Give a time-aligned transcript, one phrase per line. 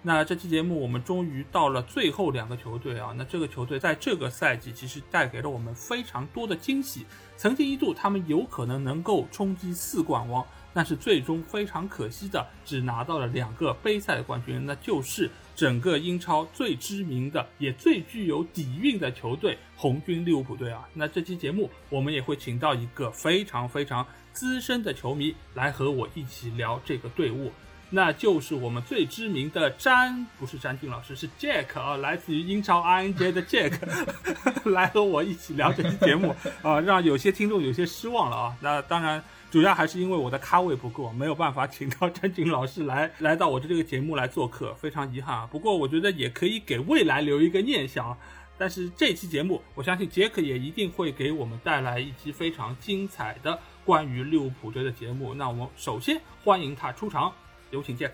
[0.00, 7.04] 那这期节目我们终于到了最后两个球队啊，那这个球队在这个赛季其实带给了我们非常多的惊喜。
[7.36, 20.88] 曾经一度他们有可能能够冲击四冠王，但是最终非常可惜的只拿到了两个杯赛的冠军，那就是整个英超最知名的也最具有底蕴的球队红军利物浦队啊。
[20.94, 27.50] 那这期节目我们也会请到一个非常非常资深的球迷来和我一起聊这个队伍。
[27.90, 33.78] 那就是我们最知名的詹，不是詹俊老师，是 Jack 啊，来自于英超 RNJ 的 Jack，
[34.70, 38.56] 来和我一起聊这期节目啊，让有些听众有些失望了啊。
[38.60, 45.48] 那当然，主要还是因为我的咖位不够，没有办法请到詹俊老师来 来到我的这个节目来做客，非常遗憾啊。
[45.50, 48.16] 不过我觉得也可以给未来留一个念想。
[48.60, 55.32] 但是这期节目，我相信杰克也一定会给我们带来一期非常精彩的关于利物浦队的节目。
[55.32, 57.32] 那我们首先欢迎他出场。
[57.70, 58.12] 有请 Jack。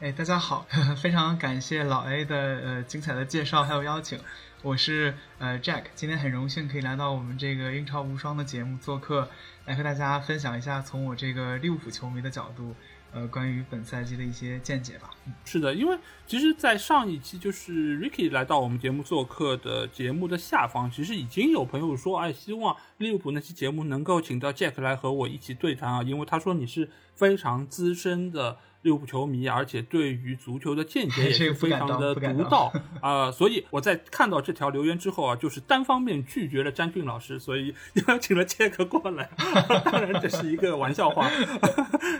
[0.00, 0.66] 哎，大家好，
[1.00, 4.18] 非常感谢老 A 的呃精彩的介绍还有邀请。
[4.62, 9.30] 我是呃 Jack，今天很荣幸可以来到我们这个英超无双的节目做客，
[9.64, 12.74] 来和大家分享一下从我这个利物浦球迷的角度，
[13.12, 15.10] 呃，关于本赛季的一些见解吧。
[15.46, 28.58] 是的，因为其实，在上一期就是 Ricky 来到我们节目做客的节目的下方，其实已经有朋友说，哎，希望利物浦那期节目能够请到 Jack 来和我一起对谈啊，因为他说你是非常资深的。
[28.82, 37.74] 利物浦球迷，而且对于足球的见解 也是非常的独到 啊，所以我在看到这条留言之后啊，就是单方面拒绝了詹俊老师，所以
[38.08, 39.28] 邀请了杰克过来。
[39.84, 41.30] 当然这是一个玩笑话，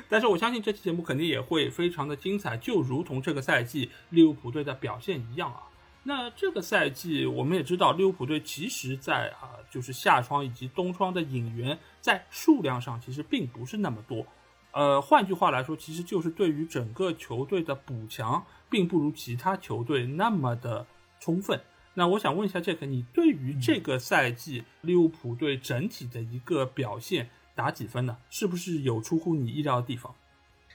[0.09, 5.63] 但是我相信这期节目肯定也会非常的精彩，就如同这个赛季利物浦队的表现一样啊。
[6.03, 14.27] 那这个赛季我们也知道，利物浦队其实在啊，就是夏窗以及冬窗的引援在数量上其实并不是那么多。
[14.73, 20.87] 呃，换句话来说，其实就是对于整个球队的补强，并不如其他球队那么的
[21.19, 21.61] 充分。
[21.95, 28.19] 那我想问一下杰克，你对于这个赛季利物浦队整体的一个表现打几分呢？
[28.31, 30.15] 是不是有出乎你意料的地方？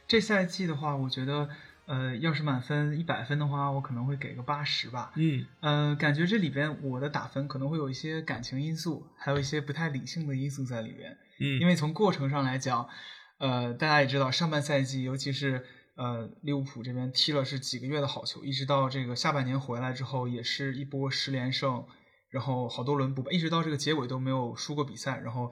[0.06, 1.48] 这赛季的话，我觉得，
[1.86, 5.14] 呃，要是满分一百分的话，我可能会给个八十吧。
[5.16, 11.18] 嗯，呃，感觉这里边我的打分可能会有一些感情因素，还有一些不太理性的因素在里边。
[11.40, 12.90] 嗯，因为从过程上来讲。
[13.38, 15.66] 呃，大家也知道，上半赛季，尤其是
[15.96, 21.86] 呃利物浦这边踢了是几个月的好球，一直到这个下半年回来之后，也是一波十连胜，
[22.30, 25.52] 然后好多轮不败，一直到这个结尾都没有输过比赛，然后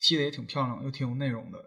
[0.00, 1.58] 踢的也挺漂亮，又挺有内容的。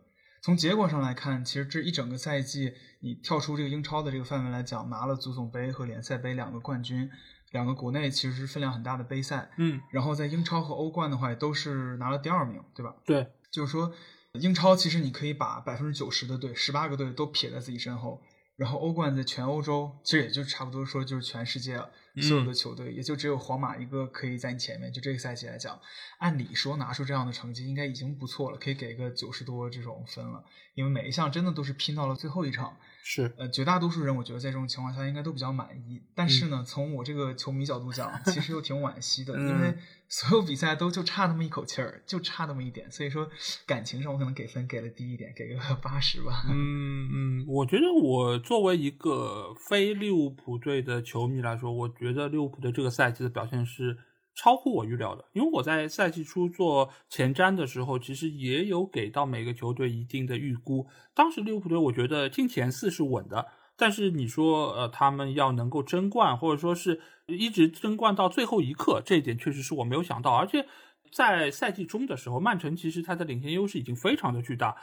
[0.42, 7.08] 从结果上来看，其实这一整个赛季，你跳出这个英超的这个范围来讲，拿了足总杯和联赛杯两个冠军，
[7.52, 12.96] 两个国内其实是分量很大的杯赛，嗯，然后在英超和欧冠的话，也都是拿了第二名，对吧？
[13.06, 13.94] 对，就是说。
[14.40, 18.20] 英超其实你可以把百分之九十的队，十八个队都撇在自己身后，
[18.56, 21.92] 然后欧冠在全欧洲，其实也就差不多说就是全世界了。
[22.20, 24.92] 所有的球队也就只有皇马一个可以在你前面。
[24.92, 25.80] 就这个赛季来讲，
[26.18, 30.44] 按理说拿出这样的成绩应该已经不错了，可以给个九十多这种分了。
[30.74, 32.76] 因为每一项真的都是拼到了最后一场。
[33.06, 36.02] 是，呃，绝大多数人我觉得在这种情况下应该都比较满意。
[36.16, 39.76] 但是呢，从我这个球迷角度讲，其实又挺惋惜的， 因为
[40.08, 42.90] 所有比赛都就差那么一口气儿，就差那么一点。
[42.92, 43.30] 所以说，
[43.66, 46.44] 感情上我可能给分给了低一点，给个 八十吧。
[46.50, 51.94] 嗯嗯，我觉得我作为一个非利物浦队的球迷来说，我。
[52.00, 53.98] 觉得利物浦的这个赛季的表现是
[54.36, 60.88] 超乎我预料的，因为我在赛季初做前瞻的时候，其实也有给到每个球队一定的预估。
[61.14, 63.46] 当时利物浦队我觉得进前四是稳的，
[63.78, 70.32] 但是你说呃他们要能够争冠，或者说是一直争冠到最后一刻，这一点确实是我没有想到。
[70.34, 70.66] 而且
[71.12, 74.76] 在赛季中的时候，曼城其实他的领先优势已经非常的巨大，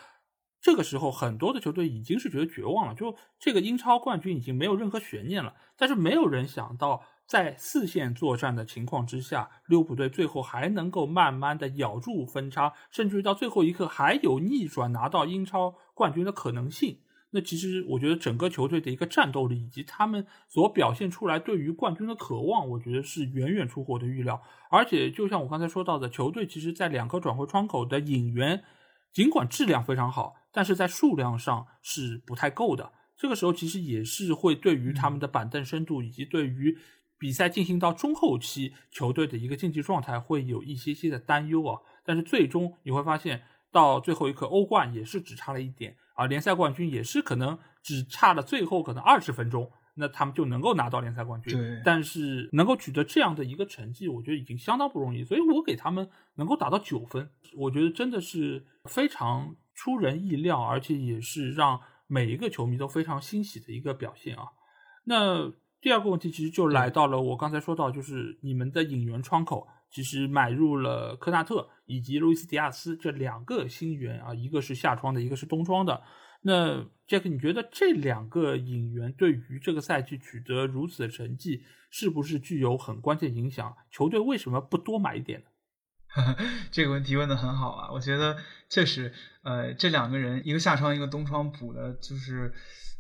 [0.61, 5.55] 这个时候很多的球队已经是觉得绝望了，就这个英超冠军已经没有任何悬念了。
[5.77, 7.03] 但是没有人想到。
[7.31, 16.99] 在四线作战的情况之下，利物浦队最后还能够慢慢的咬住分差，甚至于到最后一刻还有逆转拿到英超冠军的可能性。
[17.31, 24.43] 那其实我觉得整个球队的一个战斗力以及他们所表现出来对于冠军的渴望，我觉得是远远出乎我的预料。
[24.69, 28.65] 而且就像我刚才说到的，球队其实在两个转会窗口的引援，
[29.13, 32.91] 尽管质量非常好，但是在数量上是不太够的。
[33.17, 36.77] 这个时候其实也是会对于他们的板凳深度以及对于
[37.21, 41.79] 比赛进行到中后期，球队的一个竞技状态会有一些些的担忧啊。
[42.03, 51.53] 但是最终你会发现，到最后一刻，欧冠也是只差了一点，啊联赛冠军也是可能只差了最后可能二十分钟，那他们就能够拿到联赛冠军。
[51.53, 55.23] 对，但是能够取得这样的一个成绩，我觉得已经相当不容易。
[55.23, 64.45] 所以我给他们能够打到九分，我觉得真的是非常出人意料，而且也是让每一个球迷都非常欣喜的一个表现啊。
[65.05, 76.03] 那第二个问题其实就来到了我刚才说到，就是你们的引援窗口其实买入了科纳特以及路易斯迪亚斯这两个新援啊，一个是夏窗的，一个是冬窗的。
[76.43, 83.77] 那杰克，你觉得这两个引援对于这个赛季取得如此的成绩，是不是具有很关键影响？
[83.91, 85.47] 球队为什么不多买一点呢？
[86.73, 88.37] 这个问题问的很好啊，我觉得
[88.69, 89.13] 确实，
[89.43, 92.53] 呃，这两个人一个夏窗，一个冬窗补的，就是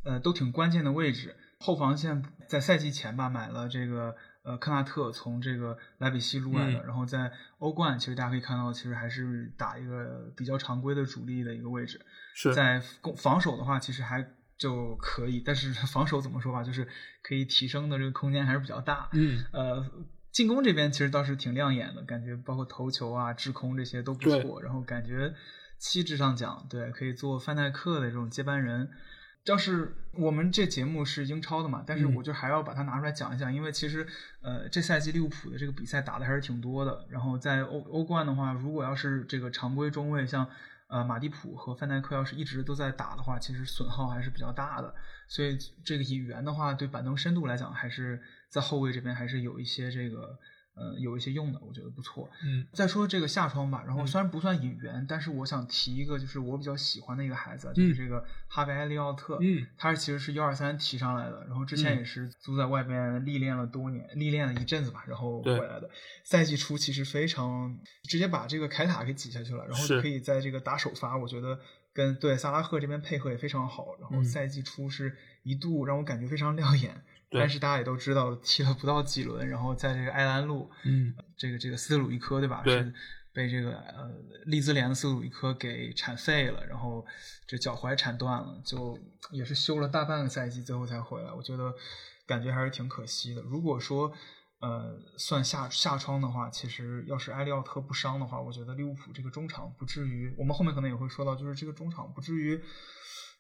[0.04, 1.34] 呃，都挺关键的位置。
[1.60, 12.00] 后防线在赛季前吧买了这个呃克纳特从这个莱比锡撸来的，然后在欧冠其实大家可以看到，其实还是打一个比较常规的主力的一个位置。
[12.34, 14.26] 是在攻防守的话，其实还
[14.56, 16.88] 就可以，但是 防守怎么说吧，就是
[17.22, 19.10] 可以提升的这个空间还是比较大。
[19.12, 19.84] 嗯，呃，
[20.32, 25.34] 进攻这边其实倒是挺亮眼的，感觉包括头球啊、制空这些都不错，然后感觉
[25.76, 28.90] 气质上讲，对，可以做范戴克的这种接班人。
[29.44, 34.06] 要是我们这节目是英超的嘛，但是我就还要把它拿出来讲一讲，因为其实
[34.42, 37.06] 呃这赛季利物浦的这个比赛打的还是挺多的。
[37.08, 40.46] 然后在欧欧冠的话，如果要是这个常规中卫像
[40.88, 44.94] 呃马蒂普和范戴克要是一直都在打的话，其实损耗还是比较大的。
[45.26, 50.38] 所以这个引援的话，对板凳深度来讲，还是在后卫这边还是有一些这个。
[50.80, 52.26] 呃，有一些用的，我觉得不错。
[52.42, 59.38] 嗯，再说这个夏窗吧，然后虽然不算引援，但是我想提一个，就是我比较喜欢的一个孩子，就是这个哈维埃利奥特。
[59.42, 65.90] 嗯，他其实是幺二三提上来的，然后之前也是租在外边历练了多年，历练了一阵子吧，然后回来的。
[66.24, 71.60] 赛季初其实非常直接把这个凯塔给挤下去了，然后可以在这个打首发，我觉得
[71.92, 73.96] 跟对萨拉赫这边配合也非常好。
[74.00, 77.02] 然后赛季初是一度让我感觉非常亮眼。
[77.32, 82.60] 但是大家也都知道，踢了不到几轮，然后在这个埃兰路，嗯，这个这个斯特鲁伊科对吧？
[82.64, 82.92] 对，是
[83.32, 84.10] 被这个呃
[84.46, 87.06] 利兹联的斯特鲁伊科给铲废了，然后
[87.46, 88.98] 这脚踝铲断了，就
[89.30, 91.30] 也是休了大半个赛季，最后才回来。
[91.32, 91.72] 我觉得
[92.26, 93.40] 感觉还是挺可惜的。
[93.42, 94.12] 如果说
[94.58, 102.60] 呃算下下窗的话，其实要是埃利奥特不伤的话，我觉得利物浦这个中场不至于，我们后面可能也会说到，就是这个中场不至于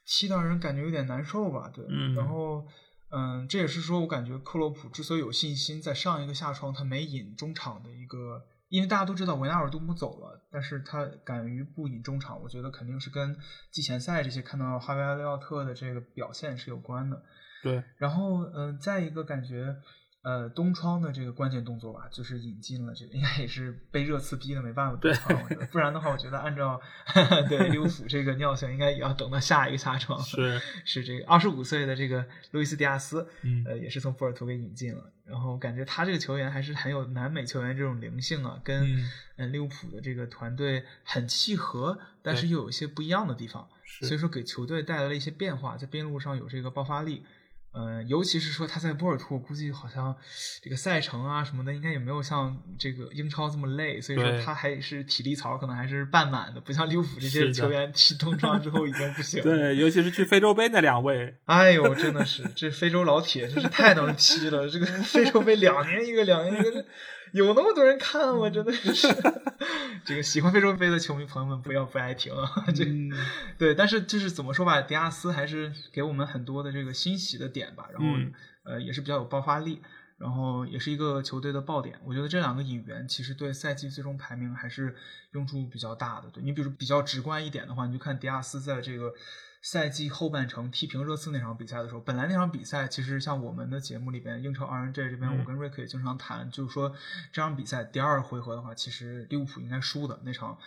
[0.06, 1.68] 踢到人感觉有点难受吧？
[1.74, 2.64] 对，嗯，然后。
[3.10, 13.36] 嗯，这也是说我感觉克洛普之所以有信心，在上一个下窗他没引中场的一个，因为大家都知道维纳尔杜姆走了，但是他敢于不引中场，我觉得肯定是跟
[13.70, 17.22] 季前赛这些看到哈维埃利奥特的这个表现是有关的。
[17.62, 19.76] 对，然后嗯，再一个感觉。
[20.22, 25.14] 呃，东窗的这个关键动作吧，就是引进了这个，应该也是被热刺逼的没办法对，
[25.72, 26.78] 不然的话，我觉得按照
[27.48, 30.20] 对利物浦这个尿性，应该也要等到下一个下窗。
[30.20, 35.10] 是是这个二十五岁的这个路易斯迪亚斯，嗯，呃，也是从波尔图给引进了。
[35.24, 43.66] 然后感觉他这个球员还是很有南美球员这种灵性啊，跟嗯利物浦的这个团队很契合，但是又有一些不一样的地方，
[44.02, 47.24] 所以说给球队带来了一些变化，在边路上有这个爆发力。
[47.72, 50.16] 嗯，尤其是说他在波尔图，估计好像
[50.60, 59.40] 这个赛程啊什么的，应该也没有像这个英超这么累，所以说他还是体力槽可能还是半满的，不像利物浦这些球员踢冬窗之后已经不行。
[59.44, 66.84] 对，尤其是去非洲杯那两位， 哎呦，真的是这非洲老铁真是太能踢了，这个非洲杯两年一个，两年一个。
[67.32, 68.48] 有那么多人看吗？
[68.50, 69.08] 真的是，
[70.04, 72.64] 这个喜欢非洲杯的球迷朋友们不要不爱听啊！
[72.74, 72.84] 这
[73.58, 77.88] 对，但是就是怎么说吧，迪亚斯还是给我们很多的这个欣喜的点吧。
[77.92, 78.08] 然后
[78.64, 79.80] 呃，也是比较有爆发力，
[80.18, 81.98] 然后也是一个球队的爆点。
[82.04, 84.94] 我觉得这两个引援其实对赛季最终排名还是
[85.32, 86.28] 用处比较大的。
[86.30, 89.12] 对你比如比较直观一点的话，你就看迪亚斯在这个。
[89.62, 96.94] 赛季后半程踢平热刺那场比赛的时候，本来那场比赛其实像我们的节目里边英超 RNG 这边，我跟瑞克也经常谈，就是说
[97.30, 100.58] 这场比赛第二回合的话，其实利物浦应该输的那场，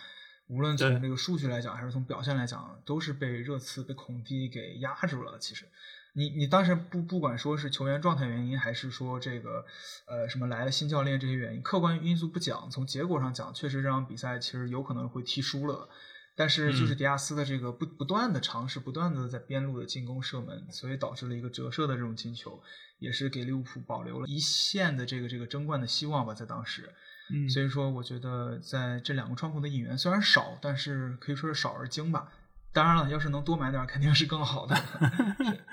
[0.46, 5.36] 无论从这个数据来讲，还是从表现来讲，都是被热刺被孔蒂给压住了。
[5.40, 5.66] 其实，
[6.12, 9.66] 你你当时不不管说是球员状态原因，还是说这个
[10.06, 15.88] 呃什么来了新教练这些原因，客观因素不讲，从结果上讲，确实这场比赛其实有可能会踢输了。
[16.36, 22.62] 但是就是迪亚斯的这个不不断的尝试，不断的在边路的进攻射门，所以导致了一个折射的这种进球，
[22.98, 26.92] 也是给利物浦保留了一线的这个这个争冠的希望吧，在当时。
[27.32, 32.32] 嗯，所以说我觉得在这两个窗口的引援虽然少，但是可以说是少而精吧。
[32.72, 34.76] 当然了，要是能多买点，肯定是更好的。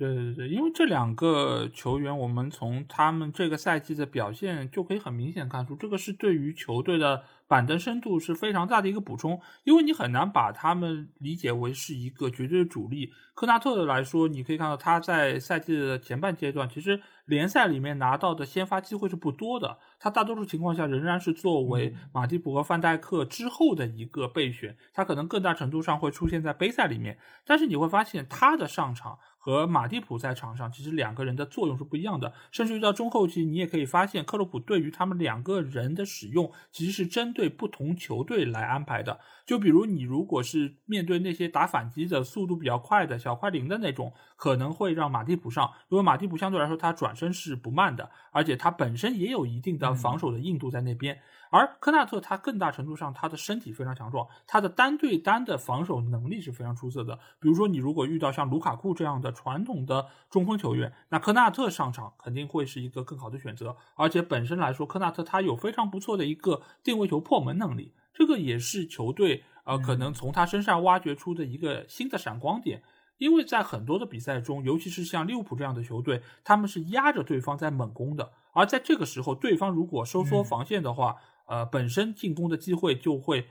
[0.00, 9.38] 对对对，因为这两个球员，我们从他们这个赛季的表现就可以很明显看出，这个是对于球队的板凳深度是非常大的一个补充。
[9.62, 13.12] 因为你很难把他们理解为是一个绝对的主力。
[13.34, 19.78] 科纳特来说，你可以看到他在赛季的前半阶段，其实联赛里面拿到的先发机会是不多的。
[19.98, 27.18] 他大多数情况下仍然是作为马蒂普和范戴克之后的一个备选，他可能更大程度上会出现在杯赛里面。
[27.44, 29.18] 但是你会发现他的上场。
[29.42, 32.30] 和马蒂普在场上，其实两个人的作用是不一样的。
[32.52, 39.18] 甚至于到中后期，你也可以发现，克洛普对于他们两个人的使用，其实是针对不同球队来安排的。
[39.46, 51.18] 就比如你如果是面对那些打反击的速度比较快的小快灵的那种，可能会让马蒂普上，因为马蒂普相对来说他转身是不慢的，而且他本身也有一定的防守的硬度在那边。
[51.50, 57.18] 而科纳特他更大程度上他的身体非常强壮，他的单对单的防守能力是非常出色的。
[57.40, 63.76] 比如说你如果遇到像卢卡库这样的传统的中锋球员，那科纳特上场肯定会是一个更好的选择。
[63.96, 72.82] 而且本身来说，科纳特他有非常不错的一个定位球破门能力，这个也是球队呃可能从他身上挖掘出的一个新的闪光点。
[73.18, 81.16] 因为在很多的比赛中，尤其是像利物浦这样的球队，他们是压着对方在猛攻的，而在这个时候，对方如果收缩防线的话。
[81.50, 83.48] 呃，本身进攻的机会就会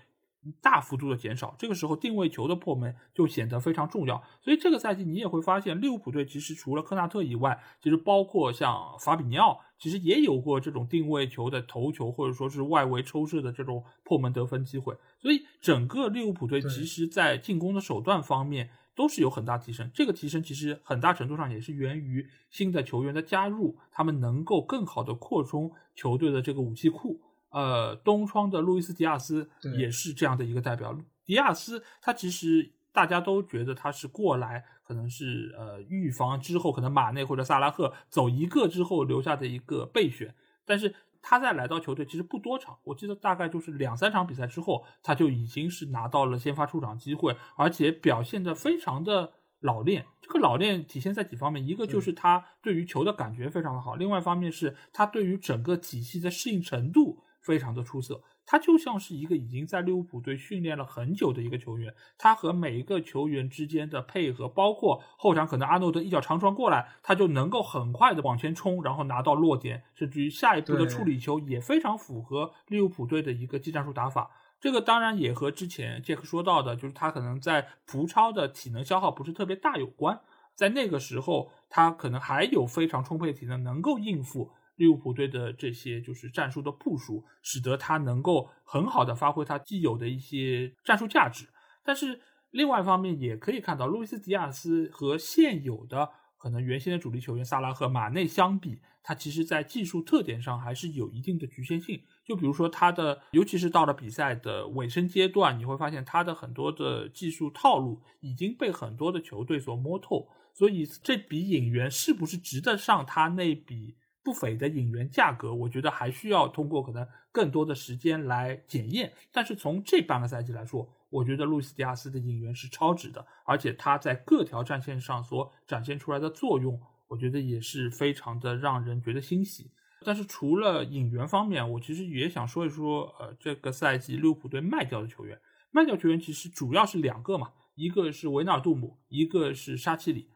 [0.62, 4.24] 大幅度的减少，这个时候定位球的破门就显得非常重要。
[4.42, 14.96] 所以这个赛季你也会发现，利物浦队其实除了科纳特以外，其实包括像法比尼奥，其实也有过这种定位球的头球或者说是外围抽射的这种破门得分机会。
[15.22, 19.92] 所以整个利物浦队其实在进攻的手段方面都是有很大提升。
[19.94, 27.20] 这个提升其实很大程度上也是源于新的球员的加入，他们能够更好的扩充球队的这个武器库。
[27.50, 30.96] 呃，东窗的路易斯·迪亚斯也是这样的一个代表。
[31.26, 40.34] 迪亚斯他其实大家都觉得他是过来，可能是呃预防之后可能马内或者萨拉赫走一个之后留下的一个备选。
[40.66, 50.06] 但是他在来到球队其实不多场，我记得大概就是两三场比赛之后，他就已经是拿到了先发出场机会，而且表现的非常的老练。
[50.22, 57.24] 这个老练体现在几方面，一个就是他对于球的感觉非常的好，另外一方面是他对于整个体系的适应程度。
[57.42, 61.94] 非常的出色，他就像是一个已经在利物浦队训练了很久的一个球员。
[62.18, 74.30] 他和每一个球员之间的配合，包括后场可能阿诺德一脚长传过来，他就能够很快的往前冲，然后拿到落点，甚至于下一步的处理球也非常符合利物浦队的一个技战术打法。
[74.60, 80.20] 这个当然也和之前杰克说到的，就是他可能在葡超的体能消耗不是特别大有关。
[80.54, 84.52] 在那个时候，他可能还有非常充沛的体能，能够应付。
[84.80, 91.46] 利物浦队的这些就是战术的部署，使得他能够很好的发挥他既有的一些战术价值。
[91.84, 92.22] 但是
[92.52, 102.02] 另外一方面也可以看到，路易斯·迪亚斯和现有的可能原先的主力球员萨拉赫、马内相比，他其实在技术特点上还是有一定的局限性。
[102.24, 110.30] 就比如说他的，尤其是到了比赛的尾声阶段，你会发现他的很多的技术套路已经被很多的球队所摸透。
[110.54, 113.96] 所以这笔引援是不是值得上他那笔？
[114.24, 119.14] 不菲的引援价格，我觉得还需要通过可能更多的时间来检验。
[119.32, 129.72] 但是从这半个赛季来说，我觉得路易斯·迪亚斯的引援是超值的，而且他在各条战线上所展现出来的作用，我觉得也是非常的让人觉得欣喜。
[130.06, 135.40] 但是除了引援方面，我其实也想说一说，呃，这个赛季利物浦队卖掉的球员，
[135.72, 140.30] 卖掉球员其实主要是两个嘛，一个是维纳尔杜姆，一个是沙奇里。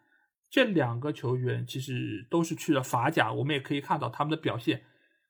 [0.54, 4.84] 这两个球员其实都是去了法甲，我们也可以看到他们的表现，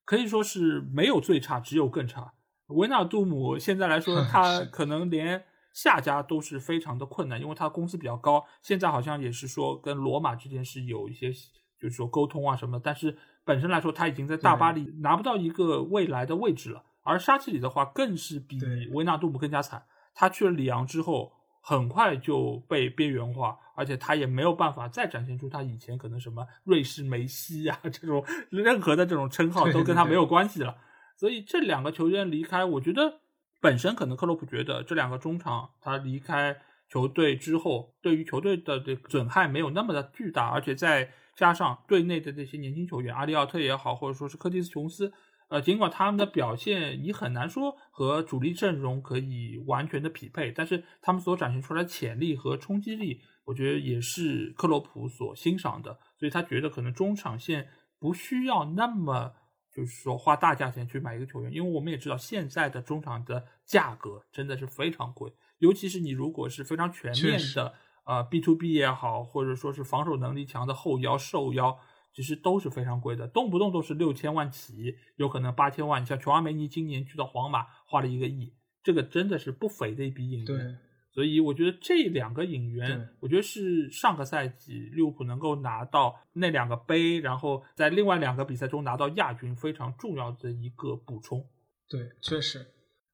[0.04, 2.34] 可以说是没有最差，只有更差。
[2.68, 8.44] 维纳杜姆现在来说， 他可能连下家都是非常的困难，因为他工资比较高。
[8.62, 11.32] 现在好像也是说跟罗马之间是有一些，
[11.80, 12.78] 就是说沟通啊什么。
[12.84, 16.84] 但是本身来说，他已经在大巴黎拿不到一个未来的位置了。
[17.02, 18.60] 而沙奇里的话，更是比
[18.92, 19.86] 维纳杜姆更加惨。
[20.14, 21.32] 他去了里昂之后。
[21.66, 30.76] 很快就被边缘化，而且他也没有办法再展现出他以前可能什么瑞士梅西啊这种任何的这种称号都跟他没有关系了。
[31.16, 33.22] 所以这两个球员离开，我觉得
[33.62, 36.58] 本身可能克洛普觉得这两个中场他离开
[36.90, 45.14] 球队之后，对于球队的这个损害没有那么的巨大，而且再加上队内的这些年轻球员阿利奥特也好，或者说是科蒂斯琼斯。
[45.54, 56.00] 呃，尽管他们的表现你很难说和主力阵容可以完全的匹配，但是他们所展现出来的潜力和冲击力，我觉得也是克洛普所欣赏的。
[56.18, 57.68] 所以他觉得可能中场线
[58.00, 59.32] 不需要那么
[59.72, 67.72] 就是说花大价钱去买一个球员，因为我们也知道现在的中场的价格真的是非常贵，尤其是你如果是非常全面的
[68.08, 71.78] 呃 B to B 也好，或者说是防守能力强的后腰、瘦腰，
[72.14, 76.02] 其实都是非常贵的，动不动都是六千万起，有可能八千万。
[76.02, 78.54] 你像琼阿梅尼今年去到皇马花了一个亿，
[78.84, 80.80] 这个真的是不菲的一笔引援。
[81.12, 91.48] 所以我觉得这两个引援，我觉得是上个赛季利物浦能够拿到那两个杯，然后在另外两个比赛中拿到亚军非常重要的一个补充。
[91.88, 92.66] 对，确实，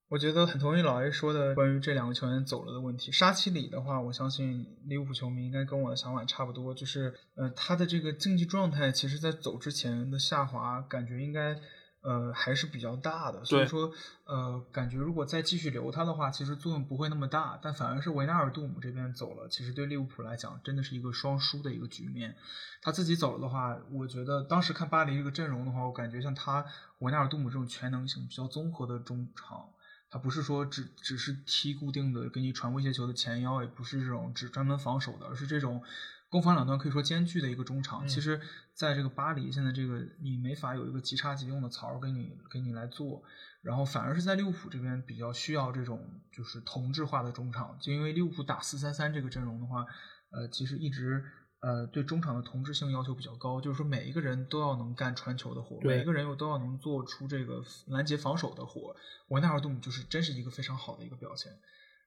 [0.09, 3.11] 我觉得很同意老 A 说的关于这两个球员走了的问题。
[3.11, 11.55] 沙奇里的话，我相信利物浦球迷应该跟我的想法差不多，就是呃，他的这个竞技状态，其实在走之前的下滑，感觉应该。
[12.01, 13.91] 呃，还是比较大的，所以说，
[14.23, 22.33] 呃，感觉如果再继续留他的话，其实作用不会那么大，但反而是维纳尔杜姆这边走了，其实对利物浦来讲，真的是一个双输的一个局面。
[22.81, 26.65] 他自己走了的话，我觉得当时看巴黎这个阵容的话，我感觉像他
[26.99, 29.67] 维纳尔杜姆这种全能型、比较综合的中场，
[30.09, 35.83] 他不是说只只是踢固定的给你传威胁球的前腰，也不是这种只专门防守的，而是这种。
[36.31, 38.39] 攻防两端可以说兼具的一个中场，其实
[38.75, 43.23] 在这个巴黎现在这个你没法有一个即插即用的槽给你给你来做，
[43.63, 49.83] 然后反而是在利物浦这边比较需要这种就是同质化的中场，就因为利物浦打四三三这个阵容的话，
[50.29, 51.25] 呃，其实一直
[51.61, 58.95] 呃对中场的同质性要求比较高，就是说每一个人都要能干传球的活，每一个人又都要能做出这个拦截防守的活，
[59.29, 61.51] 维纳尔杜姆就是真是一个非常好的一个表现。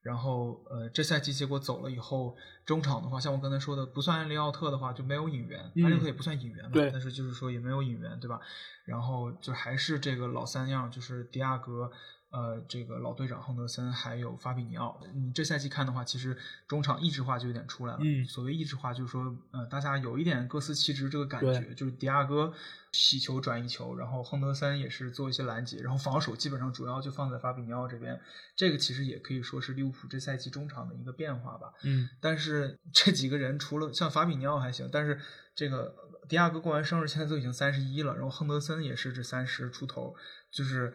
[0.01, 8.41] 然后，呃，这赛季结果走了以后，中场的话，像我刚才说的，不算安利奥特的话，就没有引援，安利奥特也不算引援嘛，但是就是说也没有引援，对吧？
[8.83, 11.89] 然后就还是这个老三样，就是迪亚格。
[12.33, 16.35] 呃，这个老队长亨德森还有法比尼奥，你这赛季看的话，其实
[16.67, 17.99] 中场意志化就有点出来了。
[18.01, 22.51] 嗯，所谓意志化，就是说，呃，大家有一点各司其职这个感觉，就是迪亚哥
[22.91, 28.19] 洗球转移球，然后亨德森也是做一些拦截，然后防守基本上主要就放在法比尼奥这边。
[28.55, 31.71] 这个其实也可以说是利物浦这赛季中场的一个变化吧。
[31.83, 35.19] 嗯，但是这几个人除了像法比尼奥还行，但是
[35.53, 35.95] 这个
[36.27, 40.15] 迪亚哥过完生日现在都已经三十一了，然后亨德森也是这三十出头，
[40.49, 40.91] 就是。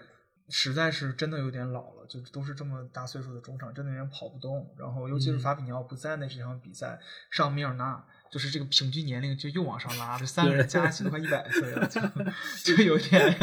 [0.50, 4.74] 实在是真的有点老了，就都是这么大岁数的中场，真的有点跑不动。
[4.78, 6.98] 然后，尤其是法比尼奥不在那几场比赛
[7.30, 12.00] 上，米尔纳就是这个平均年龄就又往上拉，这三个人加起来快一百岁了，就
[12.74, 13.36] 就有点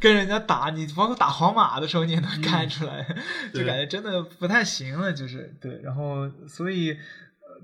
[0.00, 0.70] 跟人家打。
[0.70, 3.06] 你包括打皇马的时候，你也能看出来，
[3.52, 5.12] 就感觉真的不太行了。
[5.12, 7.60] 就是对，然后所以呃，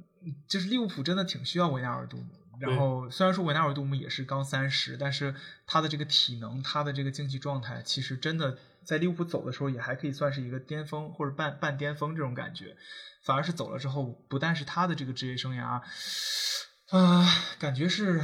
[0.46, 2.26] 就是利物浦真的挺需要维纳尔杜姆。
[2.60, 5.34] 然后虽然说维纳尔杜姆也是刚三十，但是
[5.66, 8.58] 他的这个体能，他的这个竞技状态，其实真的。
[8.86, 12.76] 在利物浦走的时候，也还可以算是一个巅峰或者半半巅峰这种感觉，
[13.24, 15.80] 反而是走了之后，不但是他的这个职业生涯，
[16.90, 17.26] 啊，
[17.58, 18.20] 感觉是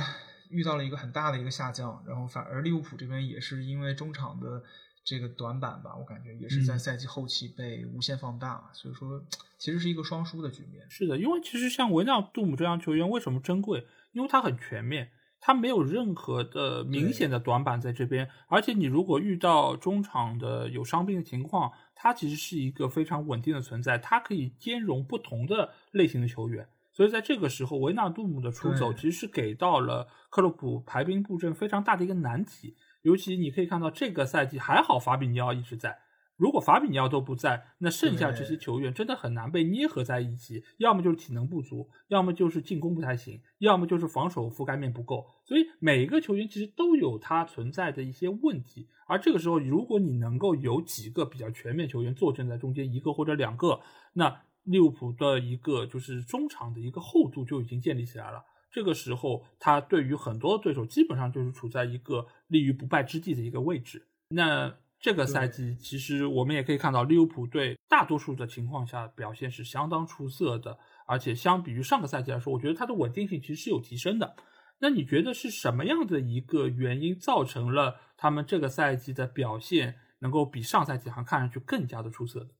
[0.51, 4.63] 遇到了一个很大的一个下降，然后反而利物浦这边也是因为中场的
[5.03, 9.25] 这个短板吧，我感觉也是在赛季后期被无限放大，所以说
[9.59, 10.87] 其实是一个双输的局面。
[10.91, 13.87] 是的，因为其实像维纳杜姆这样球员为什么珍贵？
[14.13, 15.11] 因为他很全面。
[15.41, 26.69] 他没有任何的明显的短板在这边，而且你如果遇到中场的有伤病的情况，他其实是一个非常稳定的存在，他可以兼容不同的类型的球员。
[26.93, 32.77] 所以在这个时候，维纳杜姆的出走其实是给到了克洛普排兵布阵非常大的一个难题。
[33.03, 35.99] 尤其你可以看到这个赛季还好法比尼奥一直在。
[36.41, 45.27] 如果法比尼奥都不在，那剩下这些球员真的很难被捏合在一起，要么就是体能不足，要么就是进攻不太行，要么就是防守覆盖面不够。
[45.45, 48.89] 所以每一个球员其实都有他存在的一些问题。
[49.07, 53.79] 而这个时候，如果你能够有几个比较全面球员坐镇在中间，一个或者两个，
[54.15, 58.43] 那利物浦的一个就是中场的一个厚度就已经建立起来了。
[58.73, 64.07] 这个时候，他对于很多对手基本上就是处在一个立于不败之地的一个位置。
[64.31, 64.75] 那。
[65.01, 74.37] 这个赛季，其实我们也可以看到，利物浦队大多数的情况下表现是相当出色的，而且相比于上个赛季来说，我觉得它的稳定性其实是有提升的。
[74.81, 82.51] 那你觉得是什么样的一个原因造成了他们这个赛季的表现能够比上赛季好像看上去更加的出色的？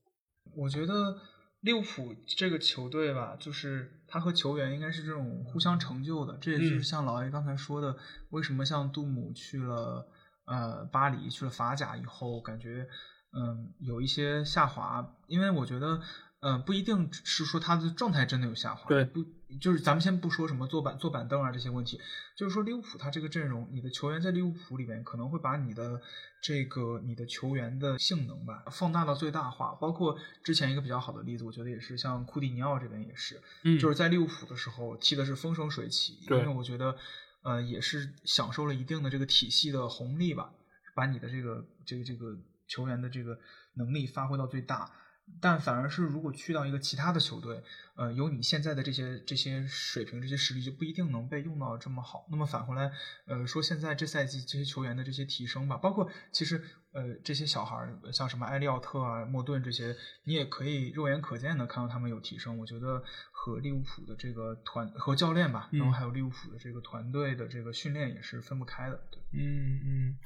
[0.55, 1.19] 我觉得
[1.59, 6.35] 利物浦这个球队吧，就是他和球员应该是这种互相成就的。
[6.41, 7.95] 这也就是像老 A 刚才说的，
[8.31, 10.07] 为什么像杜姆去了。
[10.51, 12.85] 呃，巴黎去了法甲以后，感觉
[13.31, 16.01] 嗯有一些下滑，因为我觉得
[16.41, 19.23] 嗯不一定是说他的状态真的有下滑，对，不
[19.61, 22.01] 就是咱们先不说什么坐板坐板凳啊这些问题，
[22.35, 26.01] 就是说利物浦他这个阵容，你的球员在利物浦里边可能会把你的
[26.41, 36.97] 这个你的球员的性能吧放大到最大化，包括之前一个比较好的例子，我觉得也是像库蒂尼奥这边也是，嗯，就是在利物浦的时候踢的是风生水起，因为我觉得。
[37.43, 40.53] 呃，也是享受了一定的这个体系的红利吧，
[40.95, 43.39] 把你的这个这个这个球员的这个
[43.75, 44.91] 能力发挥到最大。
[45.39, 47.63] 但反而是如果去到一个其他的球队，
[47.95, 52.25] 呃，有你现在的这些这些水平、这些实力，就不一定能被用到这么好。
[52.29, 52.91] 那么返回来，
[53.27, 56.61] 呃，说现在这赛季这些球员的这些提升吧，包括其实
[56.93, 62.57] 呃这些小孩儿，像什么埃利奥特啊、莫顿这些，你也可以肉眼可见的看到他们有提升。
[62.57, 69.01] 我觉得和利物浦的这个团和教练吧，然后还有利物浦的这个团队的这个训练也是分不开的。
[69.11, 70.17] 对，嗯嗯。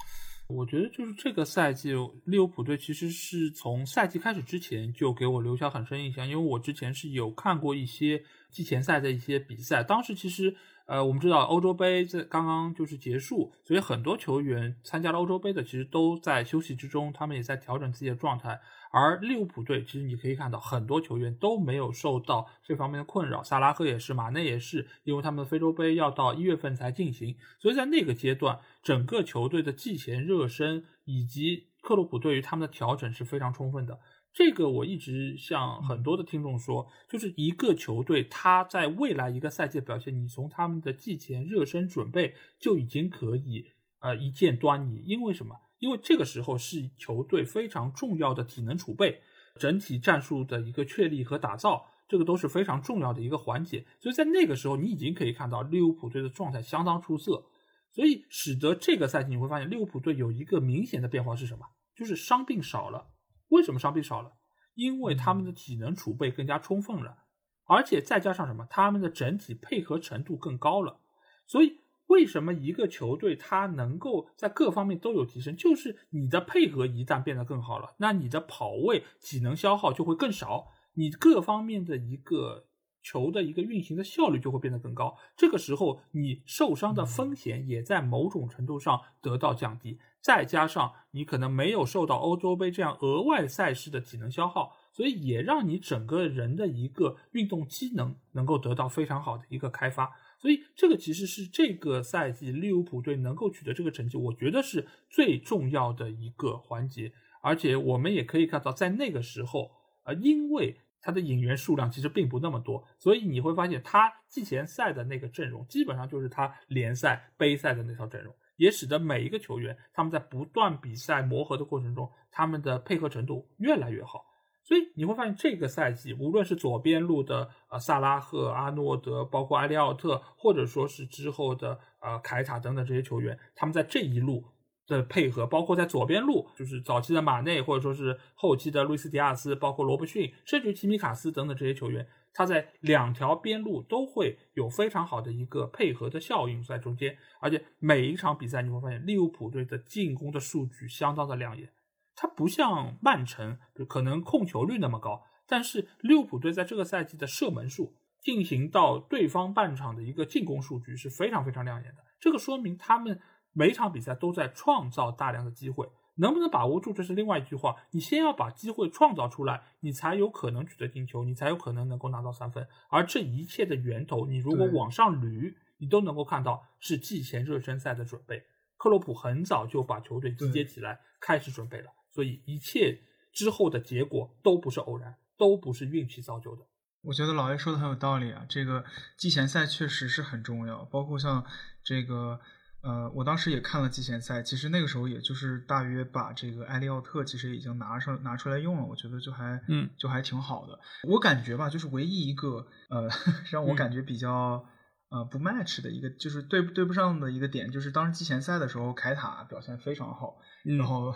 [0.47, 1.91] 我觉得就是这个赛季，
[2.25, 10.55] 利物浦队其实是从赛季开始之前就给我留下很深印象，因为我之前是有看过一些季前赛的一些比赛，当时其实。
[10.85, 18.59] 呃，我们知道欧洲杯在刚刚就是结束，所以很多球员参加了欧洲杯的，其实都在休息之中，他们也在调整自己的状态。
[18.91, 33.99] 而利物浦队，其实你可以看到很多球员都没有受到这方面的困扰，萨拉赫也是，马内也是，因为他们的非洲杯要到一月份才进行，所以在那个阶段，整个球队的季前热身以及克洛普对于他们的调整是非常充分的。
[34.35, 43.65] 这个我一直向很多的听众说，就是一个球队他在未来一个赛季的表现，你从他们的季前热身准备就已经可以
[44.01, 45.01] 呃一见端倪。
[45.05, 45.55] 因为什么？
[45.79, 49.21] 因为这个时候是球队非常重要的体能储备、
[49.57, 53.85] 整体战术的一个确立和打造，这个都是非常重要的一个环节。
[54.01, 57.45] 所以在那个时候，你已经可以看到利物浦队的状态相当出色，
[57.93, 61.65] 所以使得这个赛季你会发现利物浦队有一个明显的变化是什么？
[61.95, 63.11] 就是伤病少了。
[63.55, 64.33] 为什么伤病少了？
[64.75, 67.19] 因为他们的体能储备更加充分了，
[67.63, 68.67] 而且再加上什么？
[68.69, 70.99] 他们的整体配合程度更高了。
[71.47, 75.55] 所以，为什么一个球队它能够在各方面都有提升？
[75.55, 82.65] 就是你的配合一旦变得更好了，那你的跑位体能消耗就会更少，你各方面的一个
[83.01, 85.15] 球的一个运行的效率就会变得更高。
[85.37, 89.99] 这个时候，你受伤的风险也在某种程度上得到降低。
[90.25, 100.11] 再加上你可能没有受到欧洲杯这样额外赛事的体能消耗，所以也让你整个人的一个运动机能能够得到非常好的一个开发。
[100.39, 107.13] 所以这个其实是这个赛季利物浦队能够取得这个成绩，我觉得是最重要的一个环节。
[107.41, 109.69] 而且我们也可以看到，在那个时候，
[110.05, 118.33] 呃，因为他的引援数量其实并不那么多，所以你会发现他季前赛的那个阵容基本上就是他联赛、杯赛的那套阵容。
[118.55, 124.25] 也使得每一个球员他们在不断比赛磨合的过程中，他们的配合程度越来越好。
[124.63, 134.43] 所以你会发现，这个赛季无论是左边路的呃萨拉赫、阿诺德，包括埃利奥特，或者说是之后的呃凯塔等等这些球员，他们在这一路
[134.87, 142.07] 的配合，包括在左边路，就是早期的马内，或者说是后期的路易斯迪亚斯，包括罗伯逊，甚至提米卡斯等等这些球员。
[142.37, 151.71] 他在两条边路都会有非常好的一个配合的效应在中间，而且每一场比赛你会发现利物浦队的进攻的数据相当的亮眼。
[152.13, 162.03] 它不像曼城可能控球率那么高，但是利物浦队在这个赛季的射门数进行到对方半场的一个进攻数据是非常非常亮眼的。
[162.19, 163.19] 这个说明他们
[163.55, 165.89] 每场比赛都在创造大量的机会。
[166.17, 167.75] 能不能把握住，这是另外一句话。
[167.91, 172.65] 你先要把机会创造出来，你才有可能取得进球，你才有可能能够拿到三分。
[172.89, 178.45] 而这一切的源头，你如果往上捋，你都能够看到是季前热身赛的准备。
[178.77, 183.01] 克洛普很早就把球队集结起来，开始准备了，所以一切
[183.33, 186.65] 之后的结果都不是偶然，都不是运气造就的。
[187.01, 188.85] 我觉得老爷说的很有道理啊，这个
[189.17, 191.43] 季前赛确实是很重要，包括像
[191.83, 192.39] 这个。
[192.85, 200.79] 呃，我当时也看了季前赛，其实那个时候也就是大约把这个埃利奥特其实已经拿上拿出来用了，我觉得就还嗯就还挺好的。
[201.09, 203.09] 我感觉吧，就是唯一一个呃
[203.49, 204.63] 让我感觉比较
[205.09, 210.37] 呃不 match 的一个，就是对对不上的一个点，就是当时季前赛的时候凯塔表现非常好。
[210.65, 211.13] 然后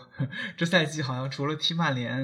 [0.56, 2.24] 这赛季好像除了踢曼联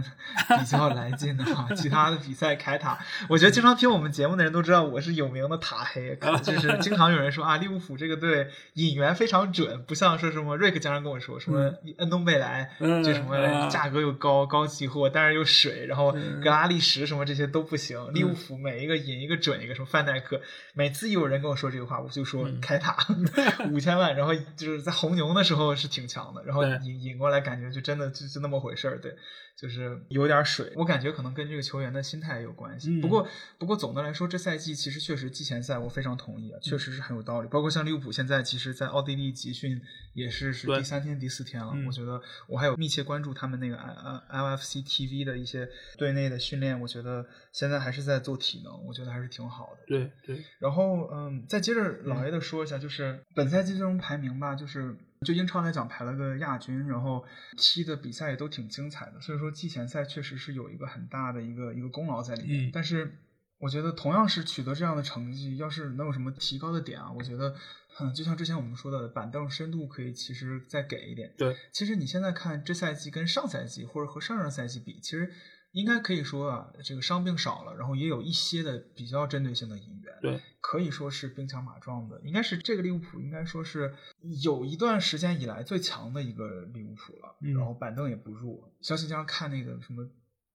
[0.59, 16.11] 比较来劲的话，其他的比赛开塔，我觉得经常听我们节目的人都知道我是有名的塔黑，就是经常有人说啊，利物浦这个队引援非常准，不像说什么瑞克经常跟我说什么恩东贝莱，就什么价格又高高级货，但是又水，然后
[16.43, 20.39] 格拉利什什么这些都不行，利物浦每一个引一个准一个，什么范戴克，
[20.75, 22.95] 每次有人跟我说这个话，我就说开塔
[23.71, 27.14] 五千万，然后就是在红牛的时候是挺强的，然后引引。
[27.17, 29.15] 过来感觉就真的就就那么回事儿，对，
[29.58, 30.71] 就是有点水。
[30.75, 32.99] 我感觉可能跟这个球员的心态也有关系。
[33.01, 37.47] 不过不过总的来说，这赛季其实确实季前赛我非常同意啊，确实是很有道理。
[37.47, 39.82] 包括像利物浦现在其实，在奥地利集训
[40.13, 41.73] 也是是第三天第四天了。
[41.88, 49.84] 我觉得我还有密切关注他们那个 L L F C T V 的一些队内的训练，我觉得现在还是在做体能，我觉得还是挺好的。
[49.88, 50.43] 对对。
[50.60, 54.95] 然后嗯，再接着老爷的说一下，就是本赛季这种排名吧，就是。
[55.25, 57.25] 就英超来讲排了个亚军，然后
[57.57, 62.67] 踢的比赛也都挺精彩的，所以说季前赛确实是有一个很大的一个一个功劳在里面。
[62.67, 63.17] 嗯但是
[63.57, 67.55] 我觉得同样是取得这样的成绩，要是能有什么提高的点啊，我觉得，
[67.99, 71.33] 嗯，就像之前我们说的，板凳深度可以其实再给一点。
[71.38, 75.31] 对，其实你现在看这赛季跟上赛季或者和上上赛季比，其实
[75.75, 80.13] 应该可以说啊，这个伤病少了，然后也有一些的比较针对性的引援。
[80.21, 83.93] 对，可以说是兵强马壮的，应该是这个利物浦应该说是
[84.41, 87.35] 有一段时间以来最强的一个利物浦了。
[87.41, 90.09] 嗯然后板凳也不弱，像经常看那个什么。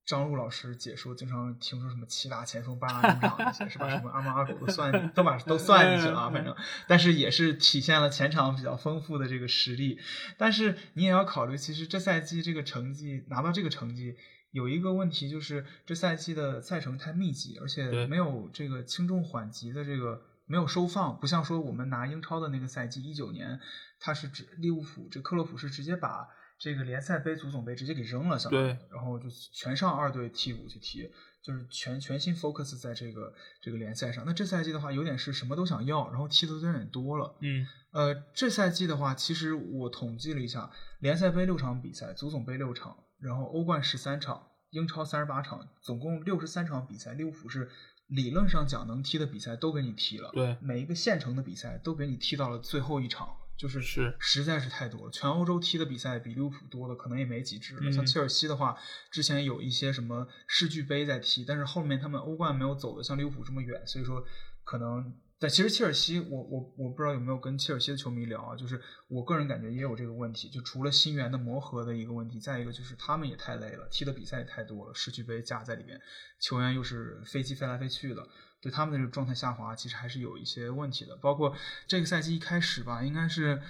[0.07, 3.89] 张璐老师解说，经常听说什么七大前锋、八大中场那些，是吧？
[3.91, 6.31] 什么阿猫阿狗都算， 都把都算进去了啊。
[6.31, 6.57] 反正，
[6.89, 10.01] 但是也是体现了前场比较丰富的这个实力。
[10.37, 14.17] 但是你也要考虑，其实这赛季这个成绩拿到这个成绩，
[14.51, 23.61] 有一个问题就是这赛季的赛程太密集，而且没有这个轻重缓急的这个没有收放，不像说我们拿英超的那个赛季一九年，
[23.99, 31.11] 他是指利物浦这克洛普是直接把这个联赛杯、足总杯直接给扔了，相当于对，然后就全上二队替补去踢，
[31.43, 33.33] 就是全全心 focus 在这个
[33.63, 34.25] 这个联赛上。
[34.27, 37.35] 那这赛季的话，有点是什么都想要，然后踢的有点多了。
[37.41, 47.71] 嗯呃，这赛季的话，其实我统计了一下，联赛杯六场比赛，足总杯六场，然后欧冠十三场，英超三十八场，总共六十三场比赛，利物浦是
[48.07, 55.11] 理论上讲能踢的比赛都给你踢了，对每一个现成的比赛都给你踢到了最后一场，就是是实在是太多了。
[55.13, 57.81] 全欧洲踢的比赛比利物浦多的可能也没几支了。
[57.83, 58.77] 嗯像切尔西的话，
[59.11, 64.25] 之前有一些什么世俱杯在踢，但是后面他们欧冠没有走的像利物浦这么远，所以说
[64.65, 65.15] 可能。
[65.41, 75.99] 但其实切尔西，我我我不知道有没有跟切尔西的球迷聊啊，就是我个人感觉也有这个问题，就除了新援的磨合的一个问题，再一个就是他们也太累了，踢的比赛也太多了，世俱杯夹在里边，
[76.39, 78.29] 球员又是飞机飞来飞去的，
[78.61, 81.17] 对他们的这个状态下滑，其实还是有一些问题的。
[81.17, 83.63] 包括这个赛季一开始吧，应该是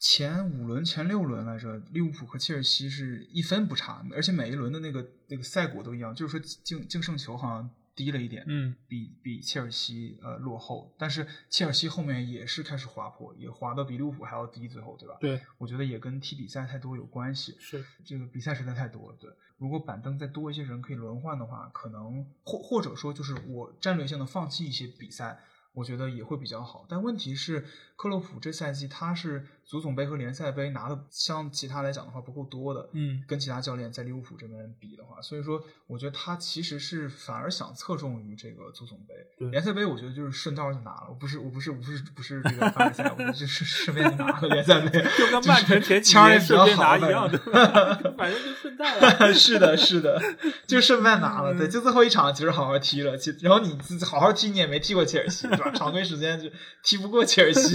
[0.00, 15.16] 前五轮、前六轮来着，利物浦和切尔西是一分不差，而且每一轮的那个那个赛果都一样，就是说净净胜球好像低了一点，嗯比比切尔西呃落后，但是切尔西后面也是开始滑坡，也滑到比利物浦还要低，最后对吧？
[15.20, 17.56] 对我觉得也跟踢比赛太多有关系。
[17.60, 19.30] 是这个比赛实在太多了，对。
[19.56, 25.38] 如果板凳再多一些人可以轮换的话，可能或或者说就是我战略性的放弃一些比赛，
[25.72, 26.84] 我觉得也会比较好。
[26.88, 27.64] 但问题是，
[27.96, 39.14] 克洛普这赛季他是足总杯和联赛杯拿的，像其他来讲的话不够多的，嗯跟其他教练在利物浦这边比的话，所以说我觉得他其实是反而想侧重于这个足总杯，
[39.50, 49.32] 联赛杯我觉得就是顺道就拿了，我不是我不是我不是不是这个凡尔赛，我就是 顺便就拿了联赛杯， 就跟曼城前几签儿也比较年顺便拿好一样的的， 反正就顺带了。
[49.32, 50.20] 是的，是的，
[50.66, 51.52] 就顺便拿了。
[51.54, 55.70] 嗯对，就最后一场其实好好踢了，其然后你自己好好踢，你也没踢过切尔西，是吧？
[55.74, 56.50] 常规时间就
[56.82, 57.74] 踢不过切尔西，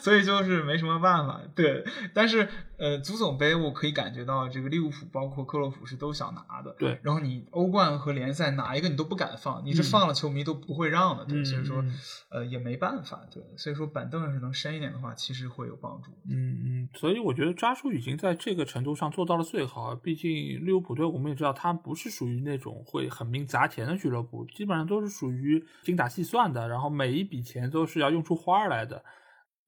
[0.00, 1.21] 所以就是没什么办法。
[1.54, 6.74] 对，但是呃，足总杯我可以感觉到这个利物浦包括克洛普是都想拿的。
[6.78, 11.24] 对然后你欧冠和联赛哪一个你都不敢放，你是放了球迷都不会让的。
[11.24, 11.94] 对，嗯所以说嗯
[12.30, 13.20] 呃也没办法。
[13.32, 16.10] 对，所以说板凳要是能深一点的话，其实会有帮助。
[16.28, 19.94] 嗯嗯，所以我觉得扎叔已经在这个程度上做到了最好。
[19.94, 20.30] 毕竟
[20.64, 29.04] 利物浦队我们也知道，他不是属于那种会狠命砸钱的俱乐部，基本上都是属于精打细算的，然后每一笔钱都是要用出花儿来的。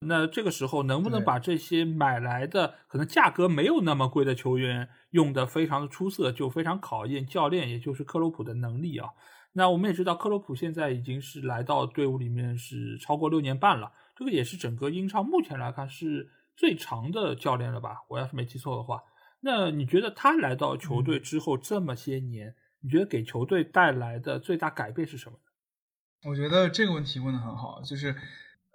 [0.06, 9.10] 那这个时候能不能把这些买来的可能价格没有那么贵的球员用的非常的出色，就非常考验教练，也就是克洛普的能力啊。
[9.52, 17.98] 那我们也知道，克洛普现在已经是来到队伍里面是超过六年半了，这个也是整个英超目前来看是最长的教练了吧？
[18.08, 19.02] 我要是没记错的话，
[19.40, 26.30] 那你觉得他来到球队之后这么些年，你觉得给球队带来的最大改变是什么呢？
[26.30, 28.16] 我觉得这个问题问的很好，就是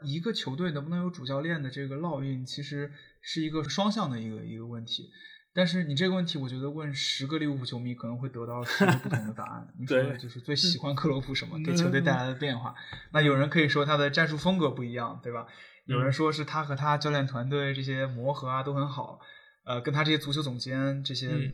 [0.04, 5.10] 一个球队能不能有主教练的这个烙印，其实是一个双向的一个一个问题。
[5.52, 9.68] 但是你这个问题，我觉得问十个利物浦球迷可能会得到十个不同的答案。
[9.80, 12.74] 你说的就是最喜欢克洛普什么， 给球队带来的变化？
[13.12, 15.48] 那有人可以说他的战术风格不一样，对吧？
[15.86, 19.20] 有人说是他和他教练团队这些磨合啊都很好，
[19.66, 21.52] 呃，跟他这些足球总监这些、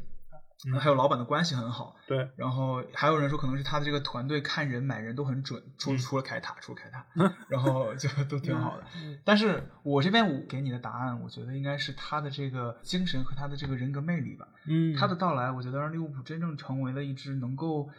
[0.80, 1.96] 还有老板的关系很好。
[2.08, 7.06] 对，然后还有人说可能是他的这个团队看人买人都很准，除嗯除了凯塔，除了凯塔，
[7.50, 8.84] 然后就都挺好的。
[8.96, 14.48] 嗯但是我这边我给你的答案，我觉得应该是他的这个精神和他的这个人格魅力吧。
[14.68, 17.89] 嗯，他的到来，我觉得让利物浦真正成为了一支能够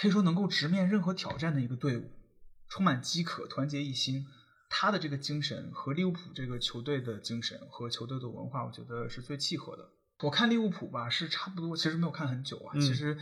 [0.00, 2.10] 可以说能够直面任何挑战的一个队伍，
[2.68, 4.26] 充满饥渴、团结一心。
[4.68, 9.88] 他的这个精神和利物浦这个球队的精神和球队的文化，我觉得是最契合的。
[10.20, 12.72] 我看利物浦吧，是差不多，其实没有看很久啊。
[12.74, 13.16] 嗯其实，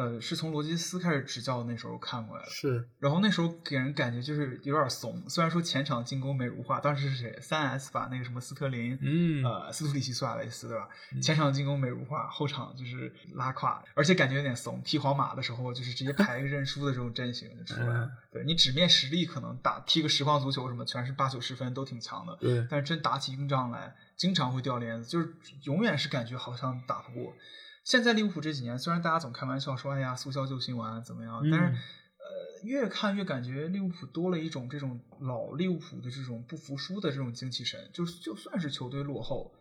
[0.00, 2.88] 呃，是从罗杰斯开始执教的那时候看过来的，是。
[2.98, 7.38] 然后那时候给人感觉就是有点怂，虽然说前场进攻美如画，当时是谁？
[7.42, 10.88] 三 S 把那个什么斯特林，嗯，呃，斯图里奇苏亚雷斯，对吧？
[11.20, 14.80] 前场进攻美如画，后场就是拉胯，而且感觉有点怂。
[14.82, 18.10] 踢皇马的时候就是直接排一个认输的这种阵型就出来了。
[18.32, 22.66] 对你纸面实力可能打踢个实况足球什么，全是八九十分都挺强的，对。
[22.70, 25.34] 但是真打起硬仗来，经常会掉链子，就是
[25.64, 27.34] 永远是感觉好像打不过。
[27.90, 37.90] 现在利物浦这几年，虽然大家总开玩笑说“哎呀，速效救心丸怎么样”，但是，呃，越看越感觉利物浦多了一种这种老利物浦的这种不服输的这种精气神。
[37.92, 39.52] 就就算是球队落后，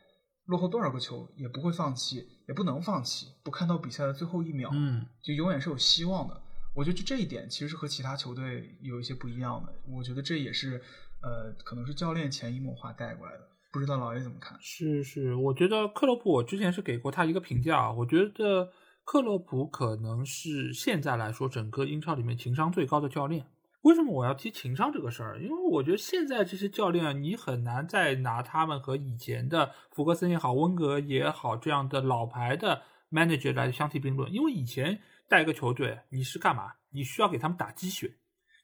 [0.46, 6.40] 落后多少个球也不会放弃，也不能放弃，不看到比赛的最后一秒，嗯，就永远是有希望的。
[6.76, 9.74] 我觉得就这一点其实是和其他球队有一些不一样的。
[9.88, 10.80] 我觉得这也是，
[11.24, 13.50] 呃，可能是教练潜移默化带过来的。
[13.72, 14.58] 不知道老爷怎么看？
[14.60, 18.72] 是是，我觉得克洛普，我之前是给过他一个评价，我觉得
[19.04, 23.46] 克洛普可能是现在来说整个英超里面情商最高的教练。
[23.84, 25.40] 为什么我要提情商这个事儿？
[25.40, 34.34] 因为我觉得现在这些教练，你很难再拿他们和以前的福格森也好、温格也好这样的老牌的 manager 来相提并论。
[34.34, 36.74] 因为以前带一个球队，你是干嘛？
[36.90, 38.16] 你需要给他们打鸡血。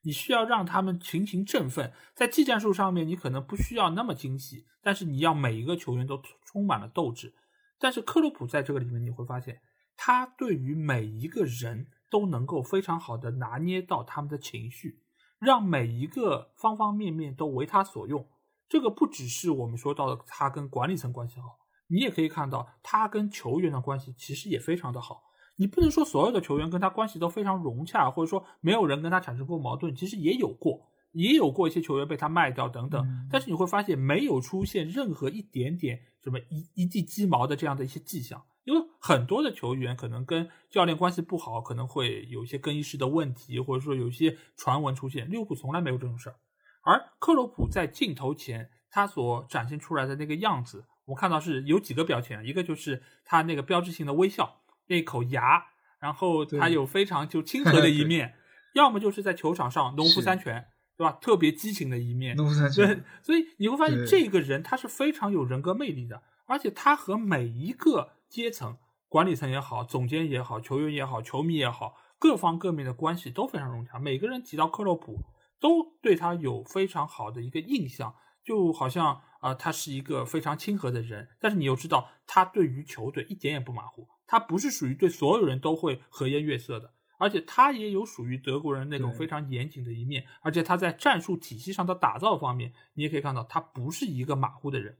[0.05, 7.33] 你需要让他们群情振奋，在技战术上面，你可能不需要那么精细，但是你要每一个球员都充满了斗志。
[7.79, 9.61] 但是克洛普在这个里面，你会发现，
[9.97, 15.01] 他对于每一个人都能够非常好的拿捏到他们的情绪，
[15.39, 18.27] 让每一个方方面面都为他所用。
[18.69, 25.23] 这个不只是我们说到的他跟管理层关系好，你也可以看到他跟球员的关系其实也非常的好。
[25.57, 33.27] 你不能说所有的球员跟他关系都非常融洽，或者说没有人跟他产生过矛盾，其实也有过，也有过一些球员被他卖掉等等。
[33.31, 38.43] 但是你会发现，没有出现任何一点点什么一一地鸡毛的这样的一些迹象。
[38.65, 45.29] 因为很多的球员可能跟教练关系不好，可能会有一些更衣室的问题，或者说有一些传闻出现。
[45.29, 46.35] 利物浦从来没有这种事儿，
[46.81, 54.61] 而克洛普在镜头前他所展现出来的那个样子，我看到是有几个表情，一个就是他那个标志性的微笑。
[54.87, 55.65] 那口牙，
[55.99, 58.35] 然后他有非常就亲和的一 面，
[58.73, 60.67] 要么就是在球场上农夫三泉，
[60.97, 61.13] 对吧？
[61.21, 62.35] 特别激情的一面。
[62.35, 62.87] 农夫三拳。
[62.87, 73.97] 对，所以你会发现这个人他是非常有人格魅力的，而且他和每一个阶层，管理层也好，总监也好，球员也好，球迷也好，各方各面的关系都非常融洽。
[73.99, 75.19] 每个人提到克洛普，
[75.59, 78.13] 都对他有非常好的一个印象，
[78.45, 81.27] 就好像啊，他是一个非常亲和的人。
[81.41, 84.07] 但是你又知道，他对于球队一点也不马虎。
[84.27, 94.97] 他不是属于对所有人都会和颜悦色的，而且他也有属于德国人那种非常严谨的一面，而且他在战术体系上的打造方面，你也可以看到他不是一个马虎的人，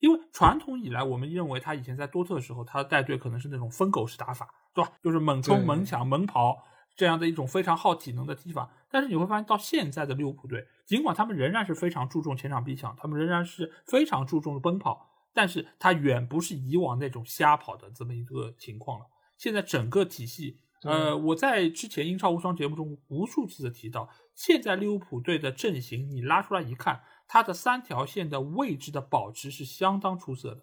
[0.00, 4.90] 因为传统以来我们认为他以前在多特的时候，他带队可能是那种疯狗式打法，对吧？
[5.02, 6.64] 就是猛冲、猛抢、猛跑
[6.96, 8.70] 这样的一种非常耗体能的踢法。
[8.90, 15.08] 但是你会发现，到现在的利物浦队，尽管他们仍然是非常注重前场逼抢，他们仍然是非常注重奔跑。
[15.34, 19.06] 但是他远不是以往那种瞎跑的这么一个情况了。
[19.38, 30.62] 现在整个体系，呃，我在之前英超无双节目中无数次的提到，现在利物浦队的阵型你拉出来一看，它的三条线的位置的保持是相当出色的。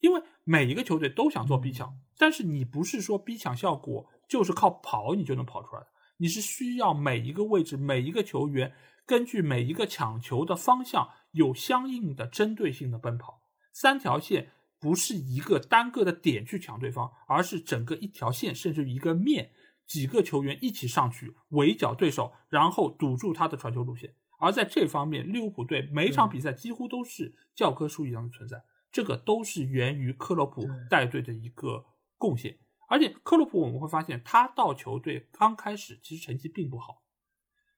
[0.00, 5.86] 因为每一个球队都想做逼抢，但是你不是说逼抢效果就是靠跑你就能跑出来的，
[6.16, 8.72] 你是需要每一个位置每一个球员
[9.06, 13.42] 根据每一个抢球的方向有相应的针对性的奔跑。
[13.72, 19.50] 三条线不是一个单个的点去抢对方，而是整个一条线，甚至一个面，
[19.86, 24.14] 几个球员一起上去围剿对手，然后堵住他的传球路线。
[24.38, 28.62] 而在这方面，利物浦队每场比赛几乎都是教科书一样的存在。
[28.92, 31.84] 这个都是源于克洛普带队的一个
[32.16, 32.58] 贡献。
[32.86, 37.02] 而且克洛普我们会发现，他到球队刚开始其实成绩并不好，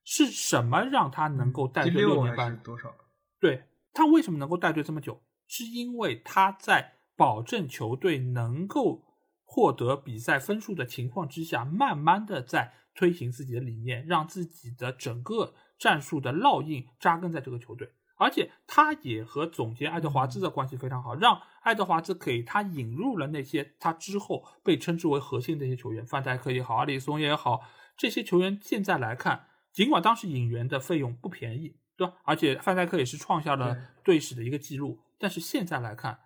[0.03, 2.57] 是什么让他能够带队六年半？
[2.61, 2.93] 多少？
[3.39, 5.21] 对他为什么能够带队这么久？
[5.47, 9.03] 是因为他在保证球队能够
[9.43, 17.91] 获得比赛分数的情况之下，慢慢的在推行自己的理念，让自己的整个战术的烙印扎根在这个球队。
[18.19, 27.61] 而且他也和总监爱德华兹的关系非常好，让爱德华兹给他引入了那些他之后被称之为核心的一些球员，范戴克也好，阿里松也好，
[27.95, 32.13] 这些球员现在来看，尽管当时引援的费用不便宜，对吧？
[32.23, 34.99] 而且范戴克也是创下了队史的一个记录。
[35.17, 36.19] 但是现在来看，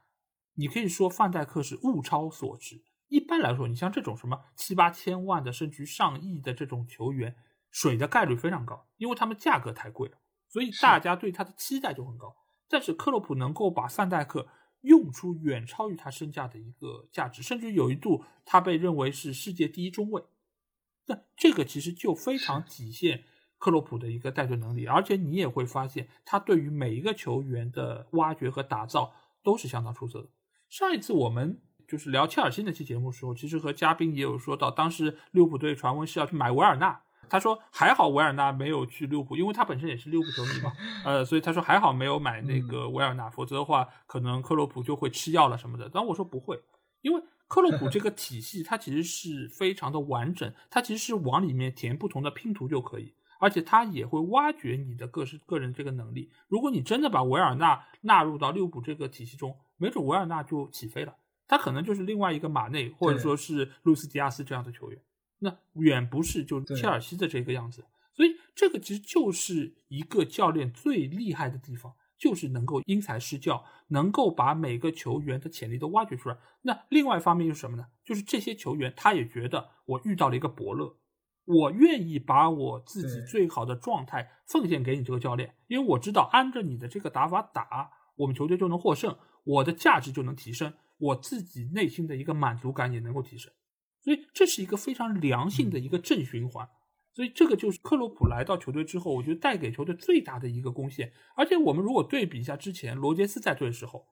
[0.56, 2.84] 你可以说范戴克是物超所值。
[3.08, 7.36] 一般来说，你像这种什么七八千万的，甚至上亿的这种球员，
[7.70, 10.18] 水的概率非常高，因为他们价格太贵了，
[10.54, 12.36] 所以大家对他的期待就很高。
[12.68, 14.48] 但是克洛普能够把范戴克
[14.82, 20.24] 用出远超于他身价的一个价值，甚至有一度他被认为是世界第一中卫。
[21.08, 23.24] 那这个其实就非常体现
[23.58, 30.30] 克洛普的一个带队能力，而且你也会发现他对于每一个球员的挖掘和打造都是相当出色的。
[30.70, 40.72] 上一次我们就是聊切尔西那期节目的时候，其实和嘉宾也有说到，当时利物浦队传闻是要去买维尔纳，他说还好维尔纳没有去利物浦，因为他本身也是利物浦球迷嘛，
[41.06, 45.90] 呃，所以他说还好没有买那个维尔纳，否则的话可能克洛普就会吃药了什么的。
[45.94, 46.62] 但我说不会，
[47.02, 47.24] 因为。
[47.46, 56.32] 克洛普这个体系，它其实是非常的完整，它其实是往里面填不同的拼图就可以，而且它也会挖掘你的个是个人这个能力。
[56.48, 61.16] 如果你真的把维尔纳纳入到利物浦这个体系中，没准维尔纳就起飞了，
[61.48, 65.00] 他可能就是另外一个马内或者说是路斯迪亚斯这样的球员，
[65.44, 67.86] 那远不是就切尔西的这个样子。
[68.16, 71.94] 所以这个其实就是一个教练最厉害的地方。
[72.16, 76.38] 就是能够因材施教，能够把每个球员的潜力都挖掘出来。
[76.62, 77.88] 那另外一方面又是什么呢？
[78.02, 80.96] 就是这些球员他也觉得我遇到了一个伯乐，
[81.44, 93.52] 我愿意把我自己最好的状态奉献给你这个教练，因为我知道按着你的这个打法打，我们球队就能获胜，我的价值就能提升，我自己内心的一个满足感也能够提升。
[94.04, 96.70] 所以这是一个非常良性的一个正循环。
[97.16, 101.14] 所以这个就是克洛普来到球队之后，我觉得带给球队最大的一个贡献。
[101.36, 104.08] 而且我们如果对比一下之前罗杰斯在队的时候，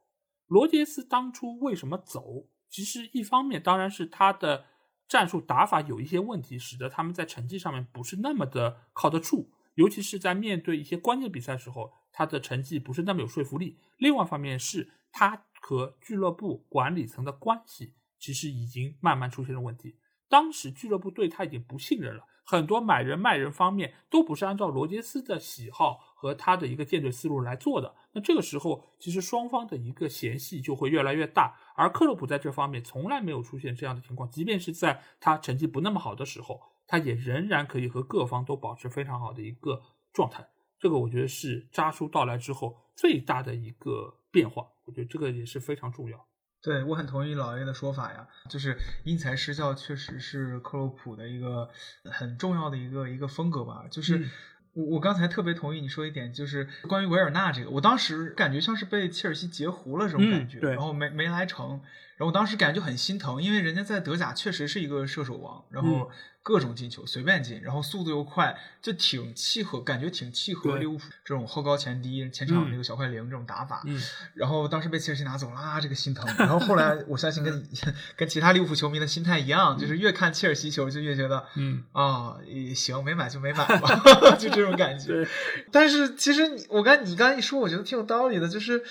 [0.45, 2.47] 罗杰斯当初为什么走？
[2.69, 4.65] 其实一方面当然是他的
[5.07, 13.79] 战术打法有一些问题，使得他们在成绩上面不是那么的靠得住，尤其是在面对一些关键比赛时候，他的成绩不是那么有说服力。
[13.97, 19.97] 另外一方面是他和俱乐部管理层的关系其实已经慢慢出现了问题，
[20.29, 22.23] 当时俱乐部对他已经不信任了。
[22.43, 31.55] 很多买人卖人方面都不是按照罗杰斯的喜好和他的一个建队思路来做的，那这个时候其实双方的一个嫌隙就会越来越大。
[31.75, 39.81] 而克洛普在这方面从来没有出现这样的情况，即便是在他成绩不那么好的时候，他也仍然可以和各方都保持非常好的一个
[40.13, 40.45] 状态。
[40.79, 46.27] 这个我觉得是扎叔到来之后最大的一个变化，我觉得这个也是非常重要。
[46.61, 51.69] 对，我很同意老 A 的说法呀，就是因材施教确实是克洛普的一个
[52.05, 53.85] 很重要的一个一个风格吧。
[53.89, 54.29] 就是
[54.73, 61.81] 我我刚才特别同意你说一点，就是关于维尔纳这个，我当时感觉像是被切尔西截胡了这种感觉，然后没没来成，
[62.21, 66.11] 然后我当时感觉就很心疼，因为人家在德甲确实是一个射手王，然后。
[66.43, 73.83] 各种进球随便进，然后速度又快，就挺契合，感觉挺契合利物浦这种后高前低、前场那个小快灵这种打法。
[73.85, 74.01] 嗯，
[74.33, 76.27] 然后当时被切尔西拿走了，啊，这个心疼。
[76.39, 77.69] 然后后来我相信跟
[78.15, 82.37] 跟其他利物浦球迷的心态一样，就是越看切尔西球就越觉得，嗯啊，
[82.73, 84.01] 行，没买就没买吧，
[84.35, 85.23] 就这种感觉。
[85.71, 88.83] 但是其实我刚你刚才一说，我觉得挺有道理的，就是。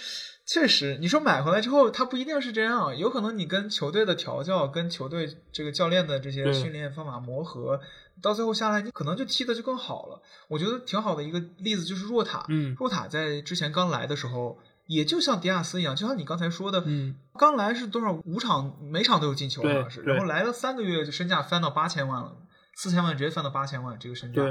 [0.52, 7.80] 确实，你说买回来之后，他不一定是这样，有可能你跟球队的调教、跟球队这个教练的这些训练方法磨合，
[8.20, 10.20] 到最后下来，你可能就踢的就更好了。
[10.48, 22.36] 我觉得挺好的一个例子就是若塔，嗯，若塔在之前刚来的时候，也就像迪亚斯一样，就像你刚才说的，嗯，刚来是多少五场，每场都有进球，好像是，然后来了三个月就身价翻到八千万了，
[22.74, 24.42] 四千万直接翻到八千万，这个身价，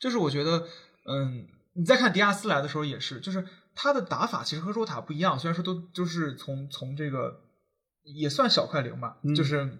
[0.00, 0.60] 就是我觉得，
[1.08, 3.44] 嗯，你再看迪亚斯来的时候也是，就是。
[3.74, 7.42] 他的打法其实和弱塔不一样，虽然说都就是从从这个
[8.02, 9.78] 也算小快灵吧，就是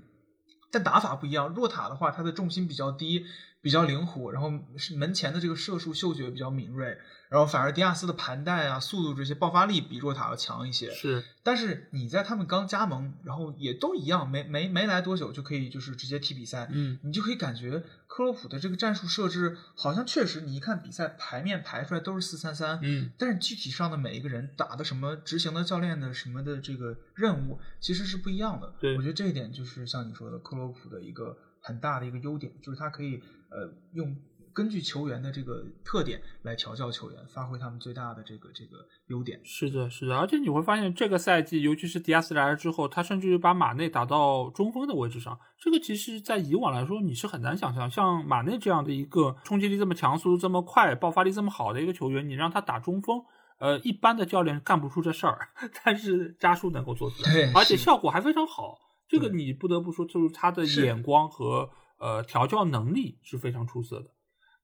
[0.71, 1.49] 但打法不一样。
[1.49, 3.27] 弱塔的话，它的重心比较低。
[3.63, 6.97] 比较灵活，然后是门前的这个射术嗅觉比较敏锐，
[7.29, 10.91] 然后反而迪亚斯的盘带啊、速度这些爆发力比若塔要强一些。
[10.91, 28.73] 是，但是你在他们刚加盟，然后也都一样，没没没来多久就可以就是直接踢比赛，嗯，你就可以感觉克洛普的这个战术设置好像确实，你一看比赛排面排出来都是四三三，嗯，但是具体上的每一个人打的什么执行的教练的什么的这个任务其实是不一样的。
[28.81, 33.23] 对，我觉得这一点就是像你说的克洛普的一个很大的一个优点，就是他可以。
[33.51, 34.17] 呃，用
[34.53, 39.41] 根据球员的这个特点来调教球员，发挥他们最大的这个这个优点。
[39.45, 45.39] 是的，是的，而且你会发现这个赛季，尤其是迪亚斯来了之后，他甚至于把马内打到中锋的位置上。
[45.59, 53.23] 这个其实，在以往来说，你是很难想象，像马内这样的一个冲击力这么强、速度这么快、爆发力这么好的一个球员，你让他打中锋，
[53.61, 55.49] 呃，一般的教练干不出这事儿，
[55.85, 58.77] 但是扎叔能够做出来，而且效果还非常好。
[59.09, 61.71] 这个你不得不说，就是他的眼光和。
[62.01, 64.11] 呃，调教能力是非常出色的。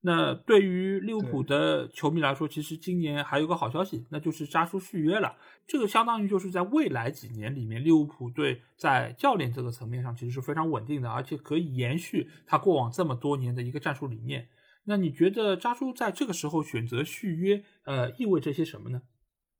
[0.01, 5.35] 那对于利物浦的球迷来说，其实今年还有个好消息，那就是扎叔续约了。
[5.65, 14.47] 这个相当于就是在未来几年里面，利物浦队在教练这个层面上其实是非常稳定的，而且可以延续他过往这么多年的一个战术理念。
[14.85, 19.01] 那你觉得扎叔在这个时候选择续约，呃，意味着些什么呢？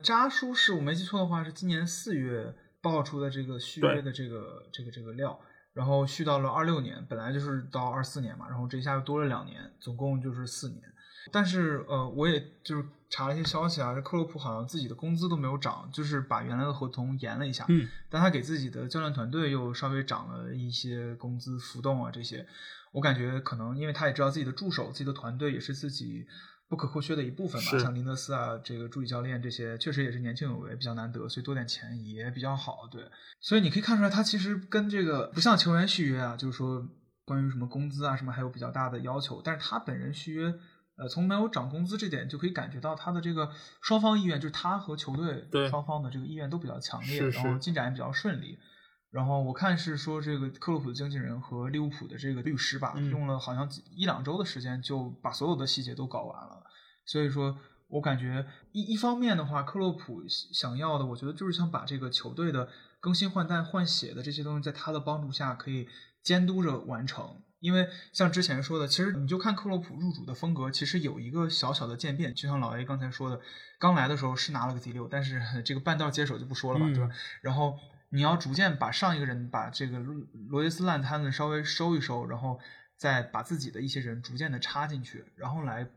[0.04, 5.38] 扎叔是我没记错的话，是今年四月爆出的这个续约的这个这个这个料。
[5.78, 10.82] 然后续到了二六年，本来就是到二四年嘛，然后这一下又多了两年，总共就是四年。
[11.32, 17.64] 但是呃，我也就是查了一些消息啊，这克洛普好像自己的工资都没有涨，就是把原来的合同延了一下。
[17.68, 22.48] 嗯，但他给自己的教练团队又稍微涨了一些工资浮动啊这些。
[22.94, 26.26] 我感觉可能因为他也知道自己的助手、自己的团队也是自己
[26.70, 32.88] 不可或缺的一部分吧，像林德斯啊，这个助理教练这些确实也是年轻有为，比较难得，所以多点钱也比较好。
[32.92, 33.04] 对，
[33.40, 36.88] 所以你可以看出来，他其实跟这个不像球员续约啊，就是说
[37.26, 40.54] 关于什么工资啊什么还有比较大的要求，但是他本人续约。
[41.00, 43.52] 呃，从没有涨工资这点就可以感觉到他的这个
[43.84, 48.58] 双方意愿，就是他和球队双方的这个意愿都比较强烈，是然后进展也比较顺利。
[49.10, 56.64] 然后我看是说这个克洛普的经纪人和利物浦的这个律师吧，嗯用了好像一两周的时间就把所有的细节都搞完了。
[57.06, 62.68] 所以说我感觉一一方面的话，克洛普想要的，我觉得就是想把这个球队的
[63.00, 65.88] 更新换代、换血的这些东西，在他的帮助下可以
[66.22, 67.42] 监督着完成。
[67.60, 72.36] 因为像之前说的，其实你就看克洛普入主的风格，其实有一个小小的渐变。
[72.36, 73.40] 就像老 A 刚才说的，
[73.80, 77.10] 刚来的时候是拿了个第六，但是这个半道接手就不说了吧，嗯对吧？
[77.42, 77.76] 然后
[78.10, 80.16] 你要逐渐把上一个人把这个罗
[80.50, 82.60] 罗杰斯烂摊子稍微收一收，然后
[82.98, 85.88] 再把自己的一些人逐渐的插进去，然后来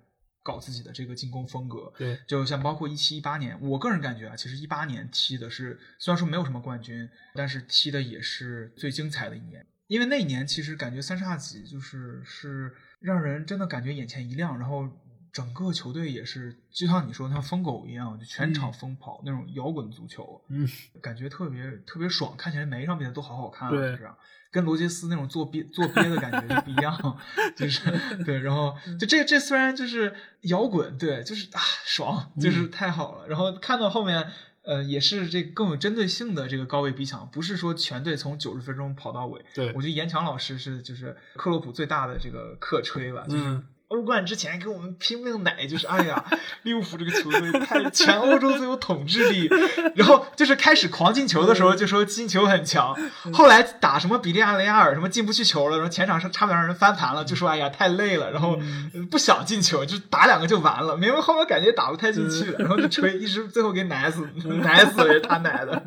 [0.43, 1.93] 搞自己的这个进攻风格。
[1.97, 9.67] 对，就像包括一七一八年，我个人感觉啊，其实一八年踢的是虽然说没有什么冠军，但是踢的也是最精彩的一年。
[9.87, 14.89] 因为那一年其实感觉三叉戟就是是让人真的感觉眼前一亮，然后
[15.33, 20.69] 整个球队也是就像你说像疯狗一样，就全场疯跑、那种摇滚足球，嗯，
[21.01, 24.17] 感觉特别特别爽，看起来每一场比赛都好好看啊，对是啊。
[24.53, 26.93] 跟罗杰斯那种做憋做憋的感觉就不一样，
[27.55, 27.89] 就是
[28.25, 33.29] 对，然后就这这虽然就是摇滚，对，就是啊爽，就是太好了。
[33.29, 34.29] 然后看到后面，
[34.63, 39.41] 呃，也是这更有针对性的这个高位逼抢，不是说全队从九十分钟跑到尾。
[39.55, 46.25] 对我觉得严强老师是就是克洛普最大的这个客吹吧，就是嗯欧冠之前给我们拼命奶，就是哎呀，
[46.63, 49.51] 利物浦这个球队太全欧洲最有统治力。
[49.97, 52.97] 然后就是开始狂进球的时候，就说进球很强。
[53.33, 58.53] 后来打什么比利亚雷亚尔什么进不去球了，然后前场上差点让人翻盘了，就说哎呀太累了，然后
[58.95, 60.97] 呃不想进球，就打两个就完了。
[60.97, 64.25] 明明后面感觉打不太进去了，然后就吹，一直最后给奶死，
[64.63, 65.83] 奶死了也是他奶的。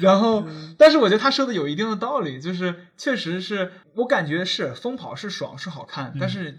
[0.00, 0.44] 然后，
[0.76, 6.56] 但是我觉得他说的有一定的道理，就是确实是我感觉是疯跑是爽是好看，但是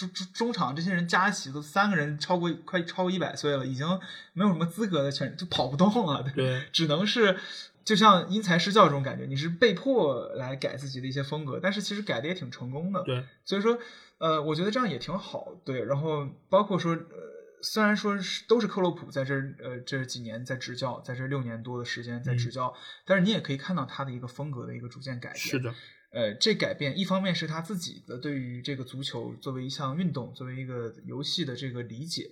[0.00, 3.86] 中中中场这些人加一起都三个人超过快超过一百岁了，已经
[4.32, 7.38] 没有什么资格的全就跑不动了，对，对，只能是
[7.84, 13.78] 就像因材施教这种感觉，你是被迫来改自己的一些风格，但是其实改的也挺成功的，对，所以说
[14.18, 17.30] 呃，我觉得这样也挺好，对，然后包括说呃。
[17.62, 22.72] 虽然说是都是克洛普在这呃这几年在执教，在这六年多的时间在执教，
[23.04, 25.38] 但是你也可以看到他的一个风格的一个逐渐改变。
[25.38, 25.74] 是的，
[26.12, 32.30] 呃，这改变一方面是他自己的对于这个足球作为一项运动、作为一个游戏的这个理解，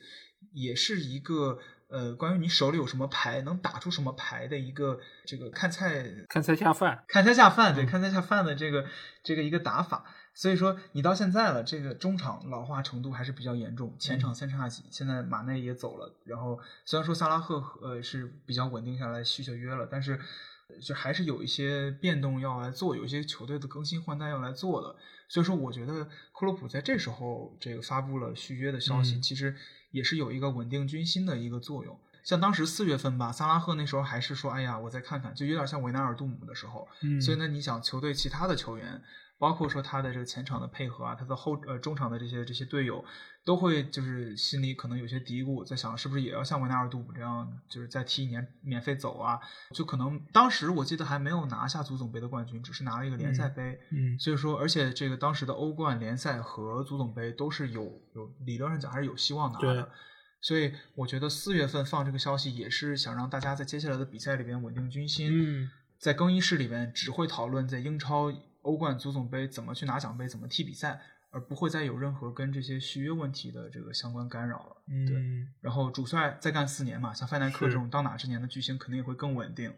[0.52, 1.58] 也是一个
[1.88, 8.84] 呃关于你手里有什么牌，能打出什么牌的一个这个看菜看菜下饭，看菜下饭，对，嗯看菜下饭的这个
[9.22, 10.04] 这个一个打法。
[10.34, 20.16] 所以说，你到现在了，这个中场老化程度还是比较严重，前场三叉戟，现在马内也走了，然后虽然说萨拉赫呃是比较稳定下来续下约了，但是
[20.80, 24.96] 就还是有一些变动要来做，有一些球队的更新换代要来做的。
[25.28, 29.56] 所以说，我觉得克洛普在这时候这个发布了续约的消息，嗯其实
[29.90, 31.98] 也是有一个稳定军心的一个作用。
[32.22, 36.86] 像当时四月份吧，萨拉赫那时候还是说，哎呀，我再看看，就有点像维纳尔杜姆的时候。
[37.00, 39.02] 嗯，所以呢，你想球队其他的球员，
[39.38, 43.04] 包括说他的这个前场的配合啊，他的后呃中场的这些这些队友，
[43.44, 49.38] 都会就是心里可能有些嘀咕，在想是不是也要像维纳尔杜姆这样，就是再踢一年免费走啊？
[49.72, 53.78] 就可能当时我记得还没有拿下足总杯的冠军，只是拿了一个联赛杯。
[53.90, 59.88] 嗯，所以说，而且这个当时的欧冠联赛和足总杯都是有有理论上讲还是有希望拿对的。
[60.40, 65.30] 所以我觉得四月份放这个消息，也是想让大家在接下来的比赛里边稳定军心。
[65.32, 68.32] 嗯，在更衣室里面只会讨论在英超、
[68.68, 71.00] 欧冠、足总杯怎么去拿奖杯、怎么踢比赛，
[71.30, 74.76] 而不会再有任何跟这些续约问题的这个相关干扰了。
[75.06, 75.16] 对。
[75.16, 79.74] 嗯，然后主帅再干四年嘛，像范戴克这种当打之年的巨星肯定也会更稳定。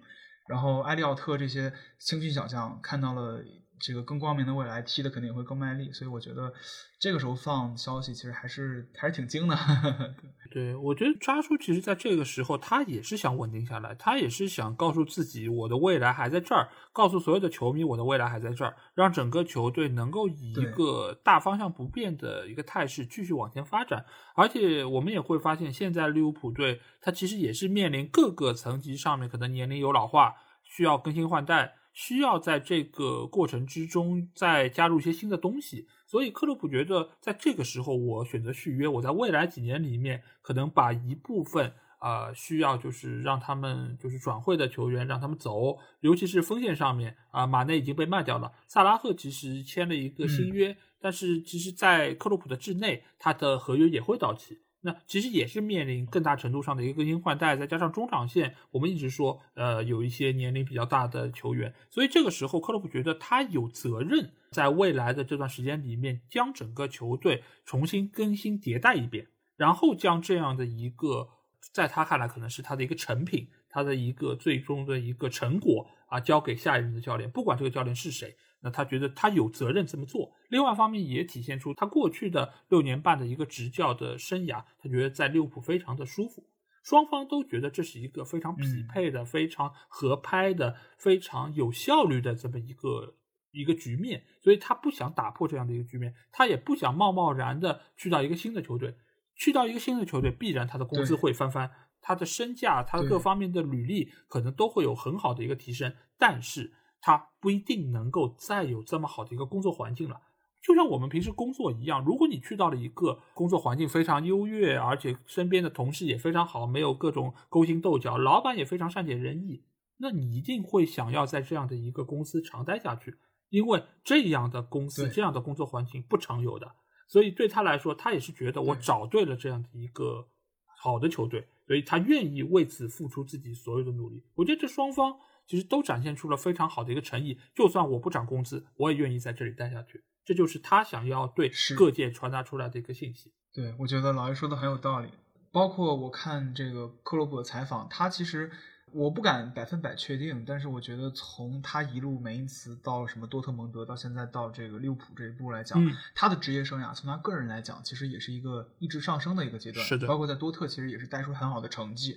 [0.48, 3.40] 然后埃利奥特这些青训小将看到了
[3.80, 5.90] 这个更光明的未来，踢的肯定也会更卖力。
[5.92, 6.52] 所以我觉得
[7.00, 9.56] 这个时候放消息其实还是还是挺精的。
[10.52, 24.04] 对，我觉得扎叔其实在这个时候，他也是想稳定下来，他也是想告诉自己，我的未来还在这儿，告诉所有的球迷，我的未来还在这儿，让整个球队能够以一个大方向不变的一个态势继续往前发展。
[24.34, 35.86] 而且我们也会发现，现在利物浦队他其实也是面临各个层级上面可能年龄有老化，需要更新换代，需要在这个过程之中再加入一些新的东西。
[36.06, 54.58] 所以克洛普觉得，在这个时候我选择续约，我在未来几年里面可能把一部分啊需要就是让他们就是转会的球员让他们走，尤其是锋线上面啊，马内已经被卖掉了，萨拉赫其实签了一个新约，但是其实，在克洛普的制内，他的合约也会到期。
[54.82, 69.26] 那其实也是面临更大程度上的一个更新换代，再加上中场线，我们一直说，呃，有一些年龄比较大的球员，所以这个时候克洛普觉得他有责任在未来的这段时间里面，将整个球队重新更新迭代一遍，
[69.56, 71.28] 然后将这样的一个，
[71.72, 78.34] 在他看来可能是他的一个成品，他的一个最终的一个成果啊，交给下一任的教练，不管这个教练是谁。
[78.62, 80.32] 那他觉得他有责任这么做。
[80.48, 86.44] 另外一方面也体现出他过去的六年半的一个执教的生涯，他觉得在利物浦非常的舒服。
[86.82, 93.14] 双方都觉得这是一个非常匹配的、非常合拍的、非常有效率的这么一个
[93.50, 98.94] 一个局面，所以他不想打破这样的一个局面，他也不想贸贸然的去到一个新的球队，
[99.36, 106.72] 去到一个新的球队，必然他的工资会翻番，他的身价，他各方面的履历可能都会有很好的一个提升，但是。
[107.00, 110.20] 他不一定能够再有这么好的一个工作环境了，
[110.62, 112.04] 就像我们平时工作一样。
[112.04, 119.64] 如果你去到了一个工作环境非常优越，而且身边的同事也非常好，没有各种勾心斗角，老板也非常善解人意，
[119.96, 123.16] 那你一定会想要在这样的一个公司长待下去，
[123.48, 126.70] 因为这样的公司、这样的工作环境不常有的。
[127.08, 130.28] 所以对他来说，他也是觉得我找对了这样的一个
[130.76, 134.22] 好的球队，所以他愿意为此付出自己所有的努力。
[134.34, 135.18] 我觉得这双方。
[135.50, 140.04] 其实都展现出了非常好的一个诚意，就算我不涨工资，我也愿意在这里待下去。
[140.24, 143.32] 这就是他想要对各界传达出来的一个信息。
[143.52, 145.08] 对，我觉得老爷说的很有道理。
[145.50, 148.48] 包括我看这个克洛普的采访，他其实
[148.92, 155.84] 我不敢百分百确定，但是我觉得从他一路梅因茨到什么多特蒙德，到现在到这个利物浦这一步来讲，
[156.14, 159.84] 他的职业生涯从他个人来讲，其实也是一个一直上升的一个阶段。
[159.84, 162.16] 是的，包括在多特，其实也是带出很好的成绩。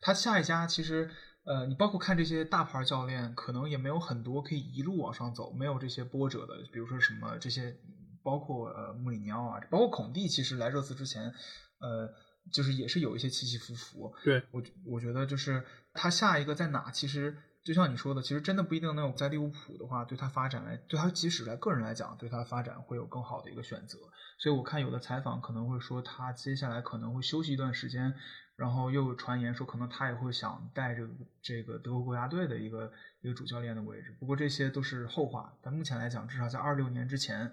[0.00, 1.10] 他下一家其实。
[1.42, 7.74] 呃，你包括看这些大牌教练，可能也没有很多可以一路往上走，没有这些波折的，比如说什么这些，
[8.22, 11.32] 包括呃穆里尼奥啊，包括孔蒂，其实来热刺之前，
[11.80, 12.08] 呃，
[12.52, 14.14] 就是也是有一些起起伏伏。
[14.22, 15.64] 对我，我觉得就是
[15.94, 17.34] 他下一个在哪，其实
[17.64, 23.98] 就像你说的，其实真的不一定能有在利物浦的话，对他发展来，对他即使来个人来讲，对他发展会有更好的一个选择。
[24.38, 28.14] 所以我看有的采访可能会说，他接下来可能会休息一段时间。
[28.60, 31.08] 然后又有传言说，可能他也会想带着
[31.40, 32.92] 这个德国国家队的一个
[33.22, 34.14] 一个主教练的位置。
[34.20, 35.50] 不过这些都是后话。
[35.62, 37.50] 但目前来讲，至少在二六年之前，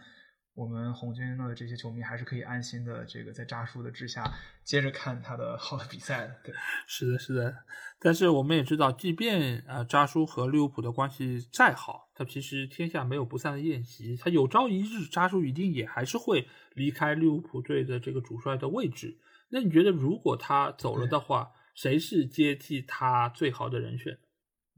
[0.53, 4.30] 我们红军的这些球迷还是可以安心的这个在扎叔的治下
[4.66, 6.36] 接着看他的好的比赛的。
[6.43, 6.53] 对，
[6.86, 7.55] 是的，是的。
[7.99, 14.18] 但是我们也知道，即便呃扎叔和利物浦的关系再好，他其实天下没有不散的宴席。
[14.18, 19.18] 他有朝一日，扎叔一定也还是会离开利物浦队的这个主帅的位置。
[19.50, 24.18] 那你觉得，如果他走了的话，谁是接替他最好的人选？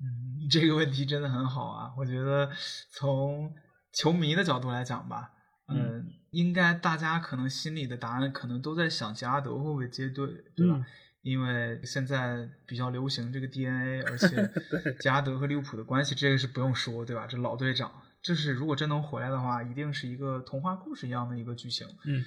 [0.01, 1.93] 嗯， 这个问题真的很好啊！
[1.97, 2.49] 我觉得
[2.91, 3.53] 从
[3.91, 5.32] 球迷的角度来讲吧，
[5.67, 10.86] 嗯，应该大家可能心里的答案可能都在想加德会不会接队，对吧？
[11.22, 14.49] 因为现在比较流行这个 DNA，而且
[15.01, 17.28] 加德和利物浦的关系，这个是不用说，对吧？
[17.28, 17.91] 这老队长，
[18.22, 21.86] 就是如果真能回来的话，一定是一个童话故事一样的一个剧情。
[22.05, 22.24] 嗯。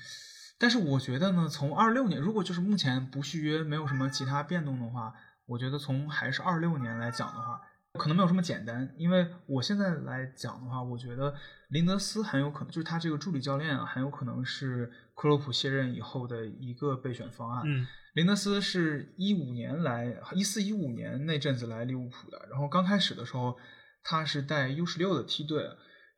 [0.63, 5.13] 但是我觉得呢，从二六年，如果就是目前不续约，没有什么其他变动的话，
[5.45, 7.61] 我觉得从还是二六年来讲的话，
[7.99, 8.95] 可能没有这么简单。
[8.97, 11.35] 因为我现在来讲的话，我觉得
[11.71, 17.65] 林德斯很有可能就是他这个助理教练啊，很有可能是克洛普卸任以后的一个备选方案。
[17.67, 17.85] 嗯，
[18.15, 23.59] 林德斯是一五年来，一四一五年那阵子来利物浦的，然后刚开始的时候，
[24.05, 25.69] 他是带 U 十六的梯队。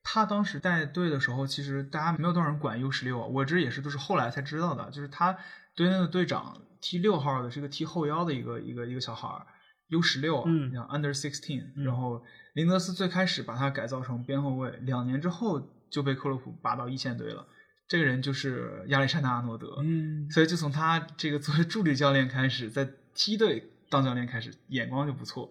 [0.05, 3.27] 他当时带队的时候，其实大家没有多少人管 U 十六啊。
[3.27, 5.37] 我这也是都是后来才知道的，就是他
[5.75, 9.47] 队内的队长 T 六号的是个踢后腰的一个一个一个小孩儿
[9.89, 11.73] ，U 十六，嗯，Under sixteen。
[11.83, 15.59] 然后林德斯最开始把他改造成边后卫，两年之后
[15.91, 17.49] 就被克洛普拔到一线队了。
[17.89, 25.51] 这个人就是亚历山大阿诺德，嗯，所以就从他这个作为助理教练开始，在梯队当教练开始，眼光就不错。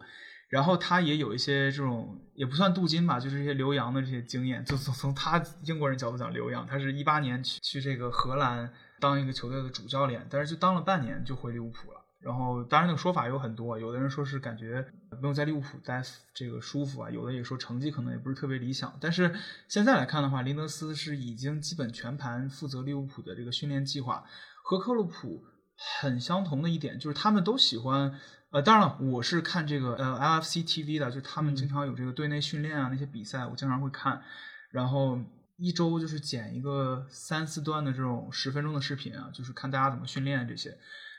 [0.53, 4.63] 然后他也有一些这种也不算镀金吧，就是一些留洋的这些经验。
[4.63, 11.99] 就从从他英国人角度讲留洋，他是一八年去去这个荷兰当一个球队的主教练，但是就当了半年就回利物浦了。
[12.21, 14.85] 然后当然那个说法有很多，有的人说是感觉
[15.19, 16.03] 没有在利物浦待
[16.35, 18.95] 这个舒服啊，有的也说成绩可能也不是特别理想。
[19.01, 19.33] 但是
[19.67, 24.23] 现在来看的话，林德斯是已经基本全盘负责利物浦的这个训练计划，
[24.63, 25.43] 和克洛普
[25.99, 28.13] 很相同的一点就是他们都喜欢。
[28.53, 34.21] 呃，当然了，我是看这个呃 LFC TV 的，就他们嗯经常有这个队内训练啊，那些比赛我经常会看，
[34.69, 35.19] 然后
[35.57, 40.77] 一周就是剪一个三四段的这种十分钟的视频啊，就是看大家怎么训练这些，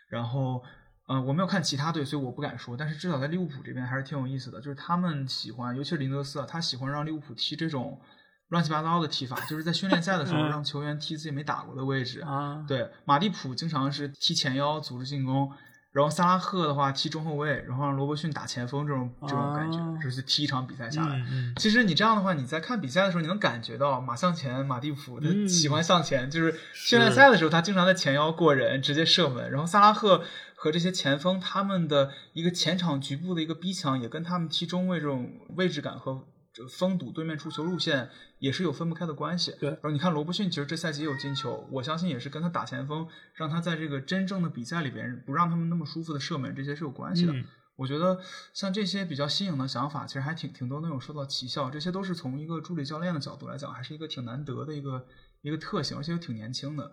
[0.08, 0.62] 然后。
[1.06, 2.74] 呃，我没有看其他队，所以我不敢说。
[2.74, 8.00] 但是至少在利物浦这边还是挺有意思的，就是他们喜欢，尤其是林德斯啊，他喜欢让利物浦踢这种
[8.48, 12.22] 乱七八糟的踢法，就是在训练赛的时候嗯让球员踢自己没打过的位置。
[12.22, 15.52] 啊，对，马蒂普经常是踢前腰组织进攻，
[15.94, 21.22] 然后萨拉赫的话踢中后卫，然后让罗伯逊打前锋，这种这种感觉，啊就是踢一场比赛下来。
[21.56, 29.48] 其实你这样的话，你在看比赛的时候，你能感觉到马向前、马蒂普他嗯喜欢向前，就是训练赛的时候，他经常在前腰过人，直接射门。
[29.52, 30.24] 然后萨拉赫
[30.56, 36.33] 和这些前锋他们的一个前场局部的一个逼抢，也跟他们踢中卫这种位置感和这个
[36.78, 39.56] 封堵对面出球路线也是有分不开的关系。
[39.58, 47.32] 对然后你看罗伯逊，其实这赛季也有进球，我相信也是跟他打前锋，让他在这个真正的比赛里边不让他们那么舒服的射门，这些是有关系的。
[47.32, 47.44] 嗯
[47.76, 48.20] 我觉得
[48.52, 51.68] 像这些比较新颖的想法，其实还挺挺多能有收到奇效。
[51.68, 55.04] 这些都是从一个助理教练的角度来讲，还是一个挺难得的一个
[55.42, 56.92] 一个特性，而且又挺年轻的。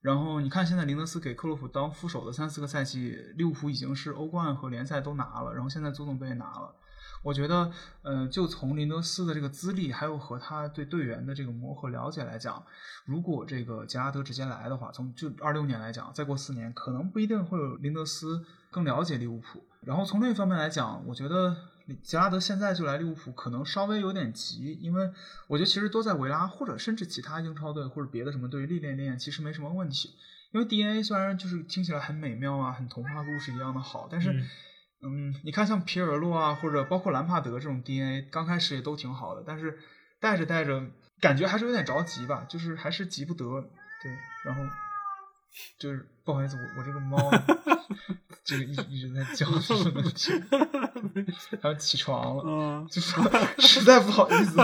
[0.00, 6.74] 然后你看，现在林德斯给克洛普当副手的三四个赛季，利物浦已经是欧冠和联赛都拿了，然后现在足总杯也拿了。
[7.22, 7.70] 我觉得，
[8.02, 12.64] 呃，就从林德斯的这个资历，还有和他对队员的这个磨合了解来讲，
[13.04, 19.62] 如果这个杰拉德直接来的话，从就二六年来讲，再过四年，可能不一定会有林德斯更了解利物浦。
[19.82, 21.56] 然后从另一方面来讲，我觉得
[22.02, 25.08] 杰拉德现在就来利物浦，可能稍微有点急，因为
[25.46, 30.16] 我觉得其实多在维拉或者甚至其他英超队或者别的什么队历练练，其实没什么问题。
[30.50, 34.44] 因为 DNA 虽然就是听起来很美妙啊，很童话故事一样的好，但是。
[35.02, 39.78] 嗯嗯，你看像皮尔洛啊，或者包括兰帕德这种 DNA，刚开始也都挺好的，但是
[40.20, 40.82] 带着带着，
[41.20, 43.44] 感觉还是有点着急吧，就是还是急不得。
[44.02, 44.62] 对，然后
[45.78, 47.18] 就是不好意思，我我这个猫
[48.44, 50.40] 这个一一直在叫， 就是能听，
[51.60, 53.20] 还要起床了，嗯，就是
[53.58, 54.56] 实在不好意思，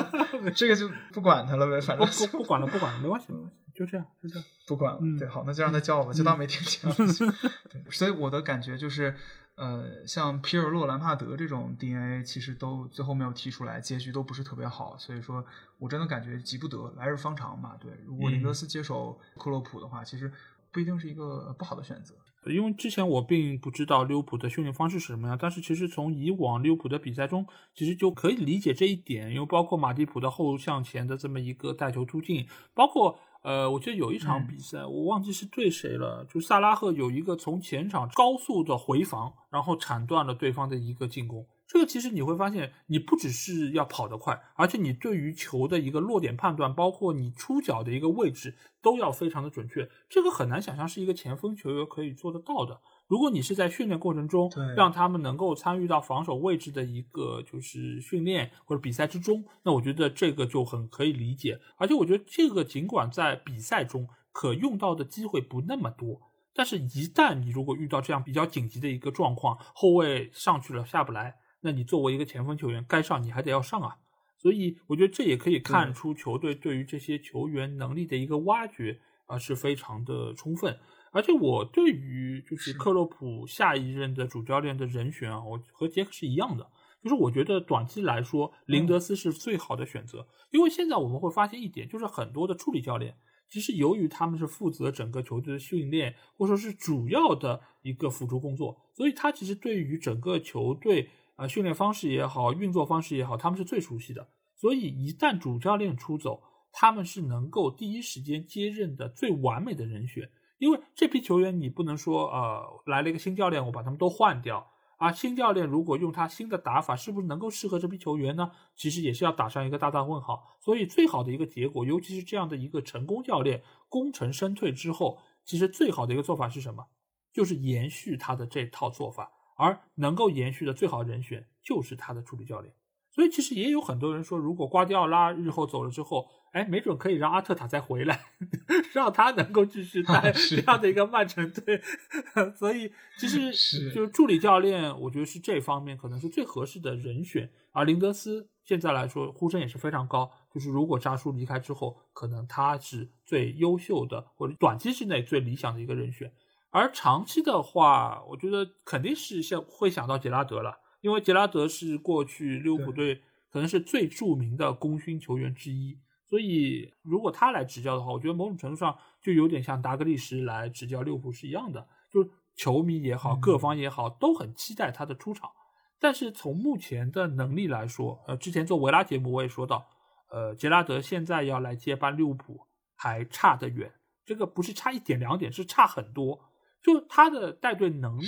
[0.55, 4.45] 这个就不管它了呗，反正不不管了，不管了，没关系，没关系，就这样，就这样。
[4.67, 4.99] 不管了。
[5.01, 6.91] 嗯对，好，那就让它叫吧，就当没听见。
[7.71, 9.15] 对，所以我的感觉就是，
[9.55, 14.99] 呃，像皮尔洛、兰帕德这种 DNA，其实都最后没有踢出来，结局都不是特别好。
[14.99, 15.45] 所以说
[15.79, 17.77] 我真的感觉急不得，来日方长吧。
[17.81, 20.33] 对，如果林德斯接手克洛普的话，其实
[20.73, 22.15] 不一定是一个不好的选择。
[22.47, 41.47] 因为之前我并不知道利物浦的训练方式是什么样，但是其实从以往利物浦的比赛中，其实就可以理解这一点，因为包括马蒂普的后向前的这么一个带球突进，包括呃，我记得有一场嗯比赛，我忘记是对谁了，就萨拉赫有一个从前场高速的回防，然后铲断了对方的一个进攻。
[41.67, 49.89] 这个其实你会发现，你不只是要跑得快，而且你对于球的一个落点判断，包括你出脚的一个位置，都要非常的准确。
[50.09, 52.81] 这个很难想象是一个前锋球员可以做得到的。
[53.09, 61.59] 如果你是在训练过程中让他们能够参与到防守位置的一个就是训练或者比赛之中，那我觉得这个就很可以理解。
[61.79, 66.21] 而且我觉得这个尽管在比赛中可用到的机会不那么多，
[66.55, 73.97] 但是一旦你如果遇到这样比较紧急的一个状况，后卫上去了下不来，那你作为一个前锋球员，该上你还得要上啊。
[74.37, 80.79] 所以我觉得这也可以看出球队对于这些球员能力的一个挖掘啊、是非常的充分。
[81.13, 86.71] 而且我对于就是是克洛普下一任的主教练的人选啊，我和杰克是一样的，
[87.03, 93.17] 就是我觉得短期来说，林德斯是最好的选择，因为现在我们会发现一点，就是很多的助理教练。
[93.51, 104.29] 其实，由于他们是负责整个球队的训练，或者说是主要的一个辅助工作，所以他其实对于整个球队啊、呃训练方式也好，运作方式也好，他们是最熟悉的。
[104.55, 110.29] 所以，一旦主教练出走，他们是能够第一时间接任的最完美的人选。
[110.59, 115.11] 因为这批球员，你不能说呃来了一个新教练，我把他们都换掉啊。
[115.11, 118.51] 新教练如果用他新的打法，是不是能够适合这批球员呢？
[118.75, 120.57] 其实也是要打上一个大大问号。
[120.61, 126.87] 所以，最好的一个结果，尤其是这样的一个成功教练功成身退之后，其实最好的一个做法是什么？
[127.33, 132.75] 就是延续他的这套做法，而能够延续的最好人选就是他的助理教练。
[133.11, 138.21] 所以其实也有很多人说，如果瓜迪奥拉日后走了之后，哎，没准可以让阿特塔再回来，
[138.93, 141.81] 让他能够继续带这样的一个曼城队。
[142.57, 143.53] 所以其实
[143.95, 147.51] 就是助理教练，我觉得是这方面可能是最合适的人选。
[147.73, 156.33] 而林德斯现在来说呼声也是非常高，就是如果扎叔离开之后，可能他是最优秀的或者短期之内最理想的一个人选。
[156.71, 160.81] 而长期的话，我觉得肯定是想会想到杰拉德了。
[161.01, 165.97] 因为杰拉德是过去利物浦队可能是最著名的功勋球员之一，
[166.29, 171.89] 所以如果他来执教的话，我觉得某种程度上就有点像达格利什来执教利物浦是一样的。
[172.13, 175.51] 就是球迷也好，各方也好，都很期待他的出场。
[175.99, 179.89] 但是从目前的能力来说，呃，之前做维拉节目我也说到，
[180.31, 182.61] 呃，杰拉德现在要来接班利物浦
[182.95, 183.93] 还差得远，
[184.25, 186.41] 这个不是差一点两点，是差很多。
[186.83, 188.27] 就他的带队能力，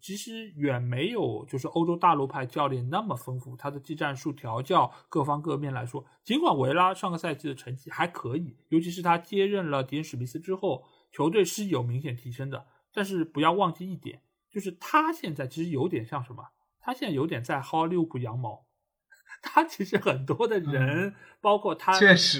[0.00, 3.56] 其实远没有就是欧洲大陆派教练那么丰富。
[3.56, 12.66] 他的技战术调教各方各面来说，尽管维拉上个赛季的成绩还可以，尤其是他接任了迪恩史密斯之后，球队是有明显提升的。
[12.92, 16.48] 但是不要忘记一点，就是他现在其实有点像什么？
[16.80, 18.66] 他现在有点在薅利物浦羊毛。
[19.42, 21.92] 他其实很多的人，包括他，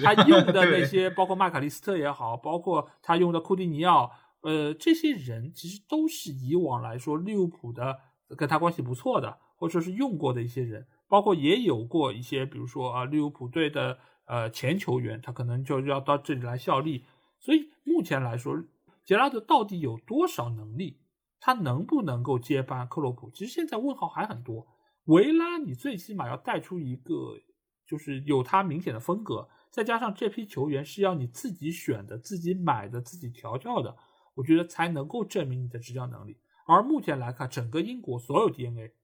[0.03, 4.11] 他用的那些，包括麦卡利斯特也好，包括他用的库蒂尼奥，
[4.43, 7.99] 呃，这些人其实都是以往来说利物浦的
[8.37, 17.05] 跟他关系不错的，或者说是用过的一些人，包括也有过一些，比如说啊，利物浦队的呃前球员，他可能就要到这里来效力。
[17.39, 18.63] 所以目前来说。
[19.03, 21.01] 杰拉德到底有多少能力？
[21.41, 23.29] 他能不能够接班克洛普？
[23.31, 24.69] 其实现在问号还很多。
[25.07, 27.41] 维拉，你最起码要带出一个，
[27.85, 33.97] 就是有他明显的风格，再加上这批球员是要你自己选的、自己买的、自己调教的，
[34.41, 36.39] 我觉得才能够证明你的执教能力。
[36.67, 38.95] 而目前来看，整个英国所有 DNA，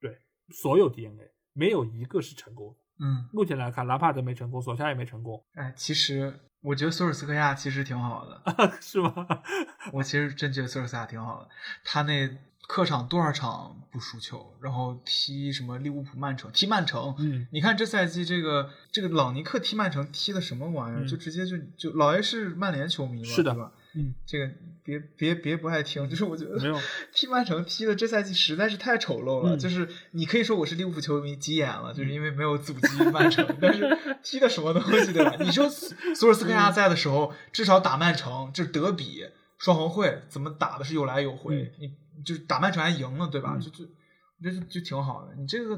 [0.00, 0.18] 对
[0.50, 3.04] 所有 DNA，没有一个是成功的。
[3.04, 5.44] 嗯，目前来看，拉帕德没成功，索夏也没成功。
[5.54, 6.40] 哎，其实。
[6.62, 8.42] 我觉得索尔斯克亚其实挺好的，
[8.80, 9.14] 是吗？
[9.92, 11.48] 我其实真觉得索尔斯克亚挺好的。
[11.84, 12.28] 他那
[12.66, 17.14] 客场多少场不输球，然后踢什么利物浦、曼城，踢曼城。
[17.18, 21.06] 嗯，你看这赛季这个这个朗尼克踢曼城踢的什么玩意儿？
[21.06, 23.72] 就直接就就老爷是曼联球迷嘛，是的吧？
[23.96, 24.50] 嗯，这个
[24.84, 26.78] 别别别不爱听，就是我觉得没有
[27.12, 29.56] 踢曼城踢的这赛季实在是太丑陋了。
[29.56, 35.34] 就是你可以说我是利物浦球迷急眼了，就是因为没有阻击曼城，但是踢的什么东西对吧？
[35.40, 39.24] 你说索尔斯克亚在的时候，至少打曼城就是德比
[39.58, 41.90] 双红会怎么打的是有来有回，你
[42.22, 43.56] 就是打曼城还赢了对吧？
[43.58, 43.90] 就就。
[44.42, 45.74] 这就就挺好的，你这个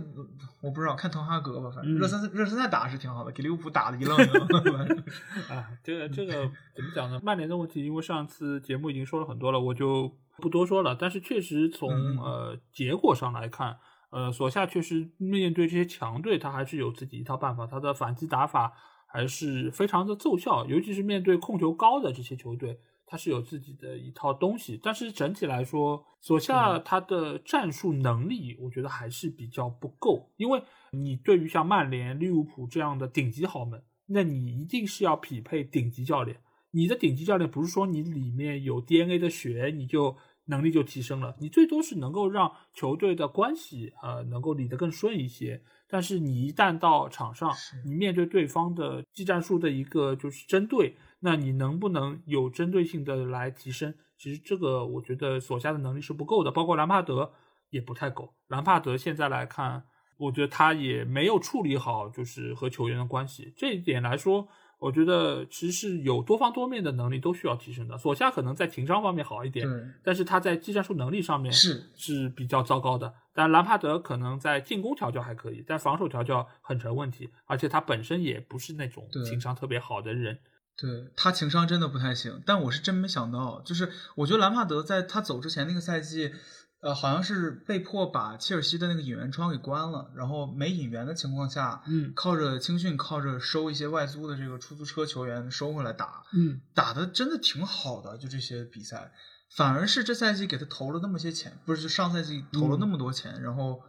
[0.61, 4.85] 我不知道，看滕哈格吧，反正热身热身赛打是挺好的，给利物浦打的一愣愣。
[5.49, 6.33] 啊，这个这个
[6.75, 7.21] 怎么讲呢？
[7.23, 10.97] 曼联的问题，因为上次节目已经说了很多了，我就不多说了。
[10.99, 11.89] 但是确实从
[12.19, 13.79] 呃结果上来看，
[14.11, 18.73] 呃，索夏确实面对这些强队，他还是有自己一套办法，他的反击打法
[19.07, 22.81] 还是非常的奏效，尤其是面对控球高的这些球队。
[23.11, 30.31] 他是有自己的一套东西，但是整体来说，索夏他的战术能力，我觉得还是比较不够。
[30.37, 36.39] 因为你对于像曼联、利物浦这样的顶级豪门，那你一定是要匹配顶级教练。
[36.71, 45.63] 你的顶级教练不是说你里面有 DNA 的血，你就能力就提升了，你最多是能够让球队的关系呃能够理得更顺一些。
[45.89, 47.51] 但是你一旦到场上，
[47.87, 50.95] 你面对对方的技战术的一个就是针对。
[51.21, 53.95] 那你能不能有针对性的来提升？
[54.17, 57.33] 其实这个我觉得索夏的能力是不够的，包括兰帕德
[57.71, 58.35] 也不太够。
[58.49, 59.85] 兰帕德现在来看，
[60.17, 63.53] 我觉得他也没有处理好就是和球员的关系。
[63.57, 64.49] 这一点来说，
[64.79, 67.97] 我觉得其实是有多方多面的能力都需要提升的。
[67.99, 69.67] 索夏可能在情商方面好一点，
[70.03, 73.13] 但是他在技战术能力上面是是比较糟糕的。
[73.33, 80.39] 但兰帕德可能在进攻调教还可以，但防守调教很成问题，而且他本身也不是那种情商特别好的人。
[80.81, 86.33] 对他情商真的不太行，但我是真没想到，就是我觉得兰帕德在他走之前那个赛季，
[86.81, 99.13] 呃，好像是被迫把切尔西的那个引援窗给关了，然后没引援的情况下，嗯，靠着青训，靠着收一些外租的这个出租车球员收回来打，嗯，打的真的挺好的，就这些比赛，
[99.57, 103.83] 反而是这赛季给他投了那么些钱，不是就上赛季投了那么多钱，然后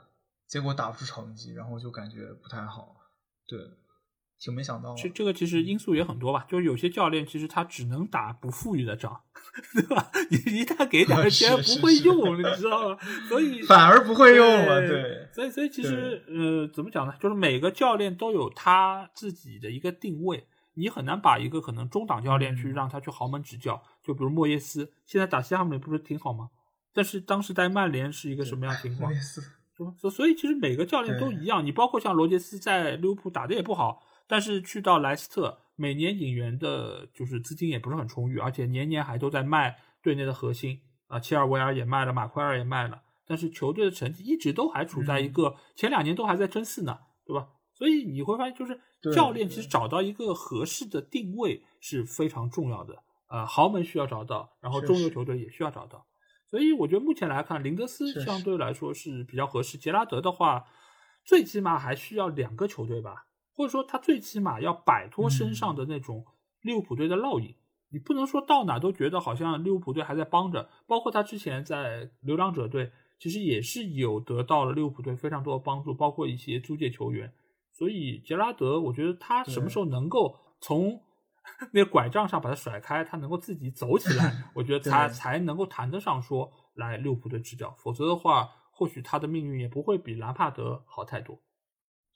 [0.47, 2.95] 结果打不出成绩，然后就感觉不太好，
[3.47, 3.59] 对。
[4.39, 9.19] 挺没想到，这这个其实因素也很多吧，就是有些教练其实他只能打不富裕的仗，
[9.75, 10.09] 对吧？
[10.31, 12.97] 你一旦给点钱不会用，你 知道吗？
[13.27, 15.27] 所以反而不会用了，对。
[15.33, 17.13] 所以所以其实呃，怎么讲呢？
[17.19, 23.83] 就是每个教练都有他自己的一个定位，你很难把一个可能中档教练去让他去豪门执教。
[24.01, 26.49] 就比如莫耶斯，现在打西汉姆不是挺好吗？
[26.93, 29.11] 但是当时在曼联是一个什么样情况？
[29.11, 29.43] 莫耶斯，
[29.99, 34.01] 所所以其实每个教练都一样，你包括像罗杰斯在利物浦打的也不好。
[34.29, 47.49] 但是去到莱斯特，每年引援的就是资金也不是很充裕，而且年年还都在卖队内的核心啊，切尔维尔也卖了，马奎尔也卖了，但是球队的成绩一直都还处在一个前两年都还在争四呢，对吧？
[47.73, 48.79] 所以你会发现，就是
[49.11, 53.01] 教练其实找到一个合适的定位是非常重要的。
[53.29, 56.05] 呃，豪门需要找到，然后中游球队也需要找到。
[56.47, 59.77] 所以我觉得目前来看，林德斯相对来说是比较合适。
[59.77, 60.65] 杰拉德的话，
[61.23, 63.27] 最起码还需要两个球队吧。
[63.59, 66.25] 或者说他最起码要摆脱身上的那种
[66.61, 67.53] 利物浦队的烙印，
[67.89, 77.33] 你不能说到哪都觉得好像利物浦队还在帮着，包括他之前在流浪者队，其实也是有得到了利物浦队非常多的帮助，包括一些租借球员。
[77.73, 81.01] 所以杰拉德，我觉得他什么时候能够从
[81.73, 87.75] 那个拐杖上把他甩开，他能够自己走起来， 我觉得他才能够谈得上说来利物浦队执教。
[87.77, 91.37] 否则的话，或许他的命运也不会比兰帕德好太多。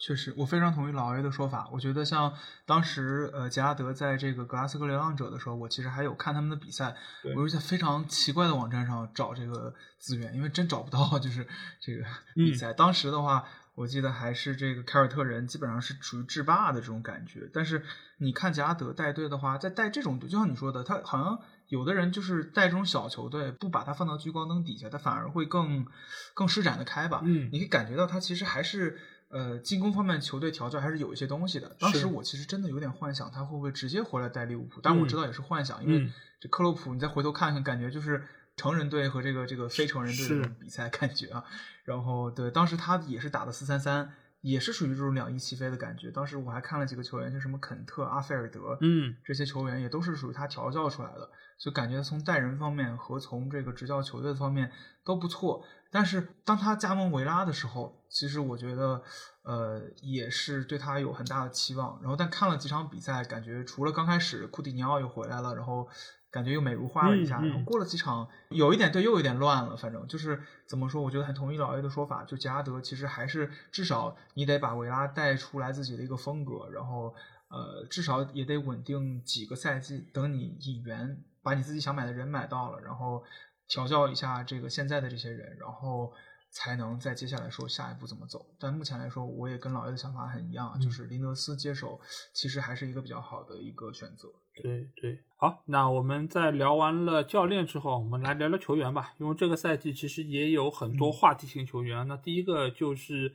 [0.06, 1.70] 确实，我非常同意老 A 的说法。
[1.72, 2.34] 我觉得像
[2.66, 6.93] 当时呃杰拉德在这个格拉斯哥流浪者的时候，我其实还有看他们的比赛，
[7.38, 11.47] 我是在非常奇怪的网站上找这个资源，因为真找不到就是
[11.80, 12.04] 这个
[12.36, 12.74] 比赛。
[12.74, 13.45] 当时的话。
[13.76, 17.49] 我记得还是这个凯尔特人，基本上是属于制霸的这种感觉。
[17.51, 17.84] 但是
[18.20, 21.39] 你看杰拉德带队的话，在带这种队，就像你说的，他好像
[21.70, 25.88] 有的人就是带这种小球队，不把他放到聚光灯底下，他反而会更
[26.36, 27.22] 更施展得开吧。
[27.24, 28.99] 嗯，你可以感觉到他其实还是
[29.34, 31.76] 呃进攻方面球队调教还是有一些东西的。
[31.80, 36.08] 当时我其实真的有点幻想他会不会直接回来带利物浦，但我知道也是幻想，因为
[36.40, 38.24] 这克洛普，你再回头看看，感觉就是
[38.56, 41.44] 成人队和这个这个非成人队的比赛感觉啊。
[41.84, 44.14] 然后对，当时他也是打的四三三，
[44.44, 46.12] 也是属于这种两翼齐飞的感觉。
[46.12, 54.70] 当时我还看了几个球员，像什么肯特、阿菲尔德，嗯，这些球员也都是属于他调教出来的，就感觉从带人方面和从这个执教球队方面
[55.06, 55.66] 都不错。
[55.89, 59.02] 但是当他加盟维拉的时候，其实我觉得，
[59.44, 62.00] 呃，也是对他有很大的期望。
[62.02, 65.88] 然后但看了几场比赛，感觉除了刚开始库蒂尼奥又回来了，然后。
[66.34, 69.78] 感觉又美如画了一下，然后过了几场，有一点对，又有点乱了。
[69.78, 77.14] 反正就是怎么说，我觉得很同意老 A 的说法，就杰拉德其实还是至少你得把维拉带出来自己的一个风格，然后
[77.50, 83.24] 呃，至少也得稳定几个赛季，等你引援，把你自己想买的人买到了，然后
[83.68, 86.12] 调教一下这个现在的这些人，然后。
[86.54, 88.45] 才能在接下来说下一步怎么走。
[88.60, 91.99] 但目前来说，我也跟老爷的想法很一样，就是林德斯接手
[92.32, 94.30] 其实还是一个比较好的一个选择。
[94.56, 99.16] 对对，好，那我们在聊完了教练之后，我们来聊聊球员吧。
[99.18, 102.08] 因为这个赛季其实也有很多话题性球员。
[102.08, 103.34] 那第一个就是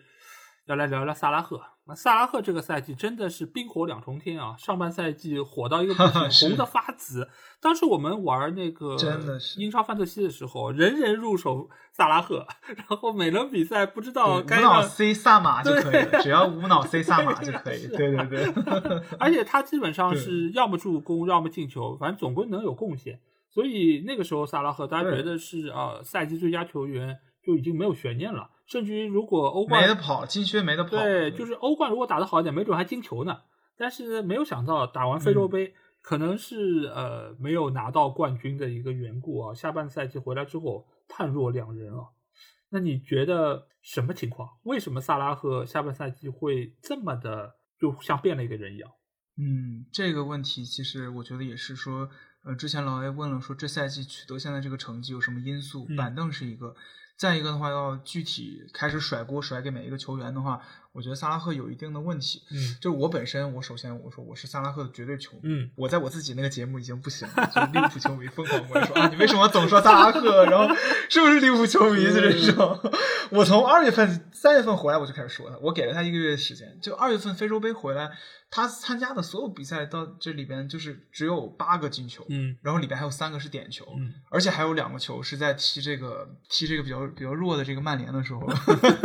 [0.66, 1.60] 要来聊聊萨拉赫。
[1.88, 4.54] 那萨拉赫这个赛季真的是冰火两重天啊！
[4.58, 7.26] 上半赛季火到一个不 行，红的发紫。
[7.62, 8.94] 当时我们玩那个
[9.56, 17.86] 英超范特西的时候，人人入手萨拉赫， 然后每轮比赛不知道该无脑 C 萨马就可以了，只要无脑 C 萨马 就可以。
[17.88, 18.52] 对对对，
[19.18, 23.18] 而且他基本上是要么助攻，要么进球，反正总归能有贡献。
[23.50, 28.50] 所以那个时候萨拉赫，大家觉得是啊，赛季最佳球员就已经没有悬念了。
[28.68, 30.90] 甚至于，如果欧冠没得跑，金靴没得跑。
[30.90, 33.40] 对，就是欧冠如果打得好一点，没准还金球呢。
[33.78, 39.54] 但是没有想到打完非洲杯，可能是呃没有拿到冠军的一个缘故啊。
[39.54, 42.08] 下半赛季回来之后判若两人啊。
[42.68, 44.58] 那你觉得什么情况？
[44.64, 48.90] 为什么萨拉赫下半赛季会这么的就像变了一个人一样？
[49.38, 52.10] 嗯，这个问题其实我觉得也是说，
[52.44, 55.86] 呃，之前老 A 问了说这赛季取得现在这个成绩有什么因素？
[55.96, 56.74] 板凳是一个。
[57.18, 60.62] 再一个的话，要具体开始甩锅甩给每一个球员的话，
[60.98, 62.42] 我觉得萨拉赫有一定的问题。
[62.50, 65.40] 嗯，就是我本身，我首先我说我是萨拉赫的绝对球迷。
[65.44, 70.44] 嗯，我在我自己那个节目已经不行了，就利物浦球迷疯狂过来说啊，你为什么总说萨拉赫？
[70.46, 70.74] 然后
[71.08, 72.02] 是不是利物浦球迷？
[72.02, 72.76] 就这种。
[73.30, 78.10] 我从二月份、三月份回来我就开始说他，我给了他一个月的时间，就二月份非洲杯回来。
[78.50, 88.48] 他参加的所有比赛到这里边就是只有八个进球，嗯，然后里边还有三个是点球，嗯，而且还有两个球是在踢这个踢这个比较比较弱的这个曼联的时候，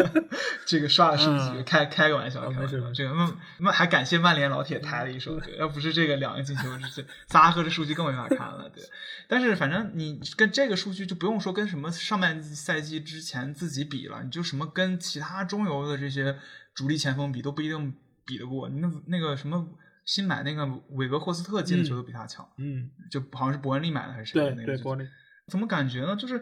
[0.66, 6.64] 这个刷了数据，开开个玩笑，开玩笑，这个那那还感谢曼联老铁抬了一手，要不是这个两个进球，
[6.96, 8.84] 这萨拉赫这数据更没法看了，对。
[9.28, 16.38] 但是反正你跟这个数据就不用说跟什么上半赛季之前自己比了，你就什么跟其他中游的这些
[16.74, 17.94] 主力前锋比都不一定。
[18.26, 19.68] 比得过那那个什么
[20.06, 24.68] 新买那个韦格霍斯特进的球都比他强，嗯，就好像是伯恩利买的还是谁的那个？
[24.68, 25.10] 对伯恩利。
[25.50, 26.16] 怎么感觉呢？
[26.16, 26.42] 就是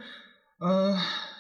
[0.60, 0.96] 呃，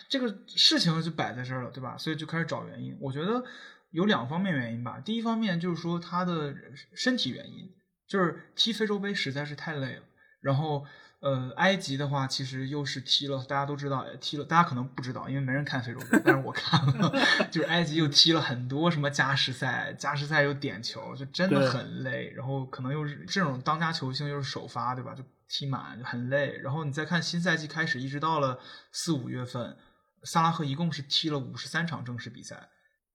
[0.09, 1.95] 这个事情就摆在这儿了，对吧？
[1.95, 2.97] 所以就开始找原因。
[2.99, 3.43] 我觉得
[3.91, 4.99] 有两方面原因吧。
[4.99, 6.55] 第一方面就是说他的
[6.95, 7.69] 身体原因，
[8.07, 10.03] 就是踢非洲杯实在是太累了，
[10.41, 10.85] 然后。
[11.21, 17.13] 呃，埃及的话，其实又是踢了，大家都知道，踢了，大家可能不知道，因为没人看非洲杯，但是我看了，
[17.51, 22.33] 就是埃及又踢了很多什么加时赛，加时赛又点球，就真的很累。
[22.35, 25.13] 然后可能又是这种当家球星又是首发，对吧？
[25.13, 26.57] 就踢满，就很累。
[26.63, 28.59] 然后你再看新赛季开始，一直到了
[28.91, 29.77] 四五月份，
[30.23, 32.67] 萨拉赫一共是踢了五十三场正式比赛，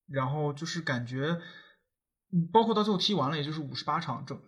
[0.08, 1.40] 然后就是感觉，
[2.52, 4.40] 包括到最后踢完了，也就是五十八场正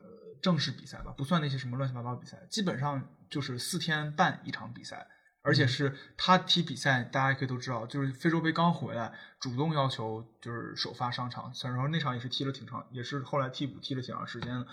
[0.42, 3.14] 正式比赛吧，不算那些什么乱七八糟比赛，基本上。
[3.30, 5.06] 就是四天半一场比赛，
[5.42, 14.66] 而且是他踢比赛，大家可以都知道，就是非洲杯刚回来，主动要求就是首发上场，然后那场也是踢了挺长，也是后来替补踢了挺长时间的。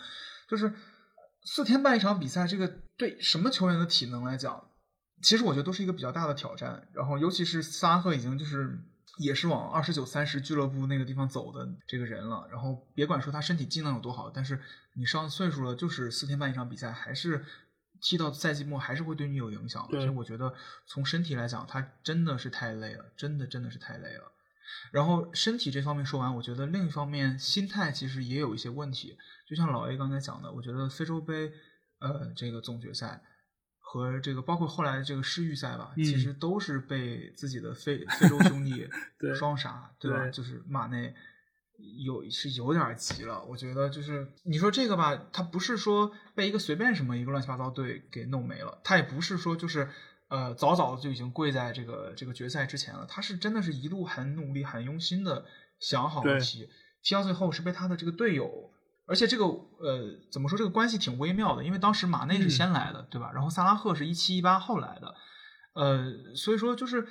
[0.48, 0.72] 就是
[1.44, 2.66] 四天半一场比赛，这个
[2.96, 4.70] 对什么球员的体能来讲，
[5.22, 6.88] 其实我觉得都是一个比较大的挑战。
[6.94, 8.80] 然后，尤其是萨拉赫已经就是
[9.18, 12.48] 也是往二十九三十俱乐部那个地方走的这个人了。
[12.52, 14.62] 然后，别管说他身体机能有多好，但是
[14.94, 17.46] 你上岁数了，就是四天半一场比赛，还是
[18.02, 19.88] 踢到赛季末，还是会对你有影响。
[19.90, 20.54] 所以，我觉得
[20.86, 24.32] 从身体来讲，他真的是太累了，真的真的是太累了。
[24.92, 29.18] 然后身体这方面说完，我觉得另一方面心态其实也有一些问题。
[29.48, 31.54] 就像老 A 刚才讲的，我觉得非洲杯，
[32.00, 33.22] 呃，这个总决赛
[33.96, 38.88] 和这个包括后来的这个世预赛吧，其实都是被自己的非非洲兄弟
[39.34, 40.30] 双杀，对吧？
[40.30, 41.16] 就是马内
[42.04, 43.44] 有是有点急了。
[43.46, 49.90] 我觉得就是你说这个吧，他不是说被一个随便什么一个乱七八糟队给弄没了，他也不是说就是。
[50.28, 53.06] 呃，早早的就已经跪在这个这个决赛之前了。
[53.08, 55.46] 他是真的是一路很努力、很用心的
[55.80, 56.68] 想好了踢，
[57.04, 58.74] 踢到最后是被他的这个队友，
[59.06, 63.32] 而且这个呃怎么说这个关系挺微妙的，因为当时马内是先来的，对吧？
[63.34, 65.16] 然后萨拉赫是一七一八后来的，
[65.74, 67.08] 呃，所以说就是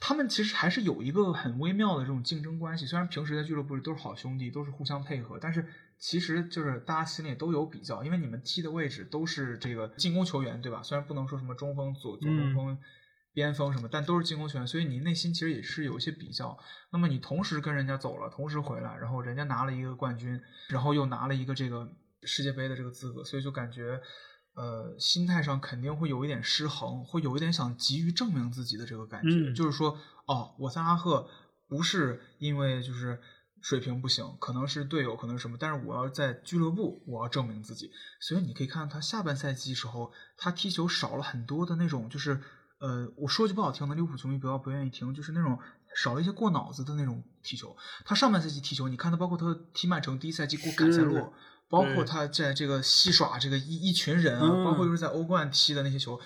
[0.00, 2.86] 他们其实还是有一个很微妙的这种竞争关系。
[2.86, 5.68] 虽然平时在俱乐部里都是好兄弟，都是互相配合，但是。
[6.02, 10.82] 其实就是大家心里都有比较，因为你们踢的位置都是这个进攻球员，对吧？
[10.82, 12.76] 虽然不能说什么中锋、左左中锋、
[13.32, 16.58] 边锋什么，但都是进攻球员，所以你内心其实也是有一些比较。
[16.90, 21.88] 那么你同时跟人家走了，同时回来，然后人家拿了一个冠军，然后又拿了一个这个
[22.22, 24.00] 世界杯的这个资格，所以就感觉，
[24.54, 31.28] 呃，心态上肯定会有一点失衡，会有一点想急于证明自己的这个感觉，就是说，哦，我萨拉赫
[31.68, 33.20] 不是因为就是。
[33.64, 37.92] 水平不行，可能是队友，可能是什么，但是我要在俱乐部，我要证明自己。
[38.20, 42.40] 所以你可以看到他下半赛季时候，他踢球少了很多的那种，就是
[42.82, 45.56] 呃，我说句不好听的，利物浦球迷不要不愿意听，就是那种
[45.94, 47.76] 少了一些过脑子的那种踢球。
[48.04, 51.32] 他上半赛季踢球，你看他包括他踢曼城第一赛季过坎塞洛，
[51.68, 56.18] 包括他在这个戏耍这个一一群人啊，包括就是在欧冠踢的那些球，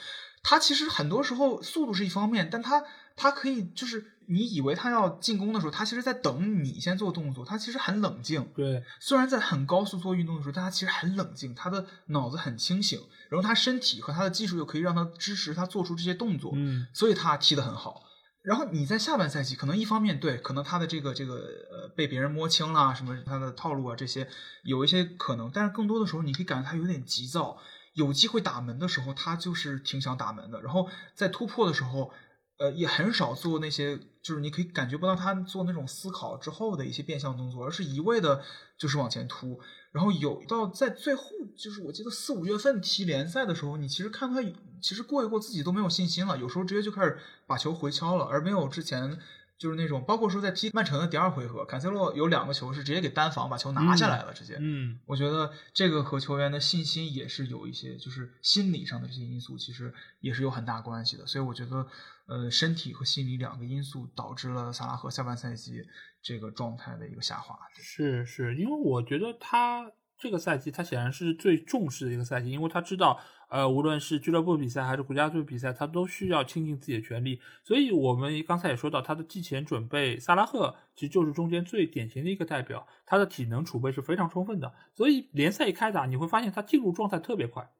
[0.46, 2.84] 他其实很多时候速度是一方面，但他
[3.16, 4.12] 他可以就是。
[4.28, 8.44] 你以为他要进攻的时候，他其实在等你先做动作，他其实很冷静。
[8.56, 12.98] 对，虽然在很高速做运动的时候，但他其实很冷静，他的脑子很清醒，
[13.30, 18.02] 然后他身体和他的技术又可以让他支持他做出这些动作，嗯，所以他踢得很好。
[18.42, 24.28] 然后你在下半赛季，可能一方面对，可能他的这个这个呃被别人摸清了什么他的套路啊这些
[24.64, 27.56] 有一些可能，但是更多的时候你可以感觉他有点急躁，
[27.96, 32.12] 有机会打门的时候他就是挺想打门的，然后在突破的时候。
[32.58, 38.42] 呃，也很少做那些，就是你可以感觉不到他做那种思考之后的一些变相动作，而是一味的，
[38.78, 39.60] 就是往前突。
[39.92, 41.24] 然后有到在最后，
[41.54, 44.40] 就是我记得四五月份踢联赛的时候，你其实看他，
[44.80, 49.18] 其实过一过自己都没有信心了，有时候直接就开始把球回敲了，而没有之前。
[49.58, 54.56] 就是那种，包括说在踢曼城的第二回合，坎塞洛有两个球是直接给单防把球拿下来了，直接。
[54.60, 61.26] 嗯，我觉得这个和球员的信心也是有一些，就是心理上的这些因素，其实也是有很大关系的。
[61.26, 61.86] 所以我觉得，
[62.26, 65.82] 呃，身体和心理两个因素导致了萨拉赫下半赛季
[66.20, 67.58] 这个状态的一个下滑。
[67.74, 73.18] 是是，因为我觉得他这个赛季他显然是最重视的一个赛季，因为他知道。
[73.48, 77.40] 呃，无论是俱乐部比赛还是国家队比赛，他都需要倾尽自己的全力。
[77.62, 82.86] 所以，我们刚才也说到，他的季前准备，萨拉赫其实就是中间最典型的一个代表。
[83.04, 87.70] 他的体能储备是非常充分的，所以联赛一开打，你会发现他进入状态特别快。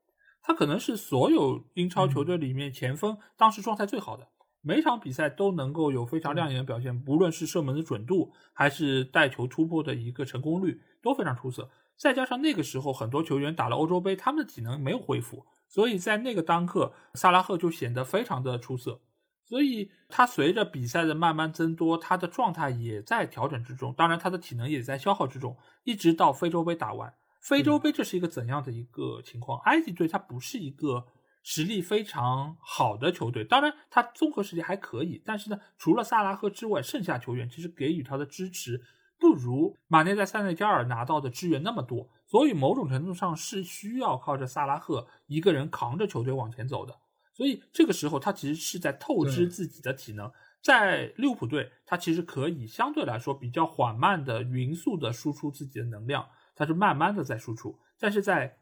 [0.40, 4.28] 他可能是所有英超球队里面前锋当时状态最好的，
[4.62, 11.68] 每场比赛都能够有非常亮眼的表现，不论是射门的准度，还是带球突破的一个成功率，都非常出色。
[11.96, 15.45] 再加上那个时候很多球员打了欧洲杯，他们的体能没有恢复。
[15.68, 19.01] 所以在那个当刻，萨拉赫就显得非常的出色。
[19.45, 23.95] 所以他随着比赛的慢慢增多，他的状态也在调整之中。
[23.95, 25.57] 当然，他的体能也在消耗之中。
[25.84, 29.61] 一直到非洲杯打完，非洲杯这是一个怎样的一个情况？
[29.61, 31.07] 埃及队他不是一个
[31.45, 33.45] 实力非常好的球队。
[33.45, 38.83] 当然，他综合实力还可以，但是呢，除了萨拉赫之外，剩下球员其实给予他的支持
[39.18, 42.09] 不如马内在塞内加尔拿到的支援那么多。
[42.26, 46.97] 所以某种程度上是需要靠着萨拉赫一个人扛着球队往前走的。
[47.33, 50.30] 所以这个时候他其实是在透支自己的体能。
[50.63, 56.26] 在利物浦队，他其实可以相对来说比较缓慢的、匀速的输出自己的能量，
[56.57, 57.79] 他是慢慢的在输出。
[58.01, 58.59] 但是在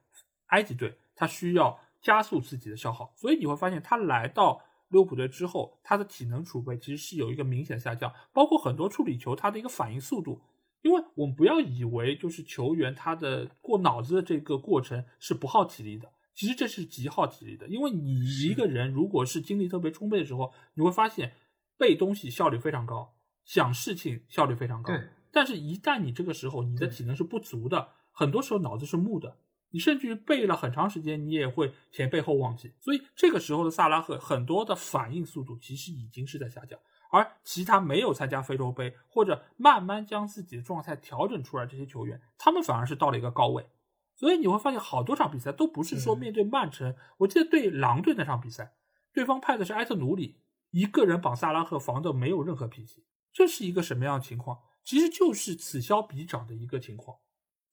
[0.48, 3.10] 埃及队，他需要加速自己的消耗。
[3.16, 4.60] 所以你会发现，他来到
[4.94, 10.40] 利物浦队之后，他的体能储备其实是有一个明显下降，包括很多处理球，他的一个反应速度。
[10.82, 17.66] 因为我们不要以为就是球员他的过脑子的这个过程是不耗体力的，其实这是极耗体力的。
[17.68, 21.32] 因为你一个人如果是精力特别充沛的时候，你会发现
[21.78, 23.14] 背东西效率非常高，
[23.44, 24.92] 想事情效率非常高。
[25.32, 29.38] 但是，一旦你这个时候你的体能是不足的，很多时候脑子是木的，
[29.74, 32.72] 你甚至于背了很长时间，你也会前背后忘记。
[32.80, 36.78] 所以这个时候的萨拉赫很多的反应速度其实已经是在下降，
[37.10, 43.66] 而其他没有参加非洲杯或者慢慢将自己的状态调整出来这些球员，他们反而是到了一个高位。
[44.14, 48.74] 所以你会发现好多场比赛都不是说面对曼城，我记得对狼队那场比赛，
[49.12, 50.36] 对方派的是埃特努里，
[50.70, 53.02] 一个人绑萨拉赫防的没有任何脾气，
[53.32, 54.60] 这是一个什么样的情况？
[54.84, 57.18] 其实就是此消彼长的一个情况。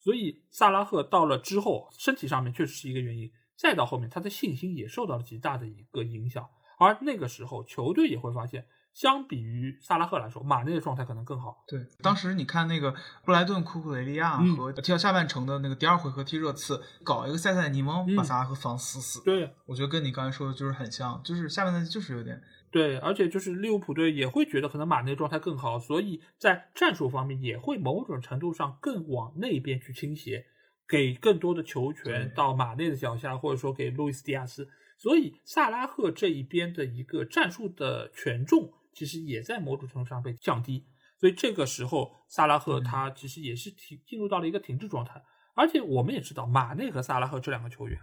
[0.01, 6.49] 所以萨拉赫到了之后，身体上面确实是一个原因，再到后面他的信心也受到了极大的一个影响，
[6.79, 8.67] 而那个时候球队也会发现。
[8.93, 11.63] 相比于萨拉赫来说，马内的状态可能更好。
[11.67, 12.93] 对，当时你看那个
[13.23, 19.23] 布莱顿库库雷利亚和踢到下半程的那个第二回合踢热刺，搞一个塞塞尼蒙把萨拉赫防死死。
[19.23, 22.41] 对，我觉得跟你刚才说的就是很像，就是下半赛季就是有点。
[22.69, 30.45] 对，而且就是利物浦队也会觉得可能马内状态更好，所以在战术方面也会某种程度上更往那边去倾斜，
[30.87, 34.69] 给更多的球权到马内的脚下，或者说给路易斯迪亚斯。
[34.97, 38.71] 所以萨拉赫这一边的一个战术的权重。
[38.93, 40.85] 其实也在某种程度上被降低，
[41.19, 45.23] 所以这个时候萨拉赫他其实也是停进入到了一个停滞状态。
[45.53, 47.99] 而且我们也知道，马内和萨拉赫这两个球员，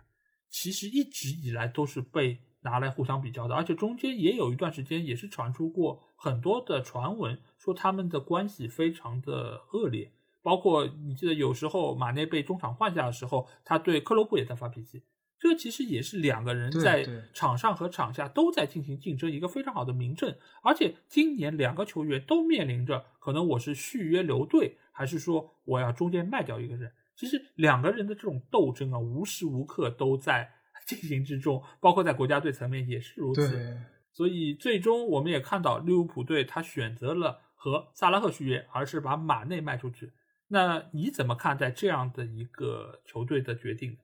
[0.49, 10.13] 其实一直以来都是被拿来互相比较的，而且中间也有一段时间也是传出过很多的传闻，说他们的关系非常的恶劣。
[10.43, 15.03] 包括你记得有时候马内被中场换下的时候，他对克洛布也在发脾气。
[15.41, 20.35] 这个其实也是两个人在场上和场下都在进行竞争，一个非常好的明证。
[20.63, 26.93] 而且今年两个球员都面临着可能我是续约留队，还是说我要中间卖掉一个人。
[27.15, 30.51] 其实两个人的这种斗争啊，无时无刻都在
[30.87, 33.77] 进行之中，包括在国家队层面也是如此。
[34.13, 40.13] 所以最终我们也看到利物浦队他选择了和萨拉赫续约，而是把马内卖出去。
[40.49, 43.99] 那你怎么看待这样的一个球队的决定？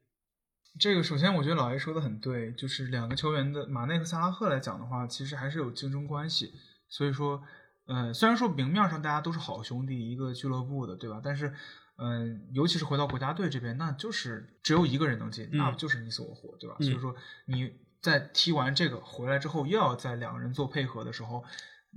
[0.78, 6.52] 这个首先，我觉得老爷说的很对，就是两个球员的马内和萨拉赫来讲的话，其实还是有竞争关系。
[6.88, 7.40] 所以说，
[7.86, 11.20] 呃，虽然说明面上大家都是好兄弟，一个俱乐部的，对吧？
[11.22, 11.54] 但是，
[11.96, 16.76] 嗯，尤其是回到国家队这边，那就是只有一个人能进，那就是你死我活，对吧？
[16.80, 17.14] 所以说，
[17.46, 21.44] 你在踢完这个回来之后，又要在两个人做配合的时候，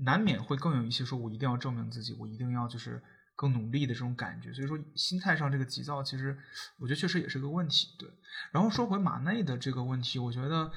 [0.06, 3.02] 难免会更有一些说，我一定要证明自己，我一定要就是。
[3.38, 6.38] 更努力的这种感觉，所以说心态上这个急躁，其实
[6.78, 7.96] 我觉得确实也是个问题。
[7.98, 8.10] 对，
[8.52, 10.70] 然后说回马内的这个问题，我觉得，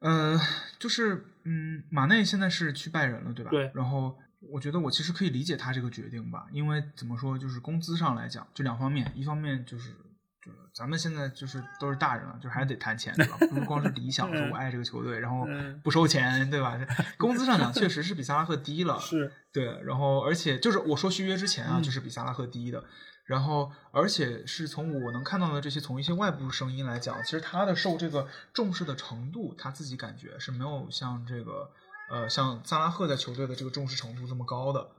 [0.00, 0.38] 呃，
[0.78, 3.50] 就是嗯，马内现在是去拜仁了，对吧？
[3.50, 3.70] 对。
[3.74, 9.96] 然后我觉得我其实可以理解他这个决定吧，因为怎么说，就是工资上来讲，就两方面，一方面就是。
[10.42, 13.36] 就是咱们现在就是都是大人了，就还得谈钱， 对吧？
[13.50, 15.46] 不是光是理想，说我爱这个球队，然后
[15.82, 16.78] 不收钱，对吧？
[17.18, 19.80] 工资上讲，确实是比萨拉赫低了， 是对。
[19.84, 22.84] 然后，而且就是我说续约之前啊，就是比萨拉赫低的。
[23.24, 31.70] 然后，而且是从我能看到的这些，从一些外部声音来讲，其实他的受这个重视的程度，他自己感觉是没有像这个
[32.10, 34.90] 呃，像萨拉赫在球队的这个重视程度这么高的。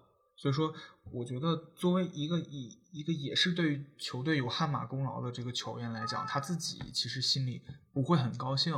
[0.41, 0.73] 所以说，
[1.11, 7.61] 我觉得作为一个以一个也是对于球队有汗马功劳的这个球员来讲，他自己其实心里
[7.93, 8.73] 不会很高兴。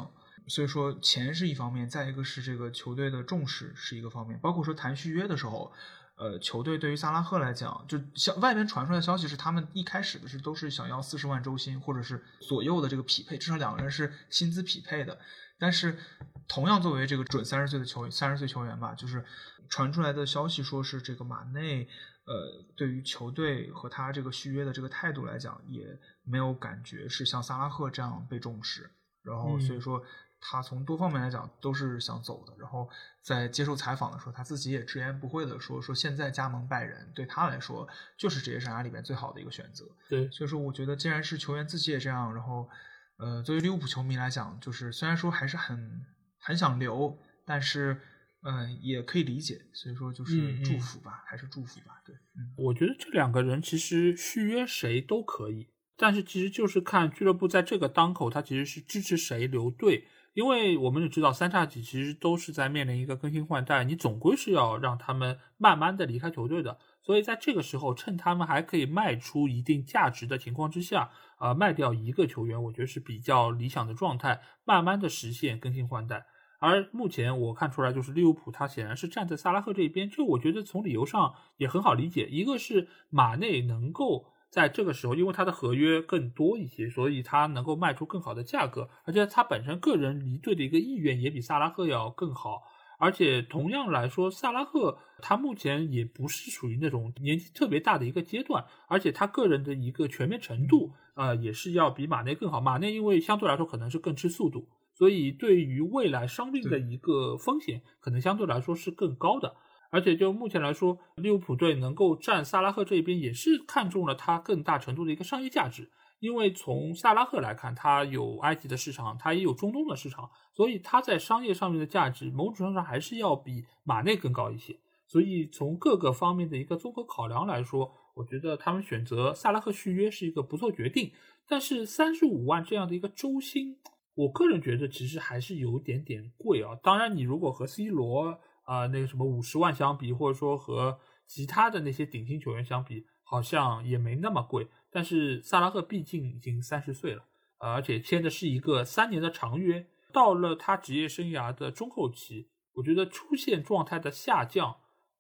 [0.50, 4.38] 所以说，钱是一方面，再一个是这个球队的重视是一个方面。
[4.42, 5.72] 包括说谈续约的时候，
[6.18, 15.18] 呃，球队对于萨拉赫来讲，就像外边传出来的消息是，他们一开始的是都是想要四十万周薪或者是左右的这个匹配，至少两个人是薪资匹配的。
[15.64, 15.98] 但是，
[16.46, 19.24] 同样作为这个准三十岁的球，三十岁球员吧，就是
[19.70, 21.88] 传出来的消息说是这个马内，
[22.26, 28.92] 呃，对于球队和他这个续约的这个态度来讲，也没有感觉是像萨拉赫这样被重视。
[29.22, 30.04] 然后，所以说
[30.42, 32.54] 他从多方面来讲都是想走的。
[32.60, 32.90] 然后
[33.22, 37.88] 在接受采访的时候，他自己也直言不讳的说，说现在加盟拜仁对他来说
[38.18, 39.86] 就是职业生涯里面最好的一个选择。
[40.10, 42.70] 对，所以说我觉得既然是球员自己也这样，然后。
[43.18, 46.06] 呃，作为利物浦球迷来讲，就是虽然说还是很
[46.40, 48.02] 很想留，但是
[48.42, 49.62] 嗯，也可以理解。
[49.74, 52.02] 所以说就是祝福吧，还是祝福吧。
[52.06, 60.08] 对，嗯，我觉得这两个人其实续约谁都可以，但是其实就是看俱乐部在这个当口，他其实是支持谁留队。
[60.34, 66.78] 因为我们也知道，三叉戟其实都是在面临一个更新换代，你总归是要让他们慢慢的离开球队的。
[67.02, 76.26] 所以在这个时候，趁他们还可以卖出一定价值的情况之下，呃，卖掉一个球员，我觉得是比较理想的状态，慢慢的实现更新换代。
[76.60, 82.26] 而目前我看出来，就是利物浦他显然是站在萨拉赫这一边，这我觉得从理由上也很好理解。
[82.28, 92.62] 一个是马内能够在这个时候，因为他的合约更多一些，所以他能够卖出更好的价格，而且他本身个人离队的一个意愿也比萨拉赫要更好。
[93.00, 102.62] 而且同样来说，萨拉赫他目前也不是属于那种年纪特别大的一个阶段，而且他个人的一个全面程度，呃，也是要比马内更好。
[102.62, 109.56] 马内因为相对来说可能是更吃速度，所以对于未来伤病的一个风险，可能相对来说是更高的。
[109.94, 115.88] 而且就目前来说，利物浦队能够站萨拉赫这一边，也是看中了他更大程度的一个商业价值。
[116.20, 124.76] 因为从萨拉赫来看，他有埃及的市场，他也有中东的市场，所以他在商业上面的价值，某种程度上还是要比马内更高一些。
[125.06, 131.12] 所以从各个方面的一个综合考量来说，我觉得他们选择萨拉赫续约是一个不错决定。
[131.48, 133.78] 但是三十五万这样的一个周薪，
[134.16, 136.72] 我个人觉得其实还是有点点贵啊。
[136.82, 144.68] 当然，你如果和 C 罗啊那个什么五十万相比，或者说和其他的那些顶薪球员相比，好像也没那么贵。
[144.92, 147.26] 但是萨拉赫毕竟已经三十岁了，
[147.58, 149.88] 而且签的是一个三年的长约。
[150.12, 154.76] 到了他职业生涯的中后期，我觉得出现状态的下降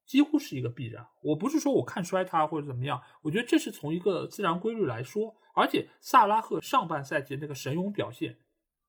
[0.05, 1.07] 几乎是一个必然。
[1.23, 5.35] 我不是说我看衰他或者怎么样，我觉得这是从一个自然规律来说。
[5.55, 8.37] 而且萨拉赫上半赛季那个神勇表现，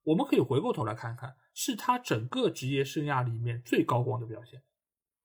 [0.02, 4.62] 我们可以回过头来看看，是他整个职业生涯里面最高光的表现。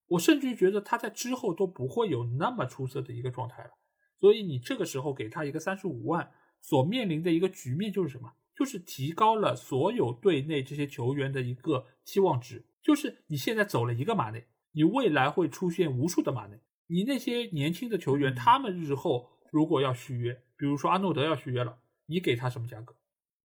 [0.08, 3.72] 我甚至觉得他在之后都不会有那么出色的一个状态了。
[4.18, 6.32] 所以你这个时候给他一个三十五万，
[6.62, 8.34] 所面临的一个局面就是什么？
[8.56, 12.66] 就是提高了所有队内这些球员的一个期望值。
[12.82, 16.60] 就是你现在走了一个马内，你未来会出现无数的马内。
[16.88, 21.78] 你那些年轻的球员，他们日后如果要续约，比如说阿诺德要续约了，
[22.08, 22.96] 你给他什么价格？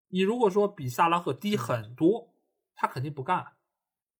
[0.08, 2.31] 你如果说比萨拉赫低很多，
[2.82, 3.52] 他肯定不干了。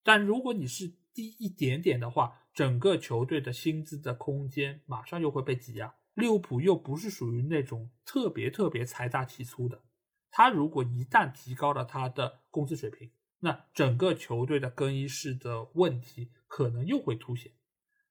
[0.03, 5.93] 但如果你是低一点点的话，整个球队的薪资的空间马上又会被挤压。
[6.13, 9.83] 利物浦又不是属于那种特别特别财大气粗的，
[10.31, 17.51] 他如果一旦提高了他的工资水平，那整个球队的更衣室的问题可能又会凸显。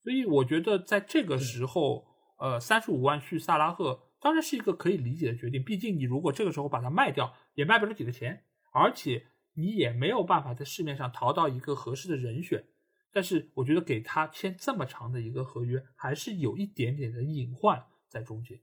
[0.02, 2.06] 所以我觉得在这个时候，
[2.38, 5.64] 呃，三十五万续萨拉赫当然是一个可以理解的决定。
[5.64, 12.64] 毕竟你如果这个时候把它卖掉，也卖不了几个钱，而且你也没有办法在市面上淘到一个合适的人选。
[13.12, 17.84] 但是我觉得给他签这么长的一个合约，还是有一点点的隐患。
[18.08, 18.60] 在中间，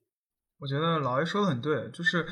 [0.59, 2.27] 我觉得老 A 说的很对，就是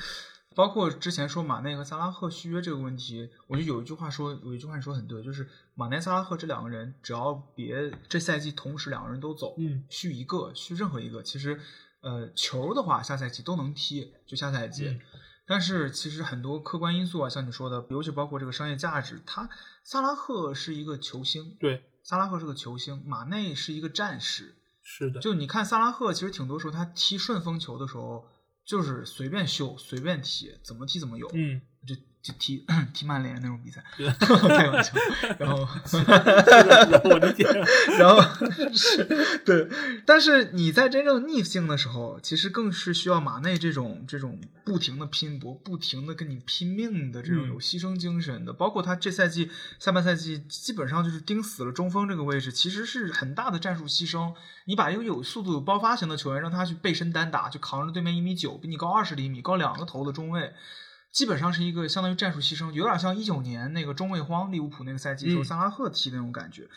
[0.53, 11.59] 包括之前说马内和萨拉赫续约这个问题，我就有一句话说，有一句话说很对，就是马内、萨拉赫这两个人，只要别这赛季同时两个人都走，嗯，续一个，续任何一个，其实
[12.01, 14.99] 呃球的话下赛季都能踢，就下赛季。
[15.48, 19.49] 但是其实很多客观因素啊，像你说的，尤其包括这个商业价值，他
[19.84, 24.56] 萨拉赫是一个球星，对，萨拉赫是个球星，马内是一个战士。
[24.84, 28.28] 是的，就你看萨拉赫，其实挺多时候他踢顺风球的时候，
[28.65, 31.32] 就是随便秀、随便踢，怎么踢怎么有。
[31.34, 31.61] 嗯。
[31.88, 31.95] 就
[32.28, 34.91] 就踢 踢曼联那种比赛 开玩笑，
[35.40, 35.60] 然后
[37.10, 37.45] 我理解，
[37.98, 38.22] 然后
[38.74, 39.70] 是对，
[40.06, 48.52] 但是你在真正逆境的时候，其实更是需要马内这种这种不停的拼搏、不停的跟你拼命的这种有牺牲精神的。
[48.52, 49.49] 包括他这赛季
[49.80, 54.34] 下半赛季基本上就是盯死了中锋这个位置，其实是很大的战术牺牲。
[54.66, 60.54] 你把一个有速度、有爆发型的球员让他去背身单打，就扛着对面一米九、比你高二十厘米、高两个头的中卫。
[61.18, 66.69] 基本上是一个相当于战术牺牲，有点像一九年那个中卫荒利物浦那个赛季时候萨拉赫踢那种感觉。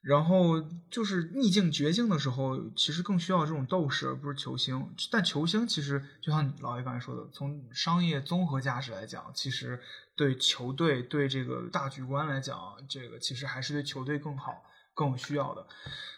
[0.00, 4.94] 然后就是逆境绝境的时候，其实更需要这种斗士，而不是球星。
[5.10, 9.80] 但球星其实就像老爷刚才说的，从商业综合价值来讲，其实
[10.14, 12.56] 对球队对这个大局观来讲，
[12.88, 14.62] 这个其实还是对球队更好、
[14.94, 15.66] 更有需要的。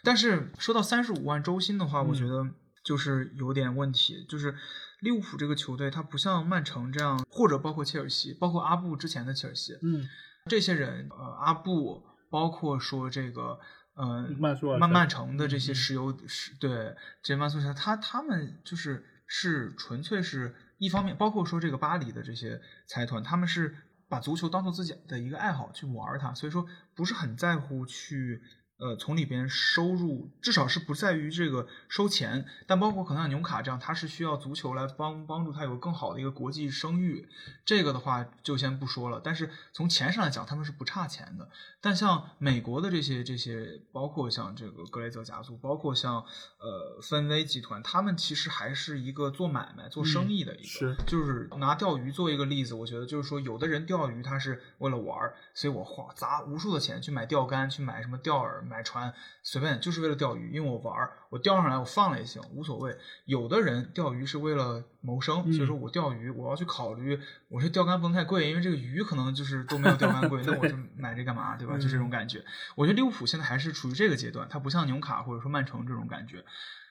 [0.03, 2.45] 但是说到三十五万周薪的话，我觉得
[2.83, 4.53] 就是有点问题，就是。
[5.01, 10.07] 利物浦这个球队，它不像曼城这样，或者包括切尔西，包括阿布之前的切尔西，嗯，
[10.45, 13.59] 这些人，呃，阿布，包括说这个，
[13.95, 23.75] 呃，曼曼曼城的这些石油，是对，这些曼苏尔，他他们就是是纯粹是一方面，包括说这个巴黎的这些财团，他们是
[24.09, 26.65] 把足球当做自己的一个爱好去玩它，所以说
[26.95, 28.41] 不是很在乎去。
[28.79, 37.27] 呃，从里边收入至少是不在于这个收钱，但包括可能像纽卡这样，他是需要足球来帮帮助他有更好的一个国际声誉，
[37.65, 39.19] 这个的话就先不说了。
[39.23, 41.49] 但是从钱上来讲，他们是不差钱的。
[41.81, 46.23] 但像美国的这些这些，包括像这个格雷泽家族，包括像
[46.59, 50.67] 呃芬威集团，他们其实还是一个做买卖、做生意的一个。
[50.67, 50.95] 是。
[51.07, 58.66] 就是拿钓鱼做一个例子，我觉得就是说，有的人钓鱼他是为了玩儿，所以我花砸无数的钱去买钓竿，去买什么钓饵。
[58.67, 62.95] 买船，随便就是为了钓鱼，因为我玩儿，我钓上来我放了也行，无所谓。
[63.25, 71.77] 有的人钓鱼是为了谋生，所以说我钓鱼我要去考虑，我这钓竿不能太贵，因为这个鱼可能就是都没有钓竿贵， 那我就买这干嘛， 对吧？
[71.77, 72.43] 就这种感觉。
[72.75, 76.43] 我觉得利物浦现在还是处于这个阶段，它不像纽卡或者说曼城这种感觉。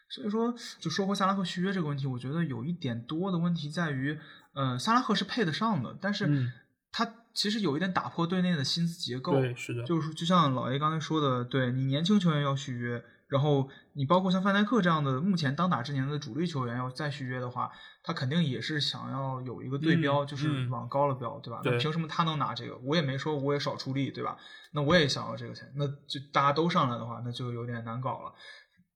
[0.08, 4.16] 所以说，就说回萨拉赫续约这个问题，我觉得有一点多的问题在于，
[4.54, 6.52] 呃，萨拉赫是配得上的，但是
[6.92, 7.04] 他
[7.36, 9.38] 其实有一点打破队内的薪资结构。
[9.40, 17.70] 对，是的，就是就像老 A 刚才说的，对你年轻球员要续约，然后你包括像范戴克这样的目前当打之年的主力球员要再续约的话，
[18.02, 21.60] 他肯定也是想要有一个对标，就是往高了标，对吧？
[21.62, 22.76] 那凭什么他能拿这个？
[22.78, 24.38] 我也没说我也少出力，对吧？
[24.72, 28.32] 那我也想要这个钱，那就大家都上来的话，那就有点难搞了。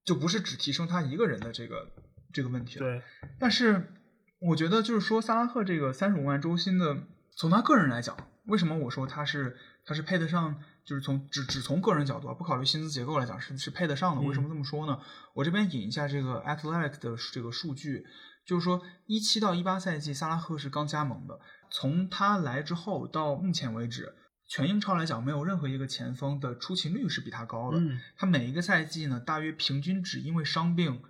[0.03, 1.87] 就不是只提升他一个人的这个
[2.33, 2.87] 这个问题了。
[2.87, 3.03] 对，
[3.39, 3.93] 但是
[4.41, 6.97] 我觉得就是说，萨拉赫这个三十五万周薪的，
[7.37, 8.17] 从他个人来讲，
[8.51, 9.57] 为什么我说他是
[9.87, 10.63] 他是配得上？
[10.85, 14.23] 就是从只只从个人角度啊，不考虑薪资结构来讲，是是配得上的。
[14.23, 15.01] 为什么这么说呢？
[15.35, 18.05] 我这边引一下这个 Athletic 的这个数据，
[18.45, 21.39] 就是说一七到一八赛季，萨拉赫是刚加盟的，
[21.71, 24.17] 从他来之后到目前为止。
[24.49, 27.79] 全英超来讲，没有任何一个前锋的出勤率是比他高的。
[28.17, 31.01] 他每一个赛季呢，大约平均只因为伤病，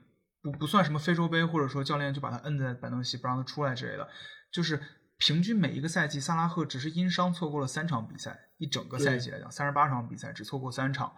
[0.42, 4.06] 不不算什么非洲杯，或者说教练就把他摁在板凳席不让他出来之类的，
[4.52, 4.78] 就是
[5.20, 11.12] 平均每一个赛季，萨拉赫只是因伤错过了三场比赛，一整个赛季来讲，三十八场比赛只错过三场。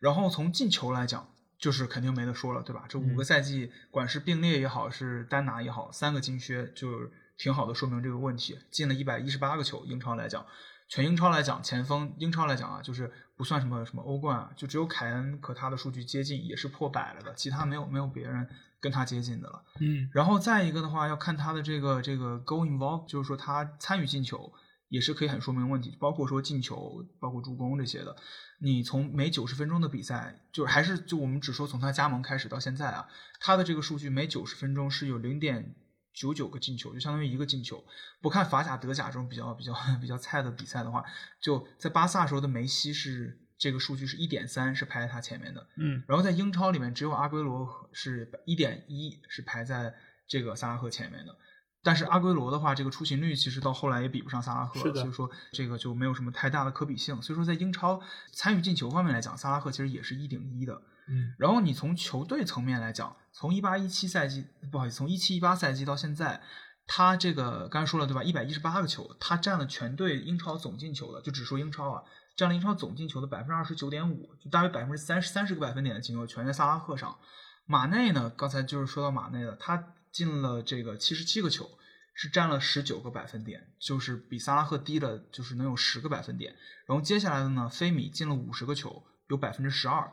[0.00, 2.86] 然后从进球来讲，就是肯定没得说了，对吧？
[2.88, 10.46] 这五个赛季，管是并列也好，是单拿也好，三个金靴就挺好的说明这个问题，进了一百一十八个球，英超来讲。
[10.92, 18.46] 全英超来讲，前锋英超来讲啊，就是不算什么什么欧冠啊，就只有凯恩和他的数据接近，也是破百了的，其他没有没有别人
[18.78, 19.64] 跟他接近的了。
[19.80, 24.52] 嗯，然后再一个的话，要看他的这个这个 goal involve，就是说他参与进球
[24.90, 28.14] 也是可以很说明问题，包括说进球，包括助攻这些的。
[28.60, 33.08] 你从每九十分钟的比赛，就是还是就我们只说从他加盟开始到现在啊，
[33.40, 35.74] 他的这个数据每九十分钟是有零点。
[36.12, 37.82] 九九个进球就相当于一个进球。
[38.20, 41.04] 不看法甲、德甲这种比较比较 比较菜的比赛的话，
[41.40, 45.66] 就在巴萨时候的梅西是这个数据是一点三，是排在他前面的。
[45.76, 49.94] 嗯，然后在英超里面，只有阿圭罗是一点一，是排在
[50.26, 51.36] 这个萨拉赫前面的。
[51.84, 57.20] 但是阿圭罗的话，这个出勤率其实到后来也比不上萨拉赫，所以说这个就没有什么太大的可比性。
[57.20, 58.00] 所以说在英超
[58.32, 60.80] 参与进球方面来讲，萨拉赫其实也是一顶一的。
[61.08, 66.42] 嗯，然后你从球队层面来讲，从一八一七赛季，不好意思，从一七一八赛季到现在，
[66.86, 68.22] 他这个刚才说了对吧？
[68.22, 72.02] 一百一十八个球，他占了全队英超总进球的，就只说英超啊，
[72.36, 77.18] 占了英超总进球的百分之二十九点五，就大约百分之三十三十个百分点的进球全在萨拉赫上。
[77.64, 81.70] 马内呢，刚才就是说到马内了，他进了这个七十七个球，
[82.14, 86.54] 是占了十九个百分点，就是比萨拉赫低了，就是能有十个百分点。
[86.86, 90.12] 然后接下来的呢，菲米进了五十个球，有百分之十二。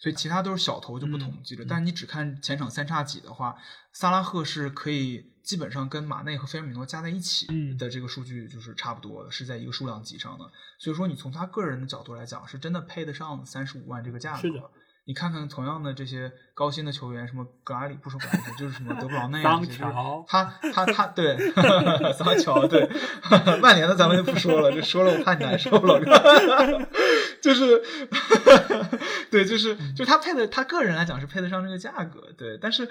[0.00, 3.54] 所以其他都是小头就不统计了，但你只看前场三叉戟的话，
[3.92, 7.46] 萨拉赫是可以基本上跟马内和菲尔米诺加在一起
[7.78, 10.44] 的这个数据就是差不多的，是在一个数量级上的。
[10.78, 14.40] 所以说你从他个人的角度来讲，是真的配得上三十五万这个价格。
[14.40, 14.70] 是的。
[15.06, 21.36] 你看看同样的这些高薪的球员，什么格拉里不说格拉里，就是什么德布劳内桑乔，他他他对
[22.12, 22.88] 桑乔对
[23.60, 25.98] 曼联的咱们就不说了，这说了我怕你难受了，
[27.42, 27.82] 就是
[29.30, 32.58] 对，就是就他配的，他个人来讲是配得上这个价格，对。
[32.58, 32.88] 但是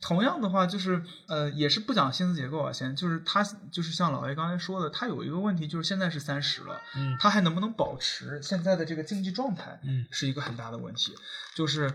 [0.00, 11.14] 同样的话，就是呃，也是不讲薪资结构啊，先就是他就是像老爷刚才说的，他有一个问题，就是现在是三十了，嗯，他还能不能保持现在的这个竞技状态，嗯，是一个很大的问题。
[11.54, 11.92] 就是，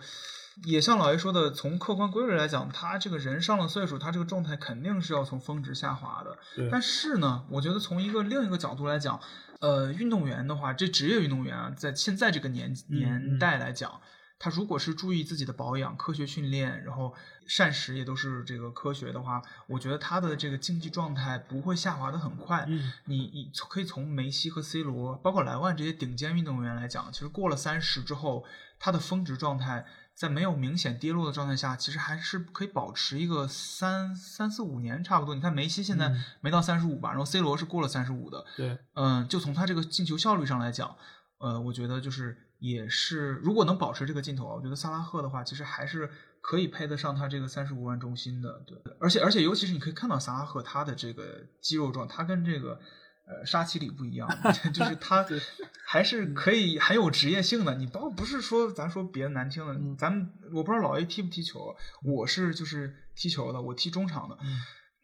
[0.65, 6.37] 也像老爷说的，从客观规律来讲，他这个人上了岁数，他这个状态肯定是要从峰值下滑的。
[6.69, 9.19] 但是呢，我觉得从一个另一个角度来讲，
[9.65, 13.99] 呃，运动员的话，这职业运动员啊，在现在这个年年代来讲，
[14.37, 17.15] 他如果是注意自己的保养、科学训练，然后
[17.47, 22.67] 膳食也都是这个科学的话，我觉得他的这个竞技状态不会下滑的很快。
[23.05, 28.45] 你你可以从梅西和 C 罗，包括莱万这些顶尖运动员来讲，其实过了三十之后。
[28.77, 29.85] 他的峰值状态
[30.15, 35.35] 在没有明显跌落的状态下，其实还是可以保持一个三三四五年差不多。
[35.35, 36.09] 你看梅西现在
[36.39, 38.45] 没到三十五吧，然后 C 罗是过了三十五的。
[38.55, 40.95] 对，嗯，就从他这个进球效率上来讲，
[41.39, 46.09] 呃，我觉得就是也是，如果能保持这个劲头啊，我觉得萨拉赫的话，其实还是
[46.39, 48.63] 可以配得上他这个三十五万中心的。
[48.65, 52.79] 对，而且而且尤其是你可以看到萨拉赫他的这个肌肉状，他跟这个。
[53.27, 54.29] 呃，沙奇里不一样，
[54.73, 55.25] 就是他
[55.85, 57.75] 还是可以很有职业性的。
[57.75, 64.37] 你包不是说咱说别的难听的，咱们我不知道老 A 踢不踢球，我是就是踢球的，我踢中场的。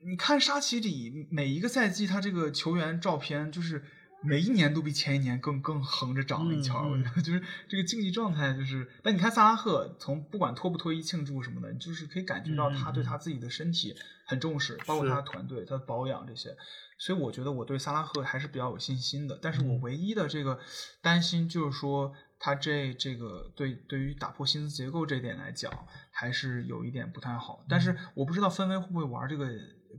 [0.04, 3.84] 你看沙奇里每一个赛季他这个球员照片，就是
[4.24, 8.88] 每一年都比前一年更更横着涨了一圈儿，我觉得就是这个竞技状态就是。
[9.02, 13.96] 但你看萨拉赫，从不管脱不脱衣庆祝什么的，就是可以感觉到他对他自己的身体
[14.26, 16.56] 很重视，包括他的团队、他的保养这些。
[17.00, 19.40] 所以我觉得我对萨拉赫还是比较有信心的。
[19.42, 20.60] 但是我唯一的这个
[21.02, 25.72] 担心就是说，他这这个对对于打破薪资结构这一点来讲，
[26.12, 27.66] 还是有一点不太好。
[27.68, 29.50] 但是我不知道芬威会不会玩这个。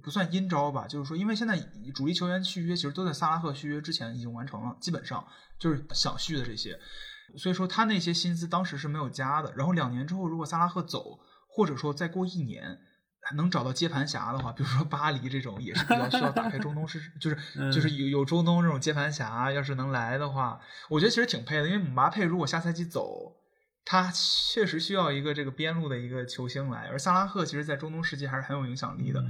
[0.02, 1.58] 不算阴招吧，就是说，因为现在
[1.94, 5.26] 主力球员续约其实都在萨拉赫续约之前已经完成了，基本上
[5.58, 6.78] 就是想续的这些，
[7.36, 9.52] 所以说他那些薪资当时是没有加的。
[9.56, 12.78] 然后两年之后，如果萨拉赫走，或者说再过一年
[13.34, 17.36] 能找到接盘侠的话，比如说巴黎这种也是比较需要打开中东市， 就是
[17.70, 21.66] 就是有有中东这种接盘侠，要是能来的话，我觉得其实挺配的。
[21.68, 23.36] 因为姆巴佩如果下赛季走。
[23.84, 29.20] 他确实需要一个这个边路的一个球星来，而萨拉赫其实，在中东世界还是很有影响力的。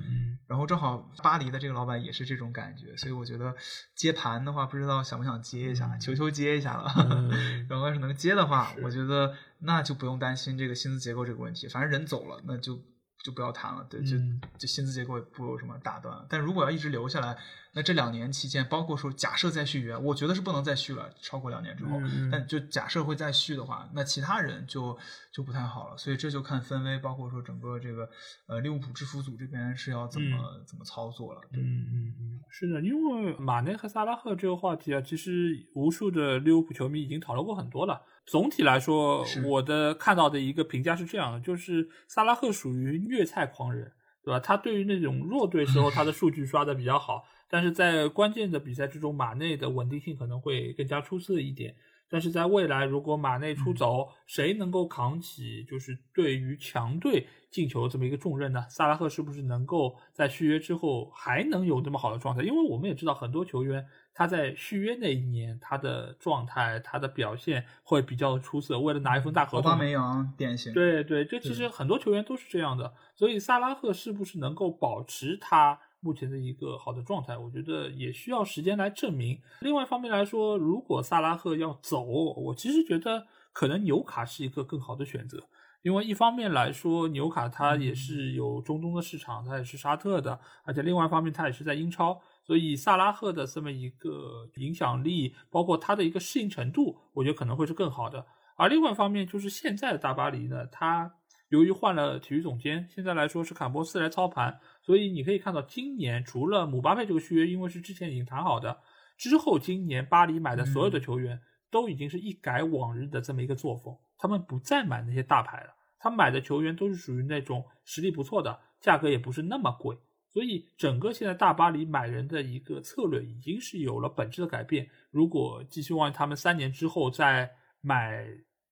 [0.52, 3.54] 嗯、然后正好巴黎的这个老板也是这种感觉，所以我觉得
[3.96, 6.92] 接盘的话，不知道想不想接一下，嗯、求求接一下了。
[6.96, 12.78] 嗯、 然后要是能接的话，我觉得那就不用担心这个薪资结构这个问题，反正人走了，那就
[13.24, 13.86] 就不要谈了。
[13.88, 14.16] 对，就
[14.58, 16.26] 就薪资结构也不有什么打断。
[16.28, 17.38] 但如果要一直留下来，
[17.74, 21.98] 那这两年期间，包括说假设再续约，我觉得是不能再续了，超过两年之后。
[22.02, 24.96] 嗯、但就假设会再续的话，那其他人就
[25.32, 25.96] 就不太好了。
[25.96, 28.06] 所以这就看分威，包括说整个这个
[28.46, 31.40] 呃利物浦制服组这边是要怎么、嗯、怎么操作了。
[31.52, 38.02] 嗯嗯嗯，是的，因为马内和萨拉赫这个话题啊，其实无数的利物浦球迷已经讨论过很多了。
[38.26, 43.90] 总体来说，我的看到的一个评价是这样的，就是萨拉赫属于虐菜狂人，
[44.22, 44.38] 对吧？
[44.38, 47.24] 他对于那种弱队时候，他的数据刷的比较好。
[47.52, 51.76] 但是在关键的比赛之中，马内的稳定性可能会更加出色一点。
[52.08, 58.64] 但是在未来，如果马内出走，谁能够扛起就是对于强队进球这么一个重任呢？
[58.70, 62.42] 萨拉赫是不是能够在续约之后还能有那么好的状态？
[62.42, 69.70] 因为我们也知道很多球员他在续约那一年他的状态、他的表现会比较出色，为了拿一份大合同。
[69.70, 70.72] 奥巴梅扬典型。
[70.72, 72.94] 对对，这其实很多球员都是这样的。
[73.14, 75.78] 所以萨拉赫是不是能够保持他？
[76.02, 79.40] 目前的一个好的状态，我觉得也需要时间来证明。
[79.60, 85.46] 另外一方面来说，如果萨拉赫要走，我其实觉得可能纽卡是一个更好的选择，
[85.82, 98.26] 因为一方面来说，纽卡它也是有中东的市场，它也是沙特的，而且另外一方面它也是在英超，所以萨拉赫的这么一个影响力，包括他的一个适应程度，我觉得可能会是更好的。
[98.56, 101.14] 而另外一方面就是现在的大巴黎呢，它
[101.52, 104.58] 由于换了体育总监，现在来说是坎波斯来操盘。
[104.80, 108.80] 所以你可以看到，今年除了姆巴佩这个续约，因为是之前已经谈好的，
[109.18, 119.94] 之后今年巴黎买的所有的球员、嗯、都已经是一改往日的这么一个作风，他们不再买那些大牌了，他买的球员都是属于那种实力不错的，价格也不是那么贵，
[120.32, 124.88] 所以整个现在大巴黎买人的一个策略已经是有了本质的改变。
[125.10, 127.50] 如果寄希望他们三年之后再
[127.82, 128.26] 买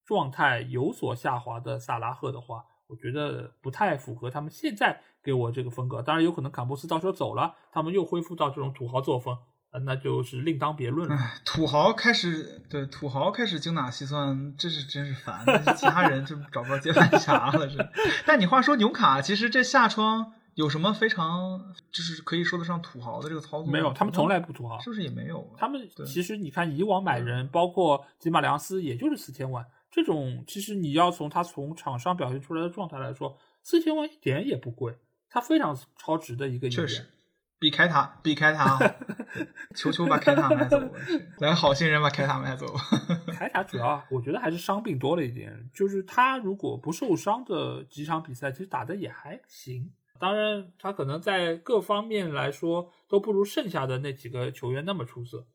[0.07, 6.03] 状态有所下滑的萨拉赫的话，我觉得不太符合他们现在给我这个风格。
[6.03, 9.39] 当然，有可能坎波斯到时候走了，他们又恢复到这种土豪作风，
[9.71, 11.17] 呃，那就是另当别论了。
[11.45, 15.45] 土豪开始对土豪开始精打细算，这是真是烦。
[15.77, 17.79] 其他人就找不到接盘侠了，是。
[18.27, 21.61] 但你话说纽卡，其实这下窗有什么非常
[21.93, 23.71] 就是可以说得上土豪的这个操作？
[23.71, 25.49] 没有，他们从来不土豪，是不是也没有？
[25.57, 29.65] 他们其实你看以往买人，包括吉马良斯，也就是四千万。
[29.91, 34.97] 这种其实你要从他从场上表现出来的状态来说，四千万一点也不贵，
[35.29, 37.07] 他非常超值的一个确实
[37.59, 38.79] 比凯塔比凯塔，
[39.77, 40.81] 求求 把凯塔买走，
[41.41, 42.67] 来好心人把凯塔买走。
[43.35, 49.93] 凯塔主要 我觉得还是伤病多了一点，就是他如果不受伤的几场比赛，其实打的也还行。
[50.19, 55.47] 当然，他可能在各方面来说都不如剩下的那几个球员那么出色。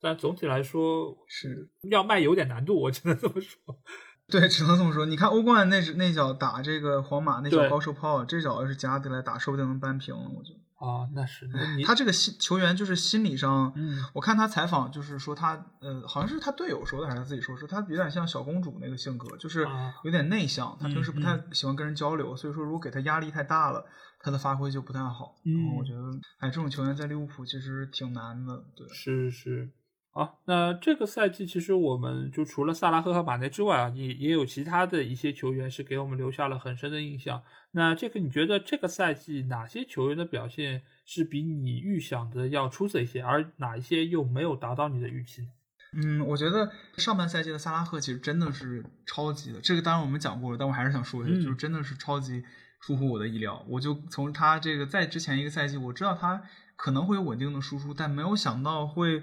[0.00, 3.58] 但总体来说是要卖有点难度，我只能这么说。
[4.30, 5.06] 对，只能这么说。
[5.06, 10.22] 你看欧冠那那脚打这个皇马那脚高射炮，这脚要是加迪来打，说不定能扳平了。
[10.22, 11.50] 我觉得啊，那是
[11.84, 19.66] 他这个心球员就是心理上，嗯，我看他采访就是说他呃，好像是他队友说的还是他自己说，说他有点像小公主那个性格，就是
[20.04, 23.84] 有点内向，他平时不太喜欢跟人交流，所以说如果给他压力太大了，
[24.20, 25.34] 他的发挥就不太好。
[25.44, 26.00] 嗯，然后我觉得
[26.38, 28.64] 哎，这种球员在利物浦其实挺难的。
[28.76, 29.72] 对，是是。
[30.12, 37.42] 好，那这个赛季其实我们就除了萨拉赫和马内之外啊，也也有其他的一些球员是给我们留下了很深的印象。
[37.70, 45.46] 那这个你觉得这个赛季哪些球员的表现是比你预想的要出色一些，而哪一些又没有达到你的预期？
[45.92, 52.42] 嗯，我觉得上半赛季的萨拉赫其实真的是超级的，这个当然我们讲过了，但我还是想说一下，嗯、就是真的是超级
[52.80, 53.64] 出乎我的意料。
[53.68, 56.42] 我就从他这个在之前一个赛季，我知道他
[56.82, 59.22] 可能会有稳定的输出，但没有想到会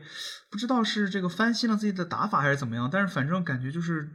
[0.49, 2.89] 不知道是这个翻新了自己的打法还是怎么样。
[2.91, 4.09] 但是反正感觉就是。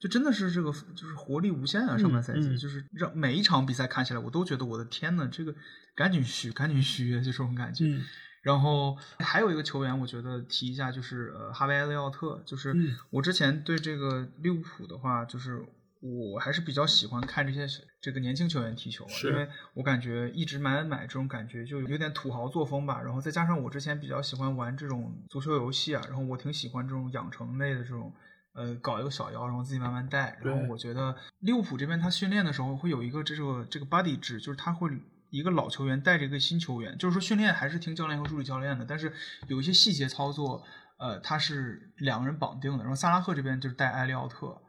[0.00, 1.96] 就真的是这个，就是活力无限啊！
[1.96, 5.54] 上半赛季、嗯嗯就是让每一场比赛看起来，我都觉得我的天呐，这个
[5.94, 7.86] 赶紧续，赶紧续，就这种感觉。
[7.86, 8.02] 嗯
[8.42, 15.64] 然后还有一个球员，我觉得提一下，就是呃哈维埃利奥特，就是嗯我之前对这个利物浦的话，就是
[16.04, 17.66] 我还是比较喜欢看这些
[18.00, 23.00] 这个年轻球员踢球，因为我感觉一直买买买这种感觉就有点土豪作风吧。
[23.02, 28.12] 然后再加上我之前比较喜欢玩这种足球游戏啊，然后我挺喜欢这种养成类的这种。
[28.56, 30.38] 呃，搞一个小妖，然后自己慢慢带。
[30.40, 34.88] 然后我觉得利物浦这边他训练的时候会有一个这个这个 buddy 制，就是他会
[35.30, 39.12] 一个老球员带着一个新球员，就是说训练还是听教练和助理教练的，但是
[39.48, 40.62] 有一些细节操作，
[41.00, 42.84] 呃，他是两个人绑定的。
[42.84, 44.62] 然后萨拉赫这边就是带埃利奥特，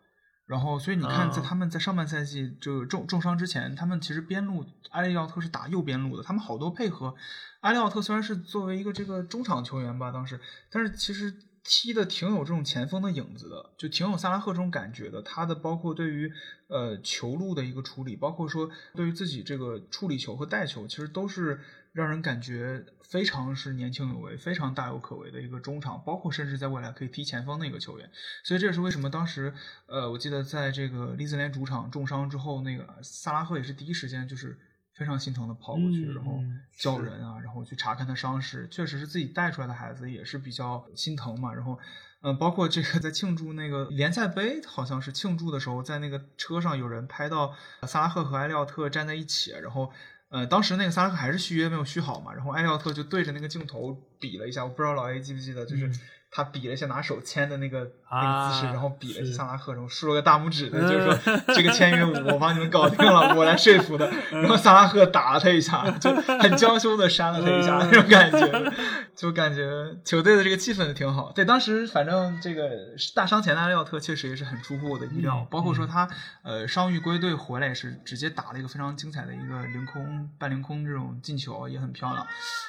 [0.46, 7.16] 然后所以你看，在啊他们在上半赛季就重重伤之前，他们其实边路埃利奥特是打右边路的，他们好多配合。
[7.62, 10.40] 埃利奥特虽然是作为一个这个中场球员吧，当时，
[10.70, 15.20] 但是其实踢的挺有这种前锋的影子的，就挺有萨拉赫这种感觉的。
[15.24, 16.32] 他的包括对于
[16.68, 21.60] 呃球路的一个处理，包括说对于自己这个处理球和带球，其实都是
[21.96, 28.08] 让人感觉非常是年轻有为、非常大有可为的一个中场，包括甚至在未来可以踢前锋的一个球员。
[28.44, 29.54] 所以这也是为什么当时
[29.88, 34.58] 呃，我记得在这个利兹联主场重伤之后，那个萨拉赫也是第一时间就是。
[34.98, 36.40] 非常心疼的跑过去，嗯然后
[36.80, 41.54] 叫人啊，然后去查看他伤势，确实是自己带出来的孩子，也是比较心疼嘛。
[41.54, 41.78] 然后，
[42.22, 47.54] 嗯、包括这个在庆祝那个联赛杯，好像是庆祝的时候，在那个车上有人拍到
[47.84, 49.92] 萨拉赫和埃利奥特站在一起，然后。
[50.36, 55.90] 呃，当时那个萨拉克还是续约没有续好嘛，然后埃利奥特就对着那个镜头比了一下，我不知道老 A 记不记得，就是
[56.36, 64.12] 他比了一下拿手签的那个、那啊个姿势，然后比了一下萨拉赫，然后竖了个大拇指的，就是说这个签约我帮你们搞定了，我来说服的。
[64.32, 68.74] 然后萨拉赫打了他一下，就很娇羞的扇了他一下，那种感觉，
[69.16, 71.32] 就感觉球队的这个气氛挺好。
[71.32, 72.70] 对，当时反正这个
[73.16, 76.06] 大伤前的埃利奥特确实也是很出乎我的意料，嗯包括说他
[76.44, 82.28] 呃伤愈归队回来也是直接打了一个非常精彩的一个凌空半凌空这种进球，也很漂亮。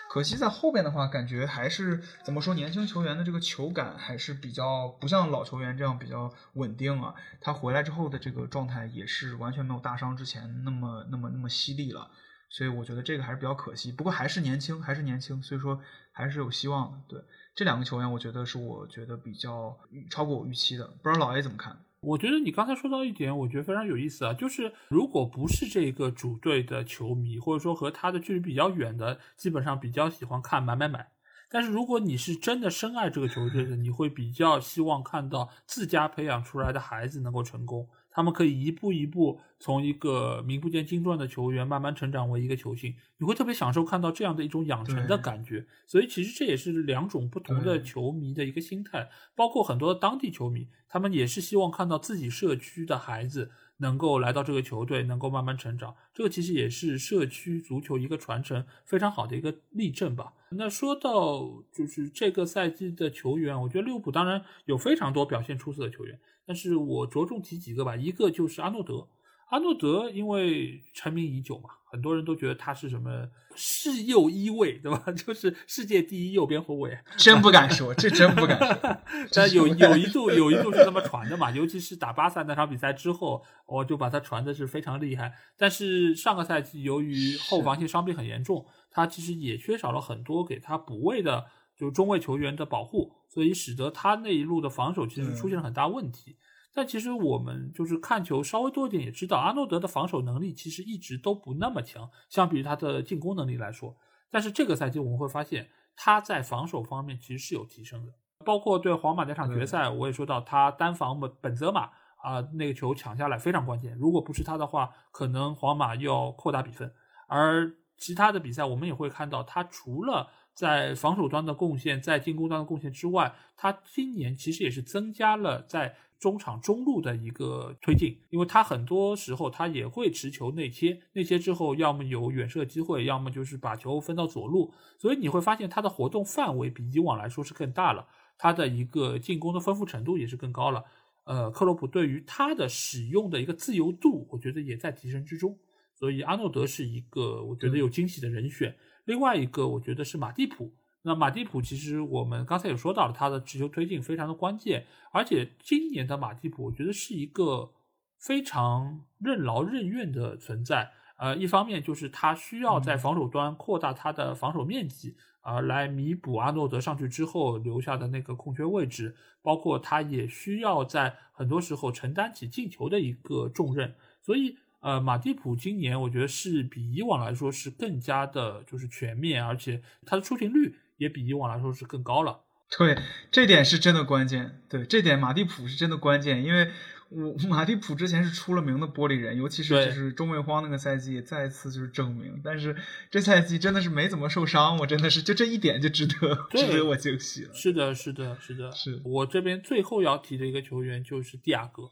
[0.09, 7.15] 可惜在后边的话，感觉还是怎么说，年轻球员的这个球手感还是比较不像老球员这样比较稳定啊。
[7.41, 12.11] 他回来之后的这个状态也是完全没有大伤之前那么那么那么犀利了，
[12.51, 13.91] 所以我觉得这个还是比较可惜。
[13.91, 15.81] 不过还是年轻，还是年轻，所以说
[16.13, 16.99] 还是有希望的。
[17.09, 17.25] 对
[17.55, 19.75] 这两个球员，我觉得是我觉得比较
[20.11, 20.87] 超过我预期的。
[21.03, 21.79] 不知道老 A 怎么看？
[22.01, 31.09] 我觉得你刚才说到一点，我觉得非常有意思啊，就是如果不是这个主队的球迷，或者说和他的距离比较远的，基本上比较喜欢看买买买。
[31.49, 45.67] 但是如果你是真的深爱这个球队的，你会比较希望看到自家培养出来的孩子能够成功，他们可以一步一步从一个名不见经传的球员慢慢成长为一个球星，你会特别享受看到这样的一种养成的感觉。
[45.87, 55.95] 所以其实这也是两种不同的球迷的一个心态，包括很多当地球迷，他们也是希望看到自己社区的孩子能够来到这个球队，能够慢慢成长。
[56.15, 60.33] 这个其实也是社区足球一个传承非常好的一个例证吧。
[60.51, 67.97] 那说到就是这个赛季的球员，我觉得利物浦当然有非常多表现出色的球员，但是我着重提几个吧。
[67.97, 69.09] 一个就是阿诺德，
[69.51, 75.03] 阿诺德因为成名已久嘛，很多人都觉得他是什么世右一位，对吧？
[75.17, 76.99] 就是世界第一右边后卫。
[77.17, 78.97] 真不敢说，这真不敢说。
[79.33, 85.33] 但有有一度有一度是这么传的嘛，尤其是打巴萨那场比赛之后，我就把他传的是非常厉害。
[85.57, 96.37] 但是上个赛季由于后防线伤病很严重，他其实也缺少了很多给他补位的就中卫球员的保护，所以使得他那一路的防守其实出现了很大问题。
[96.77, 103.97] 但其实我们就是看球稍微多一点，也知道阿诺德的防守能力其实一直都不那么强，相比于他的进攻能力来说。
[104.31, 108.13] 但是这个赛季我们会发现，他在防守方面其实是有提升的。
[108.45, 111.89] 包括对皇马那场决赛，我也说到他单防本本泽马
[112.19, 116.93] 啊、那个球抢下来非常关键，如果不是他的话，可能皇马又要扩大比分。
[117.27, 138.07] 而其他的比赛，我们也会看到，他除了在防守端的贡献，在进攻端的贡献之外，他今年其实也是增加了在中场中路的一个推进，因为他很多时候他也会持球内切，内切之后要么有远射机会，要么就是把球分到左路，所以你会发现他的活动范围比以往来说是更大了，
[138.39, 140.83] 他的一个进攻的丰富程度也是更高了。
[141.25, 145.59] 呃，克洛普对于他的使用的一个自由度，我觉得也在提升之中。
[145.95, 148.77] 所以阿诺德是一个我觉得有惊喜的人选。
[149.07, 150.73] 另外一个我觉得是马蒂普。
[151.07, 157.71] 那马蒂普其实我们刚才也说到了，他的持球推进非常的关键，而且今年的马蒂普我觉得是一个
[158.19, 160.91] 非常任劳任怨的存在。
[161.17, 173.95] 呃，一方面就是他需要在防守端扩大他的防守面积，啊，来弥补阿诺德上去之后留下的那个空缺位置，包括他也需要在很多时候承担起进球的一个重任。
[174.21, 182.41] 所以，呃，马蒂普今年我觉得是比以往来说是更加的，就是全面，而且他的出勤率也比以往来说是更高了。
[182.77, 182.99] 对，
[183.31, 184.63] 这点是真的关键。
[184.69, 186.69] 对，这点马蒂普是真的关键，因为
[187.11, 192.41] 我 马蒂普之前是出了名的玻璃人，尤其是就是中卫荒那个赛季也再次就是证明。
[192.43, 192.75] 但是
[193.09, 196.15] 这赛季真的是没怎么受伤，我真的是就这一点就值得
[196.51, 197.55] 值得我惊喜了。
[197.55, 201.85] 是的，是的，是的，是我这边最后要提的一个球员就是蒂亚戈。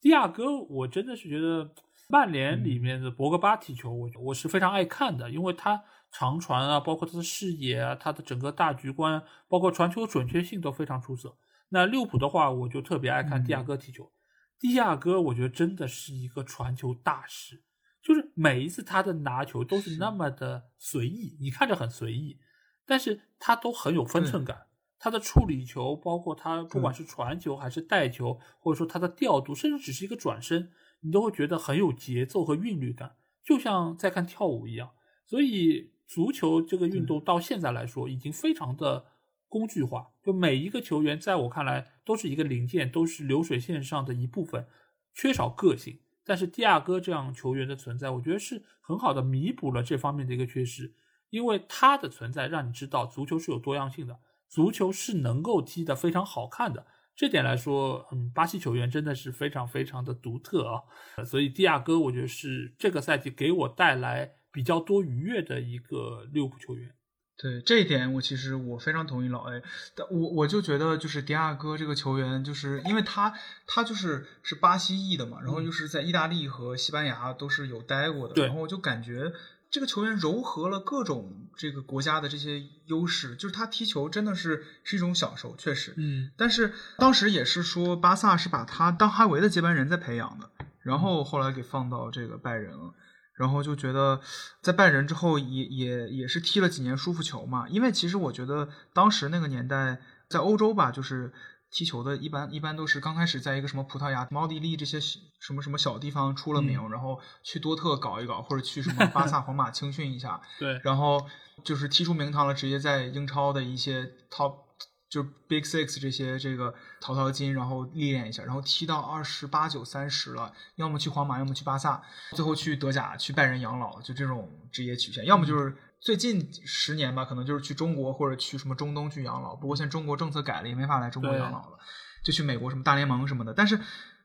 [0.00, 1.72] 蒂亚戈，我真的是觉得
[2.08, 5.82] 曼联里面的博格巴踢球，我我是非常爱看的，因为他。
[6.12, 11.36] 长传啊，包括他的视野啊，他的整个大局观，包括传球准确性都非常出色。
[11.68, 14.10] 那利物浦的话，我就特别爱看蒂亚戈踢球。
[14.58, 17.62] 蒂亚戈，我觉得真的是一个传球大师，
[18.02, 22.40] 就是每一次他的拿球都是那么的随意，你看着很随意，
[22.84, 24.66] 但是他都很有分寸感。
[24.98, 30.72] 他的处理球，包括他不管是传球还是带球，或者说他的调度，甚至只是一个转身，
[31.02, 33.14] 你都会觉得很有节奏和韵律感，
[33.44, 34.90] 就像在看跳舞一样。
[35.24, 35.92] 所以。
[36.10, 39.06] 足球这个运动到现在来说已经非常的
[39.46, 44.66] 工具化，就每一个球员在我看来都是一个零件，都是流水线上的一部分，
[45.14, 46.00] 缺少个性。
[46.24, 50.92] 但是蒂亚戈这样球员的存在，我觉得是很好的弥补了这方面的一个缺失，
[51.30, 54.18] 因为他的存在让你知道足球是有多样性的，
[54.48, 56.84] 足球是能够踢得非常好看的。
[57.14, 60.82] 这点来说，嗯，巴西球员真的是非常非常的独特啊。
[61.24, 64.32] 所以蒂亚戈，我觉得是这个赛季给我带来。
[64.52, 66.92] 比较多愉悦的一个利物浦球员，
[67.38, 69.62] 对这一点我其实我非常同意老 A，
[69.94, 73.32] 但我我就觉得就是迪亚哥这个球员，就是因为他
[73.66, 79.32] 他就是是巴西裔的嘛，然后又是在意大利和西班牙都是有待过的，然后我就感觉
[79.70, 90.50] 这个球员糅合了各种这个国家的这些优势，就是他踢球真的是是一种享受，确实，嗯，但是当时也是说巴萨是把他当哈维的接班人在培养的，
[90.80, 92.92] 然后后来给放到这个拜仁了。
[93.40, 94.20] 然后就觉得，
[94.60, 97.66] 在拜仁之后也也也是踢了几年舒服球嘛。
[97.70, 99.98] 因为其实我觉得当时那个年代
[100.28, 101.32] 在欧洲吧，就是
[101.70, 110.40] 踢球的一般一般都是刚开始在一个什么葡萄牙、奥地利这些什么什么小地方出了名，然后去多特搞一搞，或者去什么巴萨、皇马 青训一下。
[110.58, 110.78] 对。
[110.84, 111.26] 然后
[111.64, 114.69] 就是踢出名堂了，直接在英超的一些 top。
[115.10, 122.00] 就 Big Six 这些这个淘淘金，然后历练一下，然后踢到二十八九三十了，要么去皇马，要么去巴萨，
[122.30, 125.26] 最后去德甲去拜仁养老，就这种职业曲线。
[125.26, 129.56] 要么就是最近十年吧，可能就是去中国或者去什么中东去养老。
[129.56, 131.78] 不过现在中国政策改了，也没法来中国养老了，
[132.22, 133.52] 就去美国什么大联盟什么的。
[133.52, 133.80] 但是，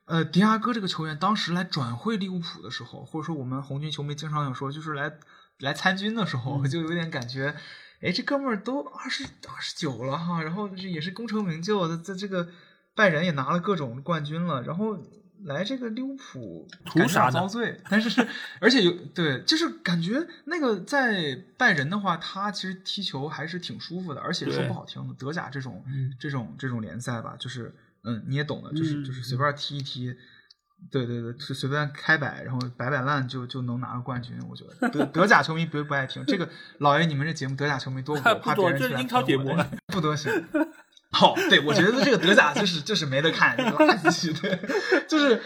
[0.05, 5.11] 呃，迪亚哥这个球员当时来转会利物浦的时候，或者说我们红军球迷经常有说，就是来
[5.57, 7.55] 来参军的时候，就有点感觉。
[8.05, 12.47] 哎，这哥们儿都二十二十九了哈，然后也是功成名就，在在这个
[12.93, 14.95] 拜仁也拿了各种冠军了，然后
[15.45, 17.81] 来这个利物浦图啥遭罪？
[17.89, 18.27] 但是
[18.61, 25.83] 而且有对，就是感觉那个在拜仁的话，他其实踢球还是挺舒服的，而且说不好听的，德甲这种
[26.19, 27.73] 这种这种联赛吧，就是
[28.03, 30.15] 嗯，你也懂的，就是就是随便踢一踢。
[30.91, 34.37] 对对对，随随便开摆，然后摆摆烂就就能拿个冠军。
[34.49, 36.47] 我觉得 德德甲球迷不不爱听这个，
[36.79, 38.35] 老爷你们这节目德甲球迷多不多？
[38.35, 39.55] 怕别人这是英超节目，
[39.87, 40.31] 不多行。
[41.11, 44.59] 好，对我觉得这个德甲就是就是没得看，垃圾对，
[45.07, 45.41] 就是。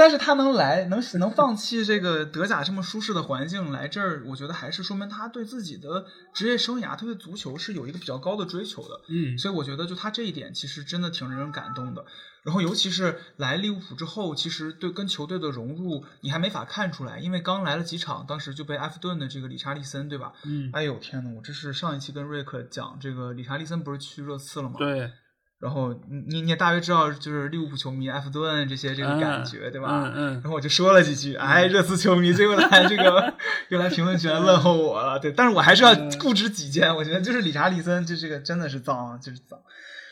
[0.00, 8.98] 但是他能来，能能放弃这个德甲这么舒适的环境来这儿，我觉得还是说明他对自己的职业生涯，他对足球是有一个比较高的追求的。
[9.10, 12.02] 嗯，所以我觉得就他这一点其实真的挺让人感动的。
[12.42, 20.32] 然后尤其是来利物浦之后，其实对跟球队的融入你还没法看出来，因为刚来了几场，当时就被埃弗顿的这个理查利森，对吧？
[20.44, 24.76] 嗯，哎呦天呐，我这是上一期跟瑞克讲这个理查利森不是去热刺了吗？
[24.78, 25.12] 对。
[25.60, 29.88] 然后你你也大约知道，就是利物浦球迷、埃弗顿这些这个感觉，对吧？
[30.06, 30.32] 嗯嗯。
[30.36, 33.34] 然后我就说了几句，哎，热刺球迷就来这个
[33.68, 35.30] 又来评论区来问候我了，对。
[35.30, 39.60] 但是我还是要固执己见，我觉得就是理查利森，就这个真的是脏，就是脏，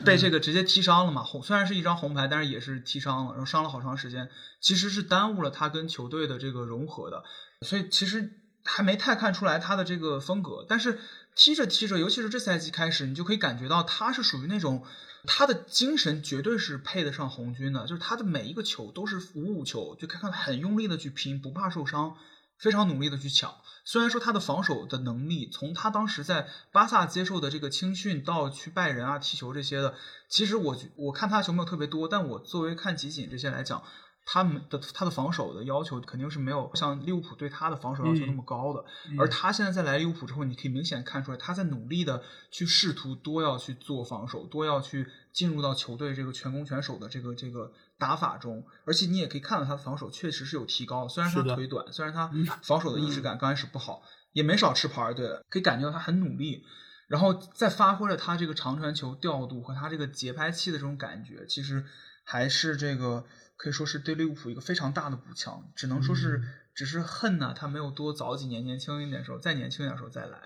[0.05, 1.23] 被这个直接踢伤了嘛。
[1.23, 4.29] 红虽然是一张红牌，但是也是踢伤了，然后伤了好长时间，
[4.61, 7.23] 其实是耽误了他跟球队的这个融合的，
[7.65, 10.63] 所以其实还没太看出来他的这个风格。
[10.69, 10.99] 但是
[11.35, 14.83] 踢着踢着，尤其是这赛季开始，你就可以感觉到他是属于那种。
[15.25, 22.15] 他的精神绝对是配得上红军的，就是他的每一个球都是五五球，就看看很用力的去拼，不怕受伤，
[22.57, 23.55] 非常努力的去抢。
[23.83, 29.95] 虽然说他的防守的能力，从他当时在巴萨接受的这个青训到去拜仁啊踢球这些的，
[30.27, 33.83] 其实我我看他球没有特别多，但我作为看集锦这些来讲。
[34.31, 38.85] 他们的他的防守的要求肯定是没有像利物浦对他的防守要求那么高的，
[39.17, 52.31] 而他现在在来利物浦之后，你可以明显看出来他在努力的去试图多要去做防守，多要去进入到球队这个全攻全守的这个这个打法中，而且你也可以看到他的防守确实是有提高，虽然他腿短，虽然他
[52.61, 54.03] 防守的意识感刚开始不好，
[54.33, 56.63] 也没少吃牌，对，可以感觉到他很努力，
[57.07, 61.83] 然后再发挥了他这个长传球调度和他这个节拍器的这种感觉，其实
[62.23, 63.25] 还是这个。
[63.59, 66.41] 可以说是对利物浦一个非常大的补强，只能说是
[66.73, 70.39] 只是恨呢，他没有多早几年年轻一点时候，再年轻一点时候再来。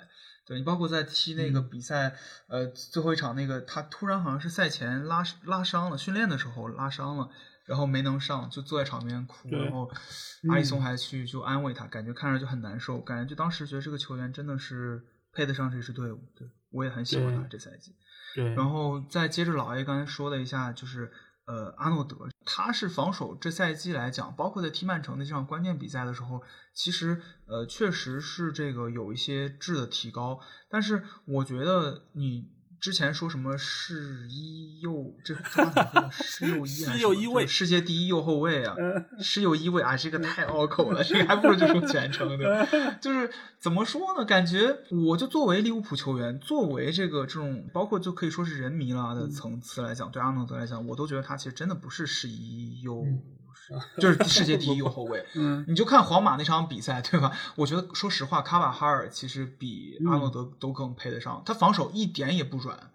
[0.48, 2.15] 对你包括在踢那个比赛，
[2.48, 7.30] 呃，最后一场那个他突然好像是赛前拉拉伤了，训练的时候拉伤了，
[7.65, 9.88] 然后没能上，就坐在场边哭，然后
[10.49, 16.19] 阿里松还去就安慰他，感觉看着就很难受，感觉就当时觉得这个球员真的是配得上这支队伍。
[16.35, 17.95] 对我也很喜欢他这赛季。
[18.34, 21.14] 对，然后再接着老 A 刚才说了一下，就是。
[21.45, 26.41] 呃，阿诺德他是防守，这赛季来讲，包括在踢曼城的这场关键比赛的时候，
[26.74, 30.40] 其实呃，确实是这个有一些质的提高。
[30.70, 32.52] 但是我觉得你。
[32.84, 36.11] 之前说什么世一右，这他怎么说？
[36.11, 38.76] 世右一世右一位，世界第一右后卫啊！
[39.23, 42.68] 世右一位啊，这个太拗口了，这个还不如就说全称的。
[42.99, 44.26] 就是怎么说呢？
[44.26, 53.05] 感觉我就作为利物浦球员，作为这个这种包括就可以说是人迷了的层次来讲，对阿诺德来讲，我都觉得他其实真的不是世一右。
[53.98, 57.31] 就是世界第一右后卫， 嗯，你就看皇马那场比赛，对吧？
[57.56, 61.41] 我觉得说实话，卡瓦哈尔其实比阿诺德都更配得上。
[61.45, 62.91] 他防守一点也不软，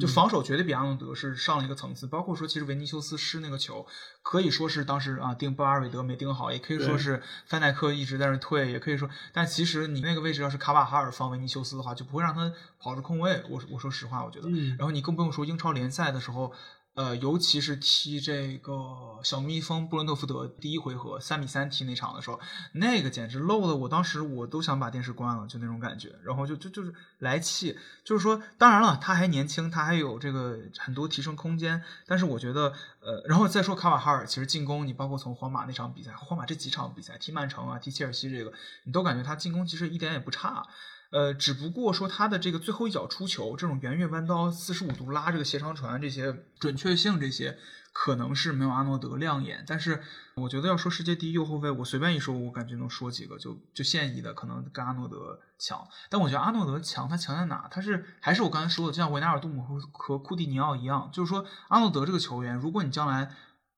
[0.00, 2.06] 就防守绝对比阿诺德是上了一个层次。
[2.06, 3.84] 包括说，其实维尼修斯失那个球，
[4.22, 13.42] 可以说是当时啊定巴尔韦德没盯好，也可以说是范戴克一直在那退，也可以说，但其实你那个位置要是卡瓦哈尔放维尼修斯的话，就不会让他跑着空位。
[13.50, 14.48] 我我说实话，我觉得。
[14.78, 16.52] 然后你更不用说英超联赛的时候。
[16.94, 22.38] 呃，尤其是踢这个小蜜蜂布伦特福德第一回合三比三踢那场的时候，
[22.72, 26.14] 那个简直漏的，我当时我都想把电视关了，就那种感觉。
[26.22, 31.82] 然后就就就是来气，就是说，当然了，他还年轻，他还有这个很多提升空间。
[32.06, 38.52] 但是我觉得，呃，然后再说卡瓦哈尔，其实进攻，你包括从皇马那场比赛，皇马这几场比赛踢曼城啊，踢切尔西这个，
[38.84, 40.66] 你都感觉他进攻其实一点也不差。
[41.12, 47.58] 呃，只不过说他的这个最后一脚出球，这种圆月弯刀、四十五度拉这个斜长传，这些准确性这些
[47.92, 49.62] 可能是没有阿诺德亮眼。
[49.66, 50.02] 但是
[50.36, 55.86] 我觉得要说世界第一右后卫，我随便一说，我感觉能说几个就就现役的可能跟阿诺德强。
[56.08, 57.68] 但我觉得阿诺德强，他强在哪？
[57.70, 63.30] 他是还是我刚才说的，就像维纳尔杜姆和和库蒂尼奥一样，就是说阿诺德这个球员，如果你将来。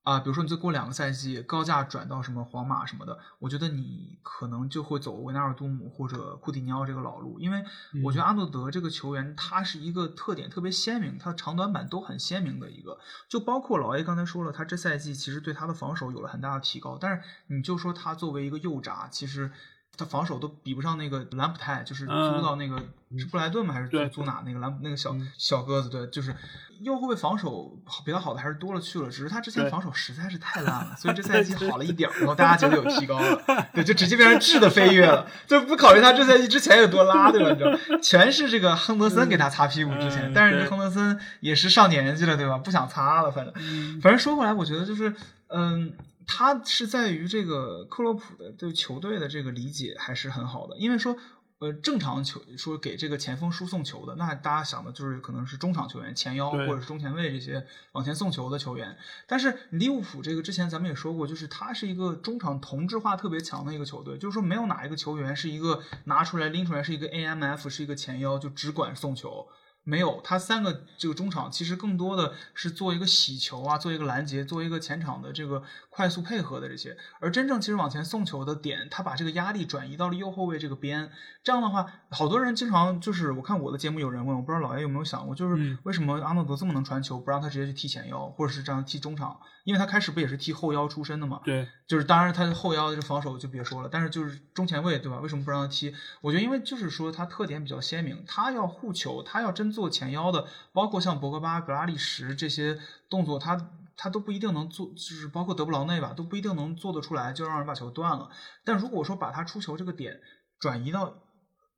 [0.05, 7.63] 啊，比如说你再过两个赛季高价转到什么皇马什么的，我觉得你可能就会走维纳尔杜姆或者库蒂尼奥这个老路，因为
[8.03, 19.51] 我觉得阿诺德这个球员他是一个特点特别鲜明，他的长短板都很鲜明的一个，就包括老 A 刚才说了，他这赛季其实对他的防守有了很大的提高，但是你就说他作为一个右闸，其实。
[19.97, 22.11] 他防守都比不上那个兰普泰，就是租
[22.41, 22.77] 到那个
[23.17, 23.73] 是布莱顿吗？
[23.73, 25.89] 还是租租哪那个兰那个小小个子？
[25.89, 26.35] 对，就是
[26.81, 37.51] 右后卫防守比他好的还是多了去了，只是他之前防守实在是太烂了，所以这赛季好了一点然后大家觉得有提高了，对，就直接变成质的飞跃了，就不考虑他这赛季之前有多拉，对吧？
[37.51, 42.57] 你知道，全是这个亨德森给他擦屁股之前，但是亨德森也是上年纪了，对吧？
[42.57, 43.53] 不想擦了，反正
[44.01, 45.13] 反正说回来，我觉得就是
[45.47, 45.93] 嗯。
[46.27, 51.15] 他是在于这个克洛普的对球队的这个理解还是很好的，因为说，
[51.59, 58.97] 呃，正常球说给这个前锋输送球的，那大家想的就是可能是中场球员、前腰或者是中前卫这些往前送球的球员。
[59.27, 69.47] 但是利物浦这个之前咱们也说过，就是他是一个中场同质化特别强的一个球队，就是说没有哪一个球员是一个拿出来拎出来是一个 AMF 是一个前腰就只管送球。
[69.87, 75.61] 没有，他三个这个中场其实更多的是做一个洗球啊，做一个拦截，做一个前场的这个
[75.95, 76.97] 快速配合的这些。
[77.21, 81.09] 而真正其实往前送球的点，他把这个压力转移到了右后卫这个边。
[81.41, 89.39] 这样的话，好多人经常就是我看我的节目有人问，我不知道老爷有没有想过，就是为什么阿诺德这么能传球，不让他直接去踢前腰，或者是这样踢中场？
[89.63, 91.41] 因为他开始不也是踢后腰出身的嘛？
[91.43, 95.19] 对，就是当然他的后腰的防守就别说了，但是就是中前卫对吧？
[95.19, 95.93] 为什么不让他踢？
[96.21, 102.77] 我觉得因为就是说他特点比较鲜明，他要护球，他要真做前腰的，包括像博格巴、格拉利什这些
[103.09, 108.29] 动作，他他都不一定能做，就是包括德布劳内吧，都不一定能做得出来，就让人把球断了。
[108.63, 110.19] 但如果说把他出球这个点
[110.59, 111.23] 转移到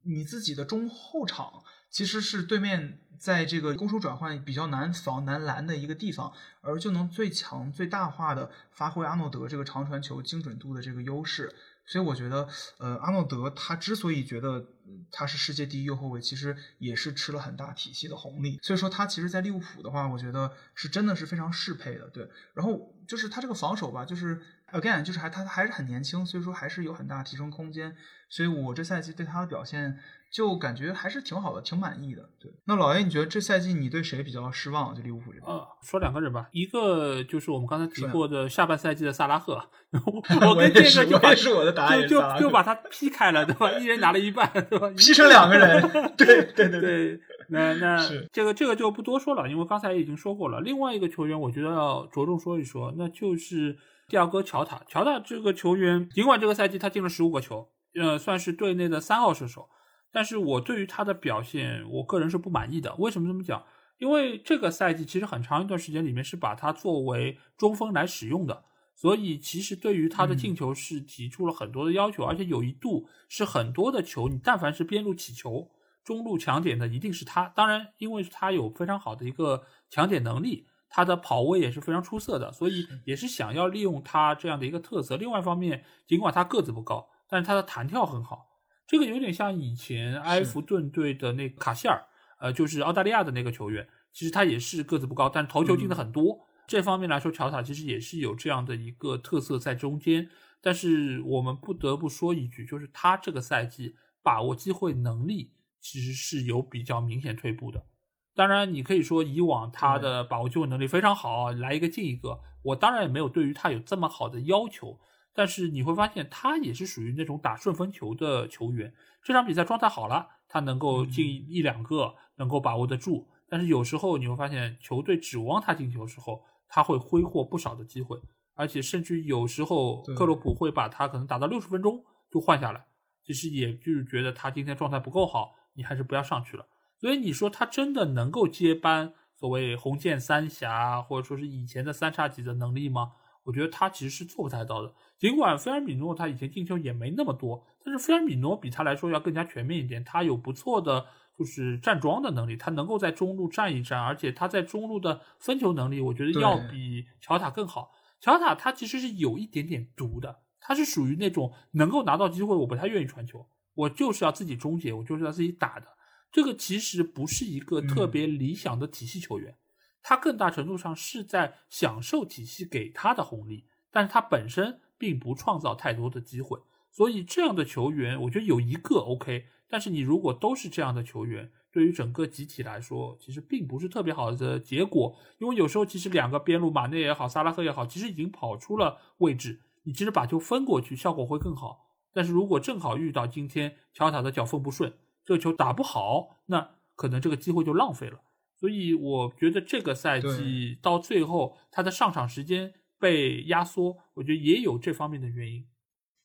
[0.04, 1.64] 你自己的中后场。
[1.90, 11.56] 其实是对面在这个攻守转换比较难防难拦的一个地方，而就能最强最大化的发挥阿诺德这个长传球精准度的这个优势。
[11.88, 12.48] 所以我觉得，
[12.78, 14.64] 呃，阿诺德他之所以觉得
[15.10, 18.60] 他是世界第一右后卫，其实也是吃了很大体系的红利。
[18.62, 22.08] 所以说他其实，在利物浦的话，我觉得是真的是非常适配的。
[22.10, 24.40] 对，然后就是他这个防守吧，就是
[24.72, 27.96] again，就是还他还是很年轻，所以说还是有很大提升空间。
[28.30, 29.98] 所以我这赛季对他的表现。
[30.32, 32.22] 就感觉还是挺好的，挺满意的。
[32.40, 34.94] 对，那老爷，你觉得这赛季你对谁比较失望？
[34.94, 35.44] 就利物浦这边？
[35.46, 39.62] 呃，说两个人吧，一个就是我们刚才提过的下半赛季的萨拉赫，
[40.46, 43.72] 我跟这个就把是我的答案，就就把他劈开了，对吧？
[43.80, 44.90] 一人拿了一半，对吧？
[44.98, 45.82] 劈成两个人，
[46.18, 47.20] 对对对对。
[47.50, 47.98] 那那
[48.34, 50.60] 这个这个就不多说了，因为刚才已经说过了。
[50.60, 53.78] 另外一个球员，我觉得要着重说一说，那就是
[54.10, 54.82] 第二哥乔塔。
[54.90, 59.70] 乔塔这个球员，尽管这个赛季他进了十五个球，呃，算是队内的三号射手。
[60.12, 62.96] 但是我对于他的表现，我个人是不满意的。
[62.96, 63.64] 为什么这么讲？
[63.98, 68.64] 因为这个赛季其实很长一段时间里面是把他作为中锋来使用的，
[68.96, 75.72] 所以其实对于他的进球是提出了很多的要求，而且有一度是很多的球，你但凡是边路起球，
[76.04, 77.50] 中路抢点的一定是他。
[77.56, 85.18] 当然，因为他有非常好的一个抢点能力，他的跑位也是非常出色的，所以也是想要利用他这样的一个特色。
[85.18, 88.46] 另外一方面，尽管他个子不高，但是他的弹跳很好。
[88.88, 92.06] 这个有点像以前埃弗顿队的那个卡希尔，
[92.40, 93.88] 呃，就是澳大利亚的那个球员。
[94.14, 96.40] 其实他也是个子不高，但是头球进的很多。
[96.66, 100.30] 这方面来说，乔塔其实也是有这样的一个特色在中间。
[100.60, 107.86] 但是我们不得不说一句，就是他这个赛季把握机会能力其实是有比较明显退步的。
[108.34, 112.40] 当然，你可以说以往他的把握机会能力非常好，来一个进一个。
[112.64, 115.00] 我当然也没有对于他有这么好的要求。
[115.38, 118.92] 但是你会发现，他也是属于那种打顺风球的球员。
[119.22, 123.28] 这场比赛状态好了，他能够进一两个，能够把握得住。
[123.48, 128.20] 但是有时候你会发现，球队指望他进球的时候，他会挥霍不少的机会，
[128.56, 132.88] 而且甚至有时候克洛普会把他可能打到六十分钟就换下来。
[133.24, 136.66] 其实也就是觉得他今天状态不够好，你还是不要上去了。
[136.98, 143.12] 所以你说他真的能够接班所谓红箭三侠，或者说是以前的三叉戟的能力吗？
[143.44, 144.94] 我觉得他其实是做不太到的。
[145.20, 150.04] 尽管菲尔米诺他以前进球也没那么多，但是菲尔米诺比他来说要更加全面一点。
[150.04, 157.92] 他有不错的就是站桩的能力，他能够在中路站一站，而且他在中路的分球能力，我觉得要比乔塔更好。
[158.20, 165.88] 乔塔他其实是有一点点毒的，他是属于那种能够拿到机会，我不太愿意传球，我就是要自己终结，我就是要自己打的。
[166.32, 169.56] 这个其实不是一个特别理想的体系球员，
[170.04, 174.80] 他更大程度上是在享受体系给他的红利，但是他本身。
[174.98, 176.60] 并不创造太多的机会，
[176.92, 179.46] 所以这样的球员，我觉得有一个 OK。
[179.70, 185.16] 但是你如果都是这样的球员，对于整个集体来说，其实并不是特别好的结果。
[185.40, 191.86] 因为有时候其实两个边路，马内也好，萨拉赫也好，其实已经跑出了位置，你其实把球分过去，效果会更好。
[192.14, 194.94] 但是如果正好遇到今天乔塔的脚缝不顺，
[195.26, 198.22] 这个球打不好，那可能这个机会就浪费了。
[198.56, 202.74] 所以我觉得这个赛季到最后，他的上场时间。
[203.00, 205.66] 被压缩，我觉得也有这方面的原因。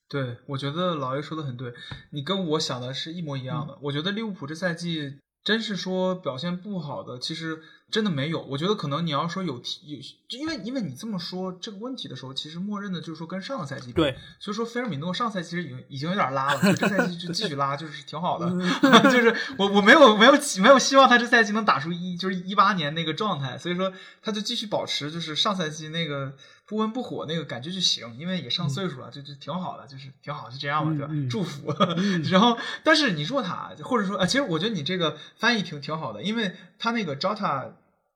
[0.08, 1.72] 对，我觉得老爷说的很对，
[2.10, 3.78] 你跟我想的是一模一样的。
[3.82, 7.62] 我觉得利物浦这赛季真是说表现不好的，其实。
[7.92, 9.98] 真的没有，我觉得可能你要说有提有，
[10.38, 18.48] 因为因为你这么说这个问题的时候，其实默认的就是说跟上个赛季比，对，所以说菲尔米诺上赛季其实已经已经有点拉了，这赛季就继续拉就是挺好的，
[19.12, 20.32] 就是我我没有没有
[20.62, 23.92] 没有希望他这赛季能打出一就是一八年那个状态，所以说
[24.22, 26.34] 他就继续保持就是上赛季那个
[26.72, 31.12] 不温不火那个感觉就行，因为也上岁数了，就就挺好的，就是挺好，就这样嘛，对吧？
[31.28, 31.70] 祝福。
[32.32, 37.72] 然后，但是你若塔或者说啊，其实我觉得你这个翻译挺挺好的，因为他那个 Jota。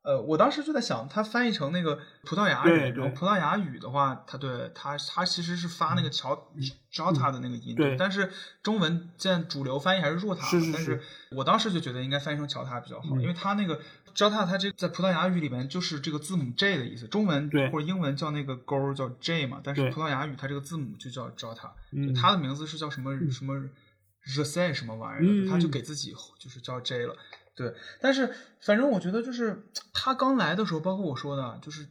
[0.07, 6.47] 呃，我当时就在想，他翻译成那个葡萄牙语，然后葡萄牙语的话，他对他他其实是发那个乔
[6.93, 7.97] Jota 的那个音，对。
[7.97, 8.31] 但是
[8.63, 10.47] 中文现在主流翻译还是若塔。
[10.73, 11.03] 但是
[11.33, 13.81] 我当时就觉得应该翻译成乔塔比较好，因为他那个
[14.17, 21.71] Jota，他这在葡萄牙语里面就是这个字母 J 的意思，中文或者英文叫那个勾叫 J 嘛，但是葡萄牙语它这个字母就叫 Jota，
[22.21, 27.15] 它的名字是叫什么什么 r e s e 什么玩意儿，他就给自己就是叫 J 了。
[27.55, 31.87] 对，但是反正我觉得就是他刚来的时候，包括我说的，就是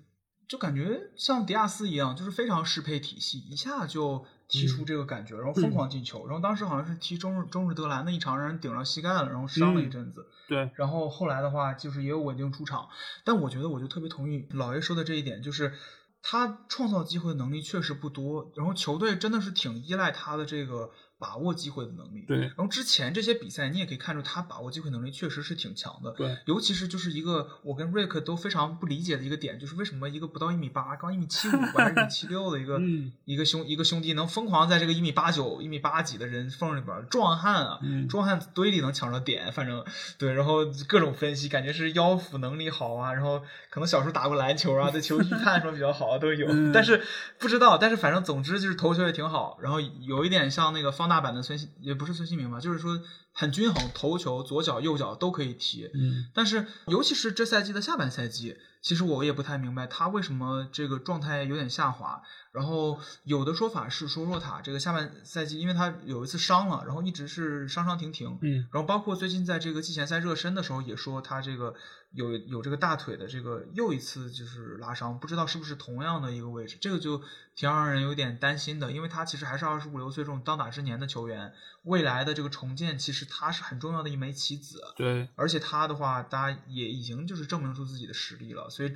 [0.47, 6.25] 就感觉像迪亚斯一样，就是非常适配体系，一下就踢出这个感觉，然后疯狂进球。
[6.27, 10.27] 然后当时好像是踢中日中日德兰那一场，让人顶上膝盖了，然后伤了一阵子。
[10.47, 12.87] 对，然后后来的话就是也有稳定出场。
[13.23, 15.73] 但我觉得我就特别同意老爷说的这一点，就是
[16.21, 22.25] 他创造机会的能力确实不多，然后球队真的是挺依赖他的这个把握机会的能力。
[22.27, 26.11] 对，然后之前这些比赛，你也可以看出他把握机会能力确实是挺强的。
[26.11, 39.83] 对，尤其是就是一个我跟瑞克都非常不理解的一个点，就是为什么一个不到一米八，刚一米七五还是一米七六的一个、 嗯一个兄一个兄弟，能疯狂在这个一米八九、一米八几的人缝里边儿壮汉啊，嗯壮汉堆里能抢着点，反正
[40.17, 43.39] 对，然后各种分析，感觉是腰腹能力好啊，然后
[43.69, 47.01] 可能小时候打过篮球啊，对球预判什么比较好啊都有， 嗯但是
[47.39, 52.99] 不知道，但是反正总之就是投球也挺好，然后有一点像那个放大版的孙兴，也不是孙兴民吧，就是说
[53.31, 62.23] 很均衡，头球左脚右脚都可以踢，嗯但是尤其是这赛季的下半赛季，其实我也不太明白他为什么这个状态有点下滑。
[62.55, 71.75] 然后有的说法是说若塔这个下半赛季，因为他有一次伤了，然后一直是伤伤停停，嗯然后包括最近在这个季前赛热身的时候也说他这个
[72.11, 77.21] 有有这个大腿的这个又一次就是拉伤，不知道是不是同样的一个位置，这个就
[77.55, 81.53] 挺让人有点担心的，因为他其实还是二十五六岁这种当打之年的球员，
[81.83, 84.81] 未来的这个重建其实他是很重要的一枚棋子。
[84.95, 88.95] 对，而且他的话，大家也已经就是证明出自己的实力了，所以，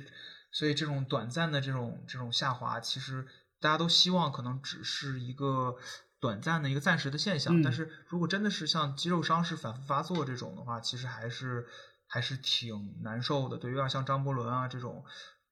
[0.50, 3.26] 所以这种短暂的这种这种下滑，其实
[3.60, 5.76] 大家都希望可能只是一个
[6.18, 7.60] 短暂的一个暂时的现象。
[7.60, 11.66] 嗯但是如果真的是像肌肉伤势反复发作这种的话，其实还是
[12.06, 13.56] 还是挺难受的。
[13.56, 15.04] 对，有点像张伯伦啊这种，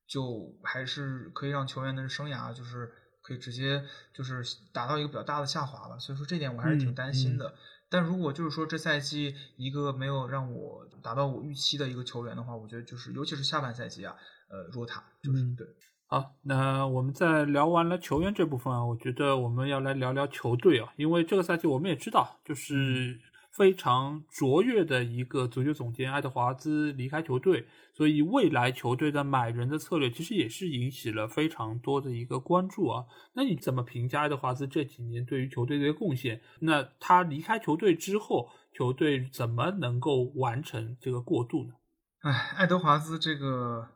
[0.07, 2.91] 就还是可以让球员的生涯就是
[3.23, 5.99] 可以直接就是达到一个比较大的下滑吧。
[5.99, 7.55] 所以说这点我还是挺嗯担心的。
[7.91, 14.15] 但如果就是说这赛季一个没有让我达到我预期的一个球员的话，我觉得就是尤其是下半赛季啊，
[14.51, 15.67] 呃，若塔就是、嗯对，
[16.11, 23.21] 好，那我们在聊完了球员这部分啊，我觉得我们要来聊聊球队啊，因为这个赛季我们也知道，就是
[23.51, 33.05] 非常卓越的一个足球总监爱德华兹离开球队，所以未来球队的买人的策略其实也是引起了非常多的一个关注啊。
[33.35, 36.41] 那你怎么评价爱德华兹这几年对于球队的一个贡献？
[36.61, 41.75] 那他离开球队之后，球队怎么能够完成这个过渡呢？
[42.21, 43.89] 哎，爱德华兹这个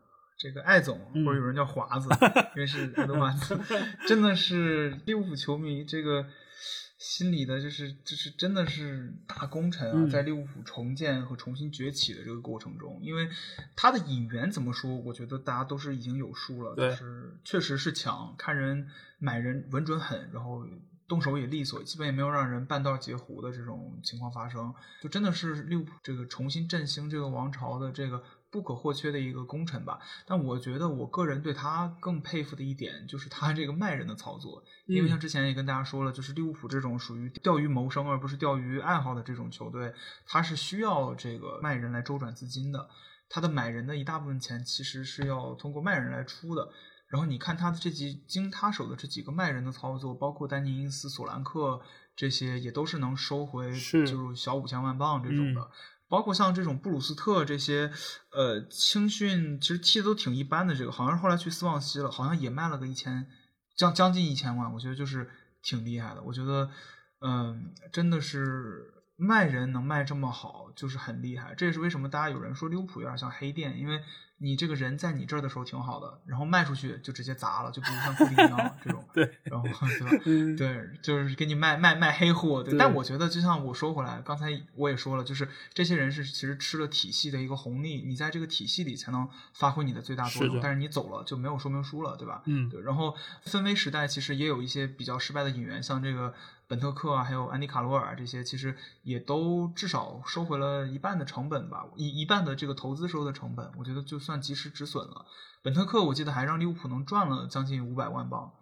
[0.42, 2.08] 这个艾总，嗯或者有人叫华子，
[2.56, 3.56] 因为是爱德华兹，
[4.08, 6.26] 真的是利物浦球迷这个
[6.98, 10.10] 心里的，就是就是真的是大功臣啊，嗯。
[10.10, 13.28] 在利物浦重建和重新崛起的这个过程中，因为
[13.76, 18.88] 他的引援怎么说，我觉得大家都是已经有数了，就是确实是强，看人
[19.20, 20.66] 买人稳准狠，然后。
[21.08, 28.22] 动手也利索，基本也没有让人半道截胡的这种情况发生，就真的是利物浦这个重新振兴这个王朝的这个
[28.52, 29.98] 不可或缺的一个功臣吧。
[30.26, 39.92] 但我觉得我个人对他更佩服的一点就是他这个卖人的操作，因为像之前也跟大家说了，就是利物浦这种属于钓鱼谋生而不是钓鱼爱好的这种球队，
[40.26, 42.88] 他是需要这个卖人来周转资金的。
[43.28, 46.70] 他的买人的一大部分钱其实是要通过卖人来出的。
[47.08, 51.80] 然后你看他的这几经他手的这几个卖人的操作，包括丹尼因斯、索兰克
[52.14, 55.60] 这些，也都是能收回是就是小五千万镑这种的。
[55.62, 55.70] 嗯
[56.12, 57.90] 包括像这种布鲁斯特这些，
[58.32, 60.74] 呃，青训其实踢的都挺一般的。
[60.74, 63.26] 这个好像是后来去斯旺西了，好像也卖了个一千，
[63.74, 65.30] 将将近一千万，我觉得就是
[65.62, 66.22] 挺厉害的。
[66.22, 66.70] 我觉得，
[67.22, 71.54] 嗯、真的是卖人能卖这么好，就是很厉害。
[71.54, 74.02] 这也是为什么大家有人说利物浦有点像黑店，因为
[74.42, 79.04] 你这个人在你这儿的时候挺好的，然后卖出去就直接砸了，就比如像库里一样 这种。
[79.14, 79.66] 对，然后
[79.98, 80.22] 对吧？
[80.26, 82.62] 嗯，对，就是给你卖卖卖黑货。
[82.62, 90.56] 对，对但我觉得就像我说回来，刚才我也说了，就是这些人是其实吃了体系的一个红利，你在这个体系里才能发挥你的最大作用。
[90.56, 92.42] 是但是你走了就没有说明书了，对吧？
[92.46, 92.80] 嗯，对。
[92.82, 96.34] 然后氛围时代其实也有一些比较失败的引援，像这个
[96.68, 105.26] 本特克啊，还有安迪卡罗尔啊这些，其实也都至少收回了一半的成本吧，一一半的这个投资收的成本，我觉得就算及时止损了。
[105.62, 108.52] 本特克我记得还让利物浦能赚了将近五百万镑。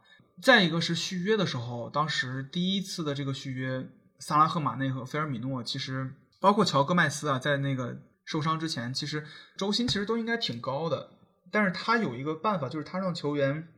[0.43, 3.87] 再一个是续约的时候，当时第一次的这个续约，
[4.19, 11.11] 萨拉赫、马内和菲尔米诺，其实包括乔戈麦斯啊，在那个受伤之前，其实周薪其实都应该挺高的。
[11.53, 13.69] 但是他有一个办法，就是他让球员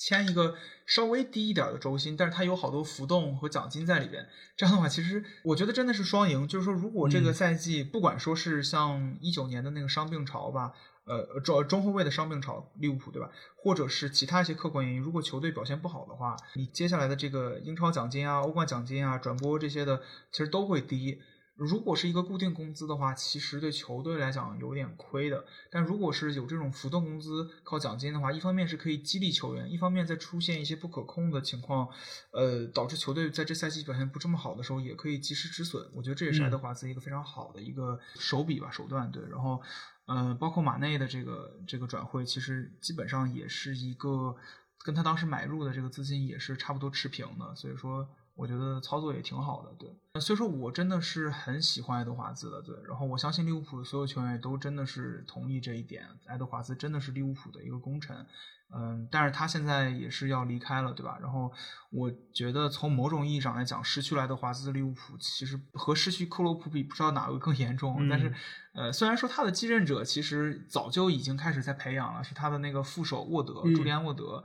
[0.00, 0.54] 签一个
[0.86, 4.26] 稍微低一点的周薪，但是他有好多浮动和奖金在里边。
[4.56, 6.48] 这样的话，其实我觉得真的是双赢。
[6.48, 10.72] 就是说，如果这个嗯赛季、不管说是像一九年的那个伤病潮吧，
[11.04, 13.30] 呃，中中后卫的伤病潮，利物浦对吧？
[13.62, 20.00] 或者是其他一些客观原因，如果球队表现不好的话，你接下来的这个英超奖金啊、欧冠奖金啊、转播这些的，
[20.32, 21.20] 其实都会低。
[21.60, 25.44] 如果是一个固定工资的话，其实对球队来讲有点亏的。
[25.70, 31.86] 但如果是有这种浮动工资靠奖金的话，一方面是可以激励球员，一方面在出现一些不可控的情况，
[32.32, 35.86] 呃，导致球队在这赛季表现不这么好的时候，也可以及时止损。
[35.94, 39.22] 我觉得这也是嗯爱德华兹一个非常好的一个手笔吧，手段对。
[39.28, 39.60] 然后，
[40.06, 44.34] 呃，包括马内的这个这个转会，其实基本上也是一个
[44.82, 48.08] 跟他当时买入的这个资金也是差不多持平的，所以说。
[48.40, 49.70] 我觉得操作也挺好的。
[49.78, 52.62] 对，所以说我真的是很喜欢爱德华兹的。
[52.62, 58.26] 对，然后我相信利物浦的所有球员都真的是同意这一点，爱德华兹真的是利物浦的一个功臣。
[58.72, 61.18] 嗯，但是他现在也是要离开了，对吧？
[61.20, 61.52] 然后
[61.90, 68.08] 我觉得从某种意义上来讲，失去了爱德华兹的利物浦，其实和失去克洛普比，不知道哪个更严重。
[68.08, 68.32] 但是，
[68.72, 74.44] 呃，虽然说他的继任者其实早就已经开始在培养了，是他的那个副手沃德，朱利安沃德。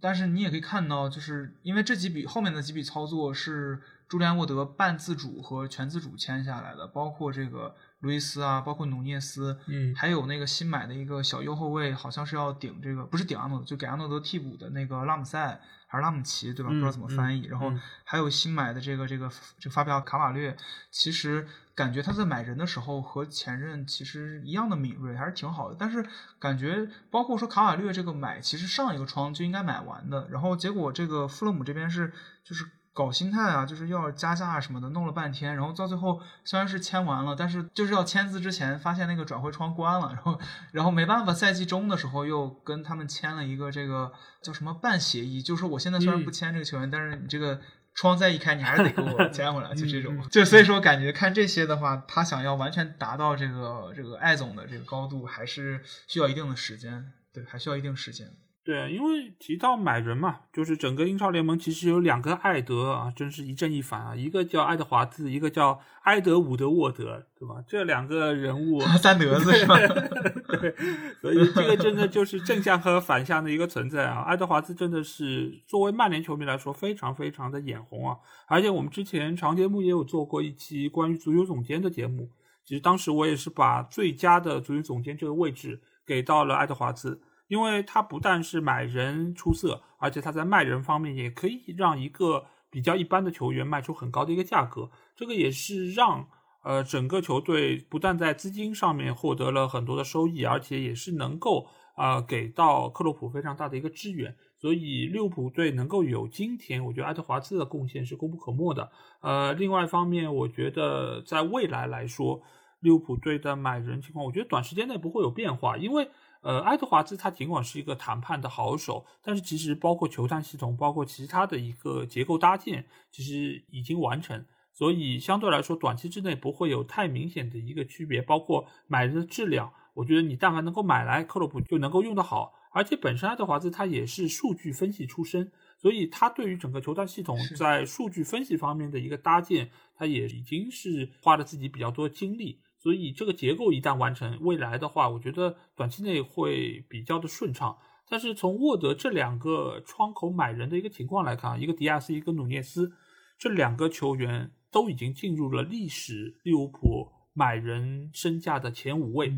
[0.00, 7.74] 但是你也可以看到，就是因为这几笔后面的几笔操作是朱利安沃德半自主和全自主签下来的，包括这个。
[8.00, 16.70] 路易斯啊，包括努涅斯，嗯，还有那个新买的一个小右后卫，好像是要顶这个，不是顶阿诺德，就给阿诺德替补的那个拉姆塞还是拉姆齐，对吧？
[16.70, 17.46] 不知道怎么翻译。
[17.46, 17.72] 然后
[18.04, 20.56] 还有新买的这个这个这个法比奥卡瓦略，
[20.92, 21.44] 其实
[21.78, 25.76] 感觉他在买人的时候和前任其实一样的敏锐，还是挺好的。
[25.78, 26.04] 但是
[26.38, 32.66] 感觉包括说卡瓦略这个买，其实上一个窗就应该买完的，然后结果这个富勒姆这边是就是。
[32.98, 40.40] 搞心态啊，就是要加价啊什么的，弄了半天，然后到最后虽然是签完了，但是就是要签字之前发现那个转会窗关了，然后
[40.72, 44.10] 然后没办法，赛季中的时候又跟他们签了一个这个
[44.42, 47.60] 叫什么半协议，就是说我现在虽然不签这个球员，但是你这个
[47.98, 58.28] 窗再一开，你还是得给我牵回来，就这种， 就所以说感觉看这些的话，他想要完全达到这个这个艾总的这个高度，还是需要一定的时间，对，还需要一定时间。
[58.64, 64.14] 对，因为提到买人嘛，就是整个英超联盟其实有两个艾德啊，真是一正一反啊。
[64.14, 67.64] 一个叫爱德华兹，一个叫埃德伍德沃德，对吧？
[67.66, 69.74] 这两个人物 三德子是吧？
[70.60, 70.74] 对，
[71.22, 74.20] 所以这个真的就是正向和反向的一个存在啊。
[74.20, 78.18] 爱德华兹真的是作为曼联球迷来说，非常非常的眼红啊。
[78.48, 82.28] 而且我们之前长节目也有做过一期关于足球总监的节目，
[82.66, 87.18] 其实当时我也是把最佳的足球总监这个位置给到了爱德华兹。
[87.48, 94.90] 因为他不但是买人出色，而且他在卖人方面也可以让一个比较一般的球员卖出很高的一个价格。
[95.16, 96.28] 这个也是让
[96.62, 101.66] 呃整个球队不但在资金上面获得了很多的收益，而且也是能够
[101.96, 104.36] 啊给到克洛普非常大的一个支援。
[104.58, 108.90] 所以利物浦队能够有今天，我觉得爱德华兹的贡献是功不可没的。
[109.20, 112.42] 呃，另外一方面，我觉得在未来来说，
[112.80, 116.10] 利物浦队的买人情况，我觉得短时间内不会有变化，因为。
[116.40, 128.22] 呃，爱德华兹他尽管是一个谈判的好手，但是其实包括球探系统，包括其他的一个结构搭建，其实已经完成，所以相对来说，短期之内不会有太明显的一个区别。
[128.22, 142.60] 包括买人的质量，我觉得你但凡能够买来克洛普就能够用得好，而且本身爱德华兹他也是数据分析出身，所以他对于整个球探系统在数据分析方面的一个搭建，他也已经是花了自己比较多精力。
[142.78, 147.76] 所以这个结构一旦完成，未来的话，我觉得短期内会比较的顺畅。
[148.08, 152.90] 但是从沃德这两个窗口买人的一个情况来看，一个迪亚斯，一个努涅斯，
[153.36, 159.30] 这两个球员都已经进入了历史利物浦买人身价的前五位，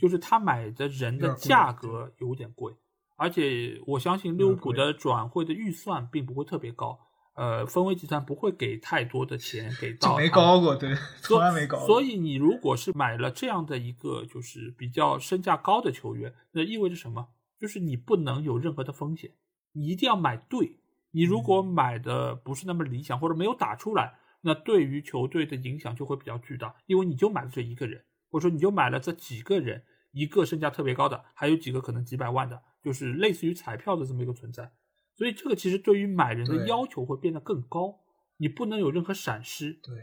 [0.00, 2.74] 就是他买的人的价格有点贵，
[3.16, 6.98] 而且我相信利物浦的转会的预算并不会特别高。
[7.38, 10.92] 呃，分威集团不会给太多的钱给到，没高过，对，
[11.22, 11.86] 从来没高过。
[11.86, 17.28] 所以你如果是买了这样的一个就是比较身价高的球员，那意味着什么？
[17.56, 19.30] 就是你不能有任何的风险，
[19.72, 20.80] 你一定要买对。
[21.12, 34.72] 你如果买的不是那么理想，或者没有打出来，那对于球队的影响就会比较巨大，因为你就买了这一个人，或者说你就买了这几个人，一个身价特别高的，还有几个可能几百万的，就是类似于彩票的这么一个存在。
[35.18, 37.98] 所以这个其实对于买人的要求会变得更高，
[38.36, 39.72] 你不能有任何闪失。
[39.82, 39.96] 对，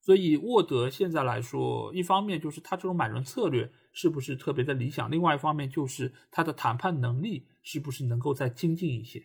[0.00, 9.20] 所以沃德现在来说，一方面就是他这种买人策略是不是特别的理想，另外一方面就是他的谈判能力是不是能够再精进一些，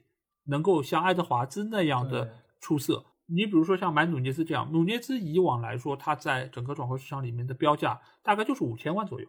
[0.46, 3.06] 能够像爱德华兹那样的出色。
[3.28, 9.28] 你比如说像买努涅斯这样，努涅斯以往来说他在整个转会市场里面的标价大概就是五千万左右。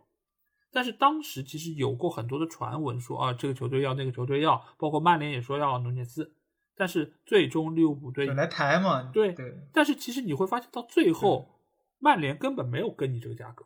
[0.70, 6.34] 但是当时其实有过很多的传闻说啊，这个球队要，那个球队要，包括曼联也说要努涅斯，
[6.76, 9.66] 但是最终利物浦队来抬嘛，对对。
[9.72, 11.62] 但是其实你会发现到最后，
[11.98, 13.64] 曼联根本没有跟你这个价格，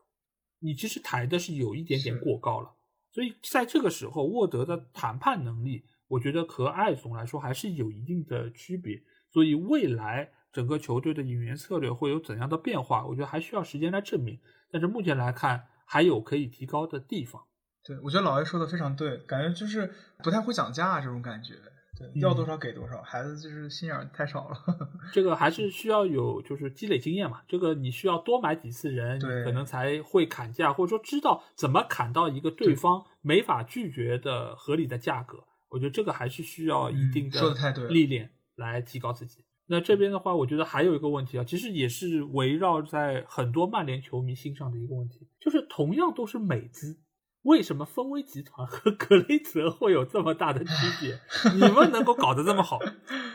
[0.61, 2.71] 你其实抬的是有一点点过高了。
[3.11, 9.03] 所以在这个时候，沃德的谈判能力，我觉得和艾总来说还是有一定的区别。
[9.33, 14.39] 所以未来整个球队的引援策略会有怎样的变化，我觉得还需要时间来证明。
[14.71, 15.67] 但是目前来看。
[15.93, 17.43] 还有可以提高的地方。
[17.85, 19.93] 对，我觉得老爷说的非常对，感觉就是
[20.23, 21.53] 不太会讲价这种感觉。
[21.99, 24.57] 对，要多少给多少，孩子就是心眼太少了。
[25.13, 27.43] 这个还是需要有，就是积累经验嘛。
[27.47, 35.45] 这个你需要多买几次人，可能才会砍价，或者说知道怎么砍到一个对方没法拒绝的合理的价格。
[35.69, 39.45] 我觉得这个还是需要一定的历练来提高自己。
[39.67, 47.01] 那这边的话，我觉得还有一个问题啊，其实也是围绕在很多曼联球迷心上的一个问题，就是同样都是美资，
[47.43, 51.19] 为什么丰威集团和格雷泽会有这么大的区别？
[51.55, 52.79] 你们能够搞得这么好，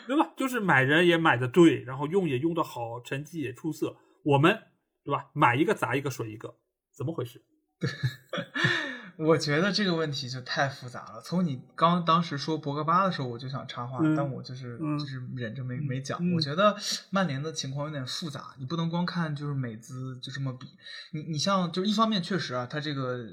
[0.05, 0.33] 对吧？
[0.37, 4.59] 就是买人也买的对，然后用也用的好，成绩也出色，我们
[5.03, 5.31] 对吧？
[5.33, 6.55] 买一个砸一个水一个，
[6.95, 7.43] 怎么回事？
[9.17, 11.21] 我觉得这个问题就太复杂了。
[11.21, 16.19] 从你刚当时说博格巴的时候，我就想插话，但我就是就是忍着没没讲。
[16.35, 16.75] 我觉得
[17.09, 20.67] 曼联的情况有点复杂，你不能光看就是美资就这么比。
[21.11, 23.25] 你你像就是一方面确实啊，它这个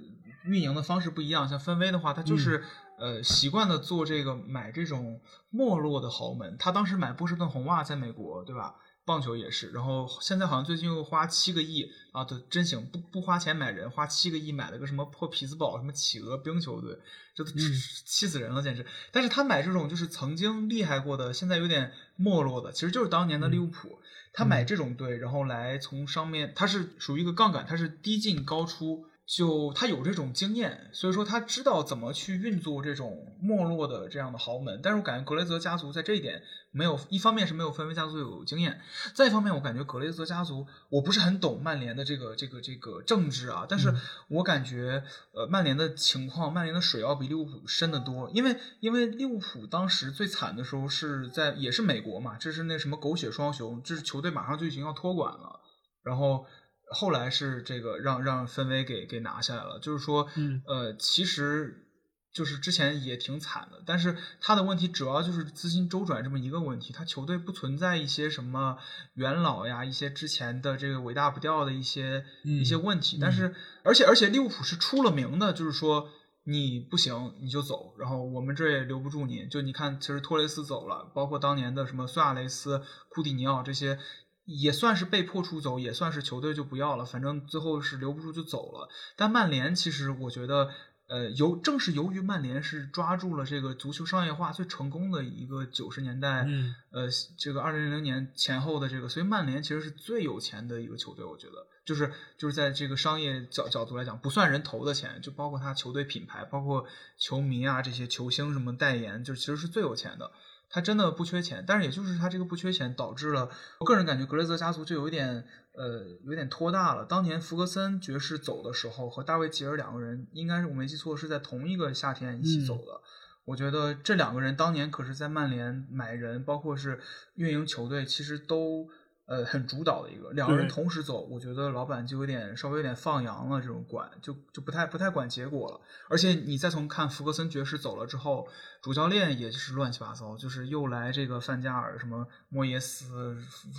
[0.44, 1.46] 运营的方式不一样。
[1.46, 2.64] 像分威的话，它就是
[2.98, 5.20] 呃习惯的做这个买这种
[5.50, 6.56] 没落的豪门。
[6.58, 8.76] 他当时买波士顿红袜在美国，对吧？
[9.06, 16.98] 棒球也是，然后现在好像最近又花七个亿啊，对，真行，不不花钱买人，花七个亿买了个什么破匹兹堡什么企鹅冰球队，
[17.34, 17.50] 这都
[18.06, 18.86] 气死人了，简直。
[19.12, 24.00] 但是他买这种就是曾经厉害过的，现在有点没落的，其实就是当年的利物浦，
[24.32, 29.06] 他买这种队，然后来从上面，他是属于一个杠杆，他是低进高出。
[29.26, 34.80] 就他有这种经验，所以说他知道怎么去运作这种没落的这样的豪门。
[34.82, 38.82] 但是我感觉格雷泽家族在这一点没有，一方面是没有分威家族有经验，
[39.14, 43.94] 再一方面我感觉格雷泽家族，我不是很懂曼联的这个这个这个政治啊，但是
[44.28, 45.02] 我感觉
[45.32, 55.60] 呃曼联的情况，曼联的水要比利物浦深得多，因为因为利物浦当时最惨的时候是在也是美国嘛，这是那什么狗血双雄，这是球队马上就已经要托管了，
[56.02, 56.44] 然后。
[56.92, 60.28] 后来是这个让让分威给给拿下来了，就是说，
[60.66, 61.88] 呃，其实
[62.32, 68.76] 就是之前也挺惨的，但是他的问题主要就是资金周转这么一个问题，他球队不存在一些什么
[69.14, 76.08] 元老呀，一些之前的这个伟大不掉的一些一些问题，但是而且而且利物浦是出了名的，就是说
[76.44, 83.98] 你不行你就走，然后我们这也留不住你，就你看其实托雷斯走了，包括当年的什么苏亚雷斯、库蒂尼奥这些。
[84.44, 88.88] 也算是被迫出走，也算是球队就不要了，反正最后是留不住就走了。
[89.16, 90.70] 但曼联其实我觉得，
[91.08, 96.46] 呃，由正是由于曼联是抓住了这个足球商业化最成功的一个九十年代，
[96.92, 97.08] 呃，
[97.38, 101.24] 这个二零零零年前后的这个，所以曼联其实是最有钱的一个球队。
[101.24, 106.86] 我觉得，就是就是在这个商业角角度来讲，不算人投的钱，就包括他球队品牌，包括
[107.18, 110.30] 球迷啊这些球星什么代言，就其实是最有钱的。
[110.74, 113.48] 他真的不缺钱，但是也就是他这个不缺钱，导致了
[113.78, 117.04] 我个人感觉格雷泽家族就有一点呃有点拖大了。
[117.04, 123.00] 当年弗格森爵士走的时候，和大卫吉尔两个人，应该是我没记错，是在同一个夏天一起走的。
[123.44, 127.00] 我觉得这两个人当年可是在曼联买人，包括是
[127.36, 128.88] 运营球队，其实都。
[129.26, 135.80] 呃，很主导的一个，两个人同时走，我觉得老板就有点稍微有点放羊了，这种管就就不太不太管结果了。
[136.10, 138.46] 而且你再从看福格森爵士走了之后，
[138.82, 143.38] 主教练也是乱七八糟，就是又来这个范加尔，什么莫耶斯、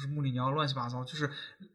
[0.09, 1.30] 穆里尼奥，乱七八糟，就是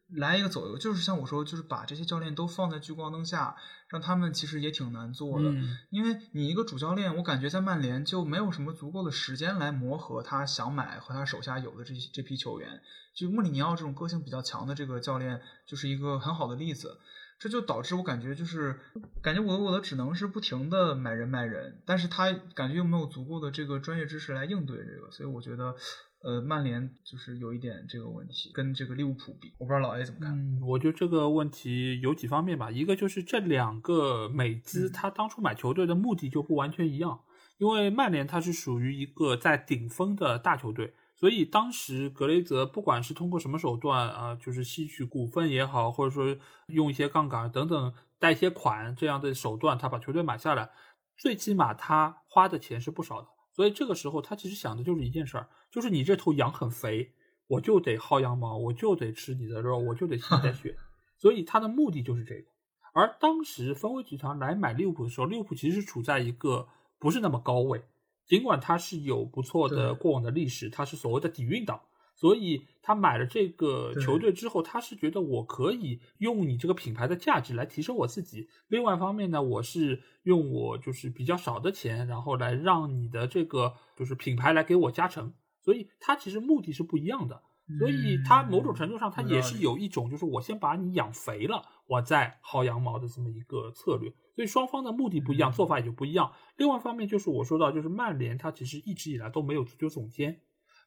[0.08, 3.54] 来一个走一个，就是像我说，就是把这些教练都放在聚光灯下。
[3.90, 5.52] 让他们其实也挺难做的，
[5.90, 12.80] 因为你一个主教练，我感觉在曼联就没有什么足够的时间来磨合他想买和他手下有的这这批球员。
[13.12, 16.98] 就穆里尼奥这种个性比较强的这个教练，就是一个很好的例子。
[17.40, 18.78] 这就导致我感觉就是
[19.22, 25.74] 感觉我我的只能是不停的买人卖人，但是他感觉又没有足够的这个专业知识来应对这个，所以我觉得。
[26.22, 30.30] 呃，曼联就是有一点这个问题，跟这个利物浦比，我不知道老 A 怎么看。
[30.32, 37.20] 嗯，我觉得这个问题有几方面吧，一个就是这两个美资，他当初买球队的目的就不完全一样。
[37.58, 46.34] 因为曼联它是属于一个在顶峰的大球队，所以当时格雷泽不管是通过什么手段啊，就是吸取股份也好，或者说
[46.68, 50.70] 用一些杠杆等等贷一些款这样的手段，他把球队买下来，
[51.18, 53.28] 最起码他花的钱是不少的。
[53.52, 55.48] 所以这个时候他其实想的就是一件事儿。
[55.70, 57.12] 就是你这头羊很肥，
[57.46, 60.76] 我就得薅羊毛，我就得吃你的肉，我就得吸你的血，
[61.18, 62.48] 所以他的目的就是这个。
[62.92, 66.68] 而当时分威集团来买利物浦的时候，利物浦其实是处在一个
[66.98, 67.84] 不是那么高位，
[68.26, 71.80] 尽管它是有不错的过往的历史，它是所谓的底蕴党，
[72.20, 78.46] 所以他买了这个球队之后，他是觉得我可以用你这个品牌的价值来提升我自己。
[78.68, 85.32] 另外一方面呢，我是用我就是比较少的钱，然后来让你的这个就是品牌来给我加成。
[85.62, 87.42] 所以他其实目的是不一样的，
[87.78, 94.12] 所以他某种程度上他也是有一种就是我先把你养肥了，我再薅羊毛的这么一个策略。
[94.36, 96.32] 所以双方的目的不一样，做法也就不一样。
[96.58, 100.40] 另外一方面就是我说到，就是曼联他其实一直以来都没有足球总监，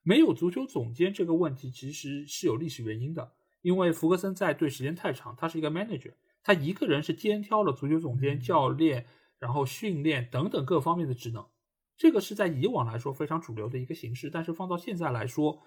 [0.04, 6.14] 没有足球总监这个问题其实是有历史原因的，因为福格森在队时间太长，他是一个 manager，
[6.44, 9.06] 他一个人是肩挑了足球总监、教练，
[9.40, 11.46] 然后训练等等各方面的职能。
[11.96, 15.62] 这个是在以往来说非常主流的一个形式，但是放到现在来说，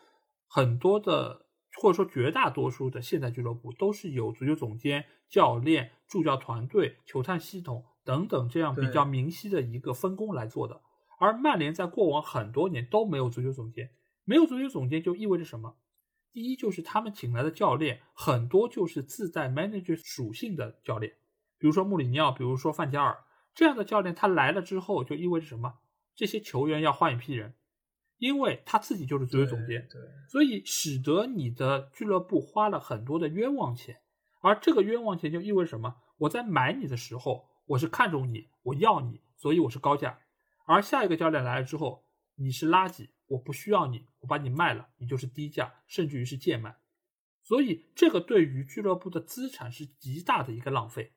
[0.49, 1.47] 很多的
[1.81, 10.83] 或者说绝大多数的现代俱乐部都是有足球总监、教练、助教团队、球探系统等等这样比较明晰的一个分工来做的。
[11.19, 13.91] 而曼联在过往很多年都没有足球总监，
[14.27, 15.79] 没有足球总监就意味着什么？
[16.33, 21.15] 第一就是他们请来的教练很多就是自带 manager 属性的教练，
[21.57, 23.25] 比如说穆里尼奥，比如说范加尔
[23.55, 25.79] 这样的教练，他来了之后就意味着什么？
[26.15, 27.55] 这些球员要换一批人，
[28.19, 34.03] 因为他自己就是足球总监，对，所以使得你的俱乐部花了很多的冤枉钱，
[34.41, 35.97] 而这个冤枉钱就意味着什么？
[36.19, 40.19] 我在买你的时候，我是看中你，我要你，所以我是高价，
[40.67, 42.05] 而下一个教练来了之后，
[42.35, 43.09] 你是垃圾。
[43.27, 46.77] 我不需要你，我把你卖了，你就是低价，甚至于是贱卖，
[47.43, 51.13] 所以这个对于俱乐部的资产是极大的一个浪费。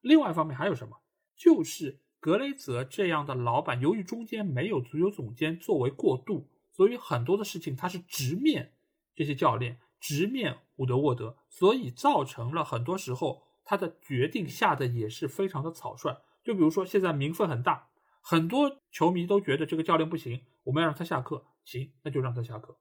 [0.00, 1.00] 另外一方面还有什么？
[1.36, 8.72] 就是格雷泽这样的老板，由于中间没有足球总监作为过渡，所以很多的事情他是直面
[9.14, 16.22] 这些教练，直面伍德沃德，所以造成了很多时候他的决定下的也是非常的草率。
[16.42, 17.89] 就比如说现在名分很大，
[18.20, 21.46] 很多球迷都觉得这个教练不行，我们要让他下课。
[21.62, 22.78] 行，那就让他下课，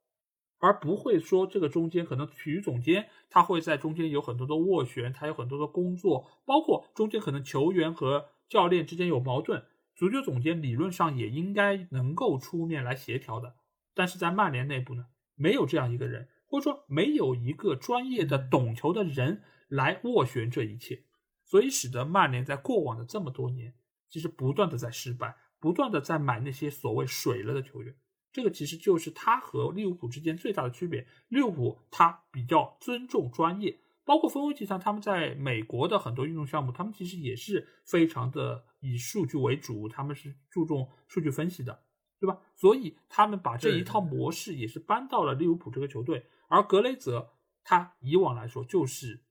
[0.58, 13.56] 而不会说这个中间可能体育总监他会在中间有很多的斡旋，他有很多的工作，包括中间可能球员和教练之间有矛盾，足球总监理论上也应该能够出面来协调的。
[13.94, 21.04] 但是在曼联内部呢，没有这样一个人，或者说没有一个专业的懂球的人来斡旋这一切，
[21.44, 23.76] 所以使得曼联在过往的这么多年，
[24.10, 27.96] 其实不断的在失败，不断的在买那些所谓水了的球员。
[28.32, 31.08] 这个其实就是他和利物浦之间最大的区别。
[31.30, 41.84] 利物浦他比较尊重专业，包括丰威集团，他们在美国的很多运动项目，他们其实也是非常的以数据为主，他们是注重数据分析的，
[42.20, 42.40] 对吧？
[42.56, 46.26] 所以他们把这一套模式也是搬到了利物浦这个球队。
[46.50, 47.34] 而格雷泽
[47.64, 49.24] 他以往来说就是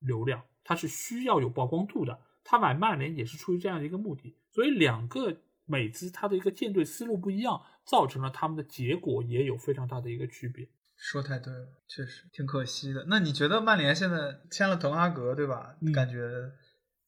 [0.00, 4.36] 流量，他是需要有曝光度的，他买曼联也是出于这样的一个目的。
[4.52, 5.38] 所以两个。
[5.66, 10.68] 美资他的一个建队思路不一样，造成了他们的结果也有非常大的一个区别。
[10.94, 13.06] 说太对了，确实挺可惜的。
[13.08, 15.74] 那你觉得曼联现在签了滕哈格，对吧？
[15.94, 16.52] 感觉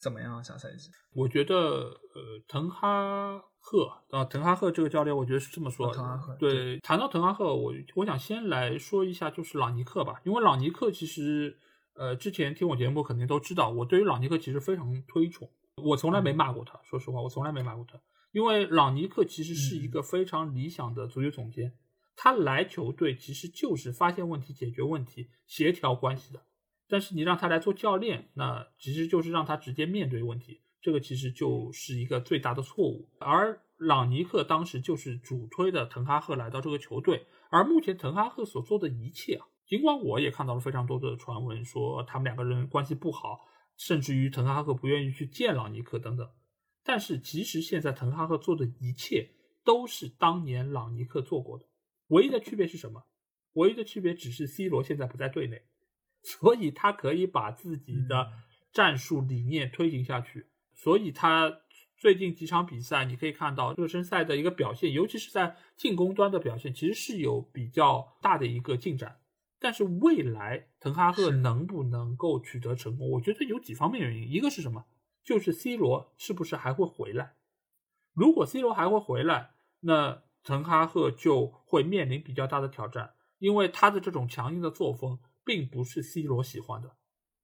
[0.01, 0.43] 怎么样？
[0.43, 0.89] 下赛季？
[1.13, 5.93] 我觉得，呃，滕哈赫啊，滕哈赫这个教练，我觉得是这么说。
[5.93, 11.59] 滕哈赫对，谈到滕哈赫，我我想先来说一下，就是朗尼克吧，因为朗尼克其实，
[11.97, 15.51] 呃，之前听我节目肯定都知道，我对于朗尼克其实非常推崇，
[15.83, 17.99] 我从来没骂过他，说实话，我从来没骂过他。
[18.33, 21.73] 因为朗尼克其实是一个非常理想的足球总监，
[22.15, 26.43] 他来球队其实就是发现问题、解决问题、协调关系的。
[26.87, 33.09] 但是你让他来做教练，那其实就是让他直接面对问题，这个其实就是一个最大的错误。
[33.19, 43.41] 而朗尼克当时就是主推的滕哈赫来到这个球队，而目前滕哈赫所做的一切啊，尽管我也看到了非常多的传闻说他们两个人关系不好，
[43.77, 46.29] 甚至于滕哈赫不愿意去见朗尼克等等。
[46.85, 49.29] 但是，其实现在滕哈赫做的一切
[49.65, 51.67] 都是当年朗尼克做过的，
[52.09, 53.05] 唯一的区别是什么？
[53.55, 55.63] 唯一的区别只是 C 罗现在不在队内，
[56.23, 58.31] 所以他可以把自己的
[58.73, 60.47] 战术理念推行下去。
[60.75, 61.63] 所以他
[61.97, 69.19] 最近几场比赛，你可以看到热身赛的一个表现，尤其是在进攻端的表现，其实是有比较大的一个进展。
[69.67, 74.85] 但是未来滕哈赫能不能够取得成功，我觉得有几方面原因，一个是什么？
[75.25, 77.35] 就是 C 罗是不是还会回来？
[78.15, 86.95] 如果 C 罗还会回来，那滕哈赫就会面临比较大的挑战，因为他的这种强硬的作风并不是 C 罗喜欢的，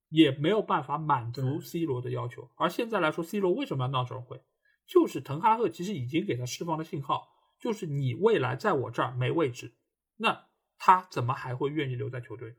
[0.08, 2.48] 也没有办法满足 C 罗的要求。
[2.54, 4.40] 而现在来说，C 罗为什么要闹转会？
[4.86, 9.74] 就是滕哈赫其实已经给他释放了信号，就是你未来在我这儿没位置，
[10.18, 10.46] 那
[10.84, 12.56] 他怎么还会愿意留在球队？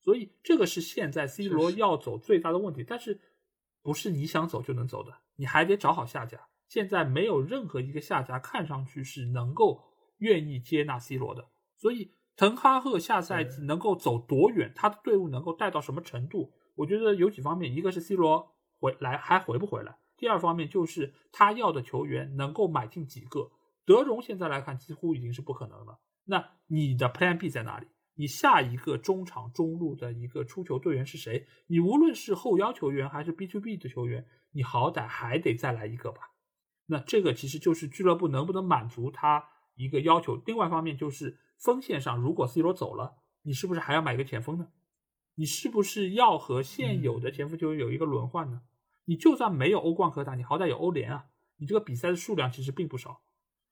[0.00, 3.20] 所以这个是现在 C 罗要走最大的问题，但是。
[3.82, 6.38] 不是你想走就能走的，你还得找好下家。
[6.68, 9.80] 现在没有任何一个下家看上去是能够
[10.18, 16.52] 愿意接纳 C 罗的，所以滕哈赫下赛季能够走多远，他的队伍能够带到什么程度？
[16.74, 23.50] 我觉得有几方面，一个是 C 罗回来还回不回来，第二方面就是他要的球员能够买进几个。
[23.86, 25.98] 德容现在来看几乎已经是不可能了，
[26.30, 27.88] 那你的 Plan B 在哪里？
[28.14, 31.48] 你下一个中场中路的一个出球队员是谁？
[31.66, 36.30] 你无论是后腰球员还是 B to B 的球员，你好歹还得再来一个吧？
[36.86, 39.44] 那这个其实就是俱乐部能不能满足他
[39.74, 40.40] 一个要求。
[40.46, 44.68] 另外一方面就是锋线上，如果 C 罗走了，你是不是还要买一个前锋呢？
[45.34, 48.62] 你是不是要和现有的前锋球员有一个轮换呢？
[49.06, 51.26] 你就算没有欧冠可打，你好歹有欧联啊！
[51.56, 53.22] 你这个比赛的数量其实并不少。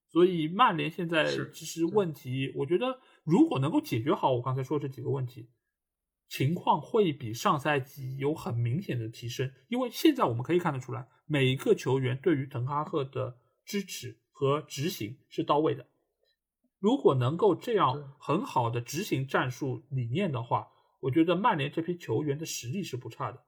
[0.08, 5.50] 所以曼联现在是其实问题，我觉得如果能够解决好我刚才说这几个问题，
[6.28, 9.52] 情况会比上赛季有很明显的提升。
[9.68, 15.86] 因为现在我们可以看得出来，每一个球员对于滕哈赫的支持和执行是到位的。
[16.78, 20.68] 如果能够这样很好的执行战术理念的话，
[21.00, 23.44] 我觉得曼联这批球员的实力是不差的。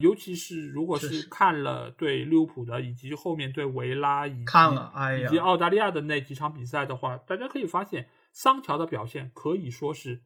[0.00, 10.22] 尤其是如果是看了对利物浦的，以及后面对维拉以及看了哎呀以及澳大利亚的那几场比赛的话，大家可以发现桑乔的表现可以说是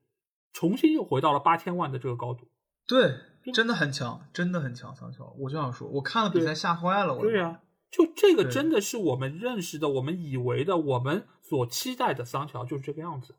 [0.53, 2.49] 重新又回到了八千万的这个高度。
[2.87, 3.17] 对，
[3.53, 5.35] 真的很强，真的很强，桑乔。
[5.39, 7.61] 我就想说，我看了比赛吓坏了，我对呀、
[7.91, 13.35] 就这个真的是我们认识的、我们以为的、我们所期待的桑乔就是这个样子。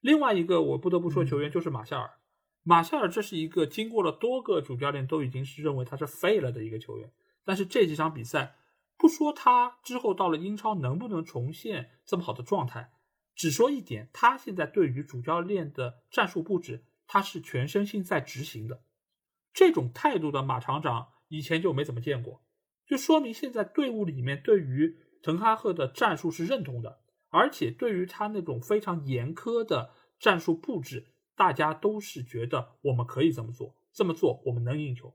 [0.00, 2.10] 另外一个我不得不说球员就是马夏尔，
[2.64, 7.12] 马夏尔这是一个经过了多个主教练都已经是认为他是废了的一个球员，
[7.44, 8.56] 但是这几场比赛，
[8.96, 12.92] 不说他之后到了英超能不能重现这么好的状态，
[13.34, 18.84] 只说一点，他现在对于主教练的战术布置，他是全身心在执行的。
[19.52, 22.44] 这种态度的马厂长以前就没怎么见过，
[22.86, 29.90] 就说明现在队伍里面对于滕哈赫的战术是认同的，而且对于他那种非常严苛的
[30.20, 35.14] 战术布置，大家都是觉得我们可以这么做，这么做我们能赢球。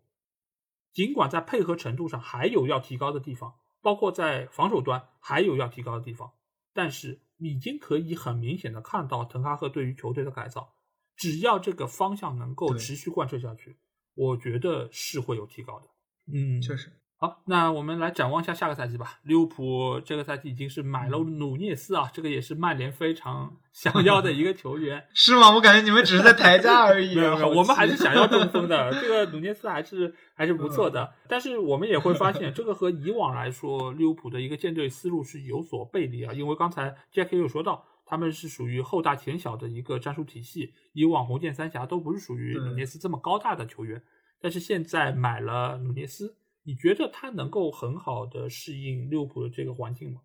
[0.92, 6.34] 尽管在配合程度上还有要提高的地方，包括在防守端还有要提高的地方，
[6.74, 10.74] 但是已经可以很明显的看到滕哈赫对于球队的改造，
[11.16, 13.78] 只要这个方向能够持续贯彻下去，
[14.16, 15.88] 我觉得是会有提高的。
[16.34, 19.20] 嗯，确实，好，那我们来展望一下下个赛季吧。
[19.24, 25.04] 利物浦这个赛季已经是买了努涅斯啊，这个也是曼联非常 想要的一个球员。
[25.16, 25.50] 是吗？
[25.56, 27.16] 我感觉你们只是在抬价而已。
[27.16, 28.92] 没有没有，我们还是想要中锋的。
[29.02, 36.32] 这个努涅斯还是还是不错的，但是我们也会发现，这个和以往来说，利物浦的一个建队思路是有所背离啊。
[36.32, 44.04] 因为刚才 Jack 也有说到，他们是属于后大前小的一个战术体系，以往红箭三峡都不是属于努涅斯这么高大的球员，
[44.40, 46.36] 但是现在买了努涅斯，
[46.68, 50.20] 你觉得他能够很好的适应利物浦的这个环境吗？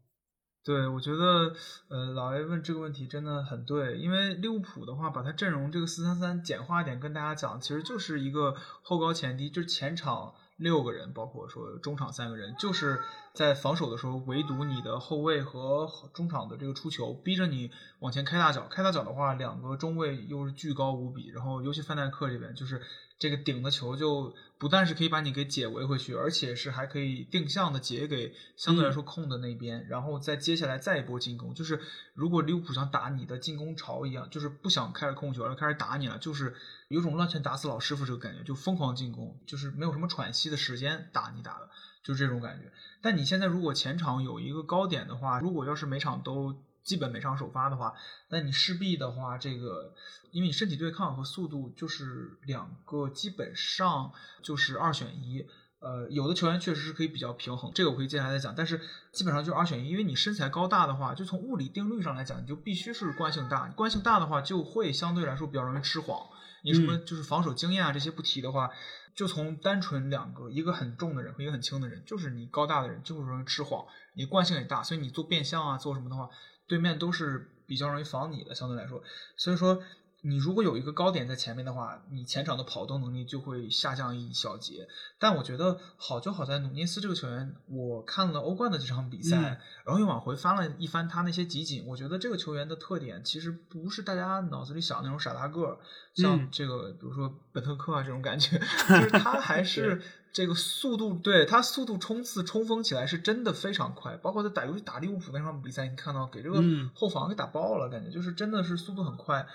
[0.64, 1.54] 对，我觉得，
[1.88, 13.00] 呃，老 A 问这个问题真的很对，因为利物浦的话，把它阵容这个四三三简化一点跟大家讲，其实就是一个后高前低，就是前场六个人，包括说中场三个人，就是
[13.34, 17.70] 在防守的时候围堵你的后卫和中场的这个出球，逼着你
[18.00, 18.66] 往前开大脚。
[18.68, 22.80] 开大脚的话，两个中卫又是巨高无比，然后尤其范戴克这边就是
[23.22, 31.54] 这个顶的球就不但是可以把你给解围回去，而且是还可以定向的解给相对来说空的那边，然后再接下来再一波进攻。
[31.54, 31.80] 就是
[32.14, 36.52] 如果利物浦想打你的进攻潮一样，就是不想开始控球，而开始打你了，就是
[36.88, 41.70] 有种乱拳打死老师傅这个感觉，就疯狂进攻，就是没有什么喘息的时间打你打的，
[42.02, 42.72] 就是这种感觉。
[43.00, 47.94] 但你现在如果前场有一个高点的话，如果要是每场都基本每场首发的话，
[48.28, 49.94] 那你势必的话，这个
[50.30, 55.46] 因为你身体对抗和速度就是两个基本上就是二选一。
[55.84, 58.54] 呃，有的球员确实是可以比较平衡，这个我可以接下来再讲。
[58.54, 58.80] 但是
[59.12, 63.66] 基本上就是二选一，因为你身材高大的话，就从物理定律上来讲，你就必须是惯性大。
[63.70, 66.24] 惯性大的话，就会相对来说比较容易吃晃。
[66.62, 68.70] 你什么就是防守经验啊这些不提的话，
[69.16, 73.84] 就从单纯两个，一个很重的人和一个很轻的人，就是你高大的人就会容易吃晃，
[74.14, 76.30] 你惯性也大，所以你做变向啊，做什么的话，
[76.72, 79.02] 对面都是比较容易防你的，相对来说。
[79.36, 79.82] 所以说，
[80.22, 84.88] 你如果有一个高点在前面的话，你前场的跑动能力就会下降一小节。
[85.18, 95.78] 但我觉得好就好在努涅斯这个球员，我看了欧冠的这场比赛，嗯然后又往回翻了一翻他那些集锦，我觉得这个球员的特点其实不是大家脑子里想的那种傻大个儿，
[96.14, 98.56] 像嗯这个比如说本特克啊这种感觉，
[98.88, 100.00] 就是他还是
[100.32, 109.46] 这个速度，对他速度冲刺冲锋起来是真的非常快，包括在打游戏打利物浦那场比赛，你看到给这个嗯后防给打爆了，感觉就是真的是速度很快。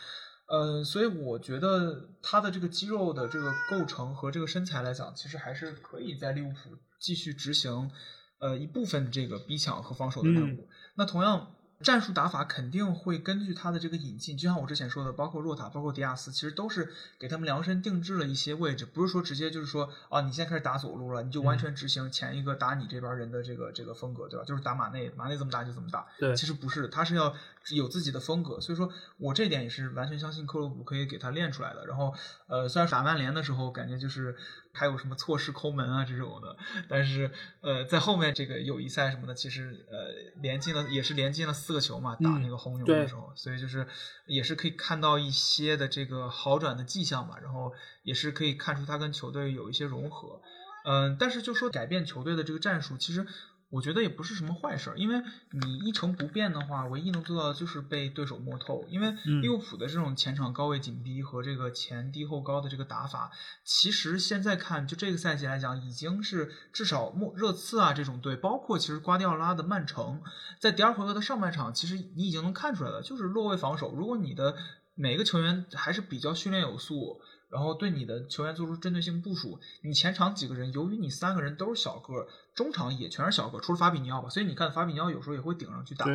[0.48, 7.92] 呃，所以我觉得他的这个肌肉的这个构成和这个身材来讲，其实还是可以在利物浦继续执行
[8.40, 10.70] 呃一部分这个逼抢和防守的任务。
[10.96, 24.46] 那同样，战术打法肯定会根据他的这个引进，就像我之前说的，包括若塔，包括迪亚斯，其实都是给他们量身定制了一些位置，不是说直接就是说啊，你现在开始打左路了，你就完全执行前一个打你这边人的这个这个风格，对吧？
[24.46, 26.08] 就是打马内，马内怎么打就怎么打。
[26.18, 27.36] 对其实不是，他是要
[27.76, 31.86] 有自己的风格，所以说我这点也是完全相信克洛普可以给他练出来的。
[31.86, 32.14] 然后，
[32.48, 34.36] 呃，虽然打曼联的时候感觉就是
[34.74, 36.56] 还有什么错失抠门啊这种的，
[36.88, 37.32] 但是
[37.62, 43.88] 呃，在后面这个友谊赛什么的，其实呃连进了也是连进了四个球嘛，打那个红牛的时候，所以就是
[44.28, 47.38] 也是可以看到一些的这个好转的迹象吧。
[47.42, 47.74] 然后
[48.04, 50.42] 也是可以看出他跟球队有一些融合。
[50.86, 53.28] 嗯，但是就说改变球队的这个战术，其实
[53.70, 55.22] 我觉得也不是什么坏事儿，因为
[55.52, 58.86] 你一成不变的话，唯一能做到的就是被对手摸透。
[58.90, 59.12] 因为
[59.42, 63.30] 利物浦的这种前场高位紧逼和这个前低后高的这个打法，
[63.66, 70.22] 其实现在看就这个赛季来讲，已经是至少莫热刺啊这种队，包括其实瓜迪奥拉的曼城，
[70.62, 73.94] 在第二回合的上半场，其实你已经能看出来了，就是落位防守。
[73.94, 74.56] 如果你的
[74.96, 77.20] 每个球员还是比较训练有素。
[77.50, 86.06] 然后对你的球员做出针对性部署，你前场几个人，由于你三个人都是小个，中场也全是小个，除了法比尼奥吧，所以你看法比尼奥有时候也会顶上去打。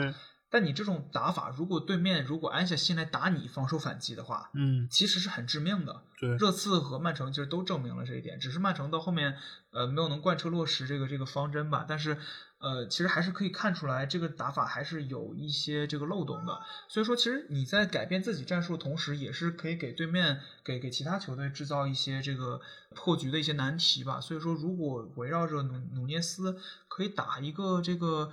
[0.53, 6.03] 但你这种打法，如果对面如果安下心来打你防守反击的话，嗯，其实是很致命的。
[6.21, 9.39] 对，热刺和曼城其实都证明了这一点，只是曼城到后面
[9.71, 11.87] 呃没有能贯彻落实这个这个方针吧。
[11.89, 12.19] 但是
[12.59, 16.61] 呃，其实还是可以看出来这个打法还是有一些这个漏洞的。
[16.87, 22.61] 所以说，其实你在改变自己战术的同时，也是可以给对面给给其他球队制造一些这个
[22.95, 24.21] 破局的一些难题吧。
[24.21, 28.31] 所以说，如果围绕着努努涅斯可以打一个这个。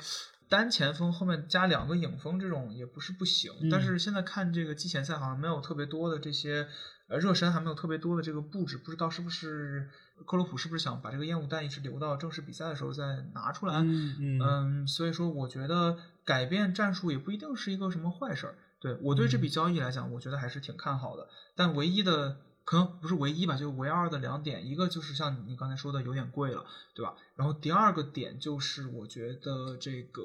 [0.49, 3.51] 单前锋后面加两个影锋，这种也不是不行。
[3.69, 6.67] 但是现在看这个季前赛，好像没有特别多的这些
[7.07, 9.87] 呃热身，还没有特别多的这个布置，不知道是不是
[10.25, 13.03] 克洛普是不是想把这个烟雾弹一直留到正式比赛的时候再
[13.35, 13.75] 拿出来？
[13.75, 14.87] 嗯嗯。
[14.87, 18.55] 所以说，我觉得改变战术也不一定是一个什么坏事儿。
[18.79, 21.29] 对我对这笔交易来讲，我觉得还是挺看好的。
[21.55, 22.37] 但唯一的。
[22.69, 26.63] 可能不是唯一吧，就唯二的两点，一个就是像你刚才说的有点贵了，
[26.93, 27.15] 对吧？
[27.35, 30.21] 然后第二个点就是我觉得这个，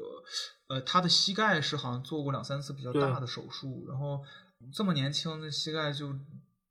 [0.69, 4.23] 呃，他的膝盖是好像做过两三次比较大的手术，然后
[4.75, 6.15] 这么年轻的膝盖就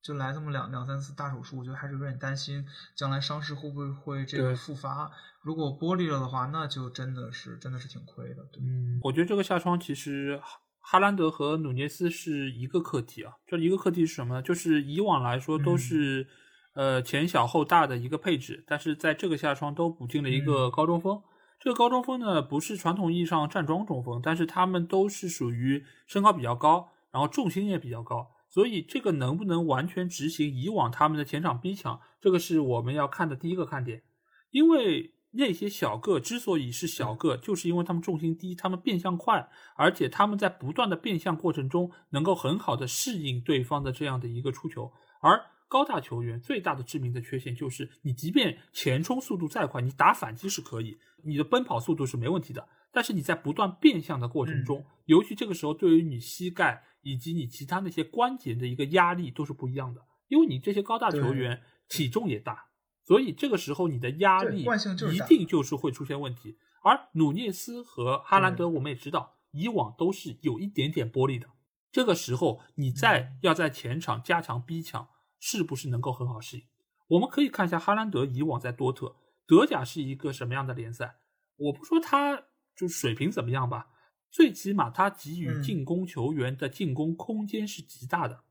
[0.04, 2.64] 就来这么两两三次大手术，我觉得还是有点担心
[2.96, 5.12] 将来伤势会不会会这个复发。
[5.42, 8.44] 如果剥离了的话，那就真的是真的是挺亏的。
[8.52, 10.40] 对嗯，我觉得这个下窗其实。
[10.86, 14.42] 哈兰德和努涅斯是一个课题啊，这一个课题是什么呢？
[14.42, 16.28] 就是以往来说都是，
[16.74, 21.22] 呃前小后大的一个配置，但是在这个下窗都补进了一个高中锋。
[21.58, 34.04] 这个高中锋呢，不是传统意义上站桩中锋，但是他们都是属于身高比较高，然后重心也比较高，所以这个能不能完全执行以往他们的前场逼抢，这个是我们要看的第一个看点，
[34.52, 35.13] 因为。
[35.36, 44.92] 那些小个之所以是小个，就是因为他们重心低，他们变向快，而且他们在不断的变向过程中，能够很好的适应对方的这样的一个出球。
[45.22, 62.68] 而高大球员最大的致命的缺陷就是，你即便前冲速度再快，你打反击是可以，你的奔跑速度是没问题的，但是你在不断变向的过程中，尤其这个时候，对于你膝盖以及你其他那些关节的一个压力都是不一样的，因为你这些高大球员体重也大。
[63.06, 64.64] 所以这个时候你的压力
[65.12, 71.50] 一定就是会出现问题，而努涅斯和哈兰德我们也知道，以往都是有一点点玻璃的。
[71.92, 76.64] 这个时候你再要在前场加强逼抢，是不是能够很好适应？
[77.10, 81.18] 我们可以看一下哈兰德以往在多特，德甲是一个什么样的联赛？
[81.58, 82.44] 我不说他
[82.74, 83.90] 就水平怎么样吧，
[84.32, 88.46] 最起码他给予进攻球员的进攻空间是极大的。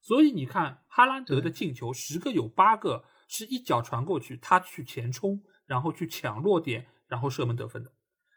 [0.00, 3.04] 所以你看哈兰德的进球，十个有八个。
[3.26, 7.92] 是一脚传过去，他去前冲，然后去抢落点，然后射门得分的。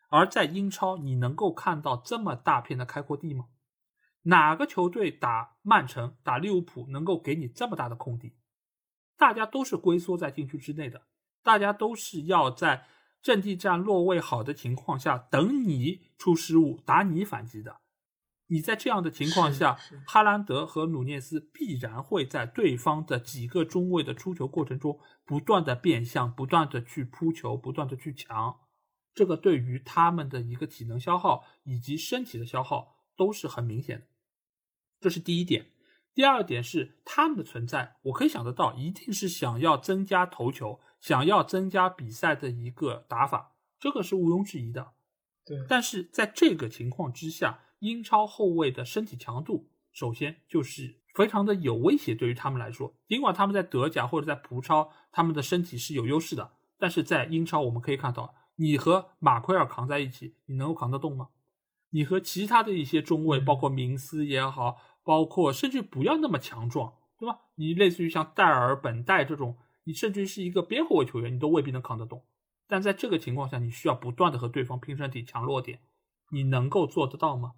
[0.09, 3.45] 而在英超，你能够看到这么大片的开阔地吗？
[4.23, 8.35] 哪个球队打曼城、打利物浦能够给你这么大的空地？
[9.17, 11.03] 大家都是龟缩在禁区之内的，
[11.43, 12.85] 大家都是要在
[13.21, 17.81] 阵地战落位好的情况下等你出失误，打你反击的。
[18.51, 28.59] 你在这样的情况下，哈兰德和努涅斯必然会在对方的几个中卫的出球过程中不断的变向，不断的去扑球，不断的去抢。
[29.13, 34.07] 这个对于他们的一个体能消耗以及身体的消耗都是很明显的。
[34.99, 35.67] 这是第一点。
[36.15, 44.93] 第二点是他们的存在，我可以想得到，一定是想要增加头球，想要增加比赛的一个打法，这个是毋庸置疑的。
[45.45, 45.63] 对。
[45.69, 47.65] 但是在这个情况之下。
[47.79, 61.29] 英超后卫的身体强度，首先就是非常的有威胁，对于他们来说，尽管他们在德甲或者在葡超，他们的身体是有优势的，但是在英超我们可以看到，你和马奎尔扛在一起，你能够扛得动吗？
[61.91, 67.39] 你和其他的一些中卫，包括明斯也好，包括甚至不要那么强壮，对吧？
[67.55, 72.23] 你类似于像戴尔本代这种，你甚至是一个边后卫球员，你都未必能扛得动。
[72.67, 75.79] 但在这个情况下，你需要不断的和对方拼身体、强弱点，
[76.31, 77.53] 你能够做得到吗？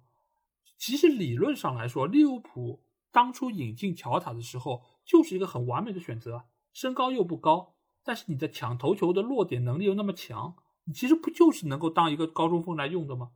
[0.82, 13.30] 其实理论上来说，利物浦当初引进乔塔的时候就是一个很完美的选择，身高又不高，但是你的抢头球的落点能力又那么强，你其实不就是能够当一个高中锋来用的吗？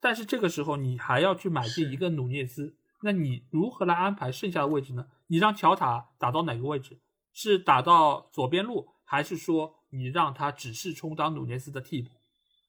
[0.00, 5.08] 但是这个时候你还要去买进一个努涅斯，那你如何来安排剩下的位置呢？
[5.26, 7.02] 你让乔塔打到哪个位置？
[7.30, 12.08] 是打到左边路，还是说你让他只是充当努涅斯的替补？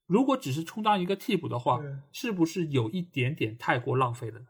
[0.08, 1.80] 如果只是充当一个替补的话，
[2.12, 4.48] 是不是有一点点太过浪费了呢？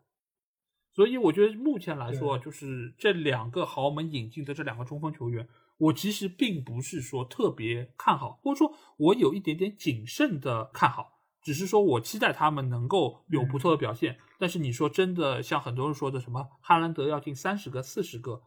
[0.94, 11.16] 所以我觉得目前来说，就是这两个豪门引进的这两个中锋球员，我其实并不是说特别看好，或者说我有一点点谨慎的看好。
[11.44, 18.42] 只是说我期待他们能够有不错的表现，但是你说真的，像很多人说的什么哈兰德要进三十个、四十个，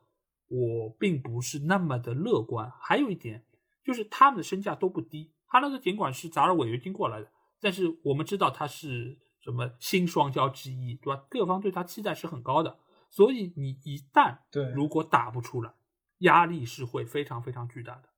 [0.48, 2.70] 我并不是那么的乐观。
[2.78, 3.46] 还有一点
[3.82, 7.28] 就是他们的身价都不低，哈兰德尽管是砸了违约金过来的，
[7.60, 11.24] 但是我们知道他是什么新双骄之一，对吧？
[11.28, 15.72] 各方对他期待是很高的，所以你一旦对如果打不出来，
[16.18, 18.10] 压力是会非常非常巨大的，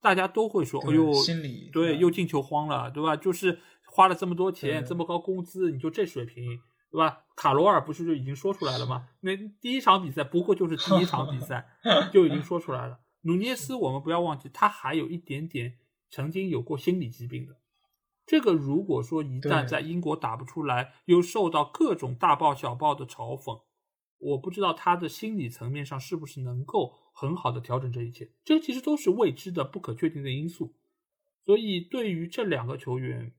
[0.00, 3.14] 大家都会说，哎对呦，心理对，又进球荒了，对吧？
[3.16, 6.58] 就是花了这么多钱，这么高工资，你就这水平，
[6.90, 7.20] 对吧？
[7.36, 9.06] 卡罗尔不是就已经说出来了吗？
[9.20, 11.68] 那第一场比赛不过就是第一场比赛
[12.12, 12.98] 就已经说出来了。
[13.22, 15.78] 努涅斯，我们不要忘记，他还有一点点
[16.12, 17.56] 曾经有过心理疾病的。
[18.24, 23.62] 这个如果说一旦在英国打不出来，又受到各种大爆小爆的嘲讽，
[24.18, 28.30] 我不知道他的心理层面上是不是能够很好的调整这一切。
[28.44, 30.76] 这其实都是未知的、不可确定的因素。
[31.44, 33.34] 所以对于这两个球员，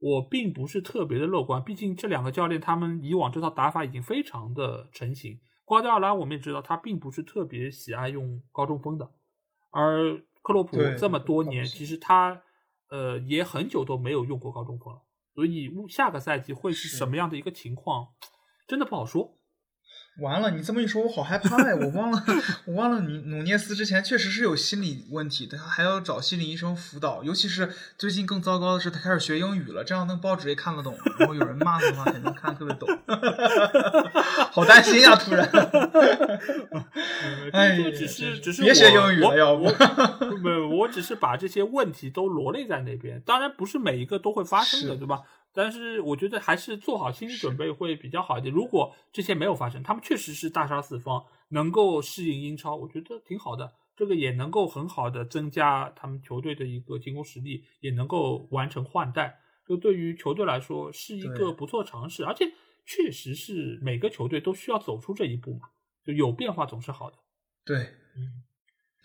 [0.00, 1.62] 我并不是特别的乐观。
[1.62, 5.38] 毕竟这两个教练他们以往这套打法已经非常的成型。
[5.64, 9.12] 瓜迪奥拉我们也知道，他并不是特别喜爱用高中锋的，
[9.70, 12.42] 而克洛普这么多年，其实他
[12.88, 15.02] 呃也很久都没有用过高中锋了。
[15.34, 18.08] 所以下个赛季会是是什么样的一个情况，
[18.66, 19.39] 真的不好说。
[20.20, 21.76] 完了，你这么一说，我好害怕呀！
[21.80, 22.22] 我忘了，
[22.66, 27.24] 我忘了，努努涅斯之前确实是有心理问题，他还要找心理医生辅导。
[27.24, 32.88] 尤其是最近更糟糕的是，他开始学英语了，这样那报纸也看得懂，然后有人骂他的话，肯定看得特别懂。
[34.52, 35.48] 好担心呀、突然。
[37.52, 39.64] 哎呀只是只是别学英语了，要不？
[39.64, 43.20] 我没有，我只是把这些问题都罗列在那边。
[43.24, 45.20] 当然不是每一个都会发生的，对吧？
[45.52, 48.54] 但是我觉得还是做好心理准备会比较好一点。
[48.54, 53.72] 如果这些没有发生，他们确实是大杀四方，能够适应英超，我觉得挺好的。
[53.96, 59.40] 这个也能够很好的增加他们球队的一个进攻实力，也能够完成换代。
[59.66, 62.50] 这对于球队来说是一个不错尝试，而且
[62.86, 65.68] 确实是每个球队都需要走出这一步嘛，
[66.02, 67.18] 就有变化总是好的。
[67.64, 67.76] 对，
[68.16, 68.42] 嗯，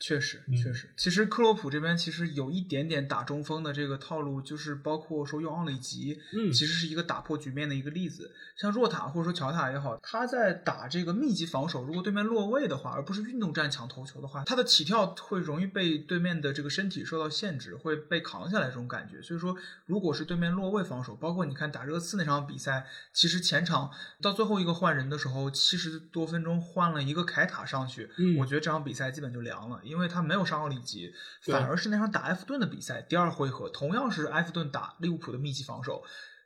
[0.05, 0.87] 确实嗯确实。
[0.95, 8.31] 其实克洛普这边其实有一点点打中锋的这个套路，就是包括说用奥里吉，嗯其实是一个打破局面的一个例子。
[8.55, 19.19] 像若塔或者说乔塔也好，他在打这个密集防守，如果对面落位的话，而不是运动战抢头球的话，他的起跳会容易被对面的这个身体受到限制，会被扛下来这种感觉。
[19.23, 23.89] 所以说，如果是对面落位防守，包括你看打热刺那场比赛，其实前场
[24.21, 31.11] 到最后一个换人的时候，七十多分钟换了一个凯塔上去，嗯我觉得这场比赛基本就凉了，因为他没有上奥里吉，
[31.43, 36.03] 反而是那场打埃弗顿的比赛，第二回合同样是埃弗顿打利物浦的密集防守，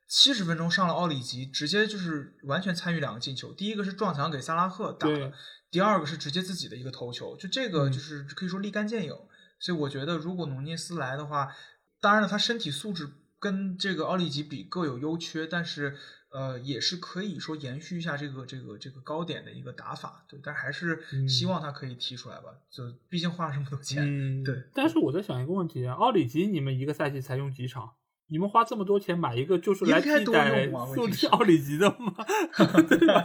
[0.08, 5.34] 七十分钟上了奥里吉，直接就是完全参与两个进球，第一个是撞墙给萨拉赫打对的，
[5.72, 9.14] 第二个是直接自己的一个头球，就这个嗯就是可以说立竿见影。
[9.60, 11.54] 所以我觉得如果努涅斯来的话，
[12.00, 15.98] 当然了，他身体素质跟这个奥里吉比各有优缺，但是
[16.32, 24.56] 呃也是可以说延续一下这个这个这个高点的一个打法，对，但还是嗯希望他可以踢出来吧，就毕竟花了这么多钱，嗯，对。
[24.74, 27.92] 但是我在想一个问题啊，奥里吉你们一个赛季才用几场？
[28.32, 32.14] 你们花这么多钱买一个就是来替代用啊速问题是奥里吉的吗？
[32.88, 33.24] 对吧？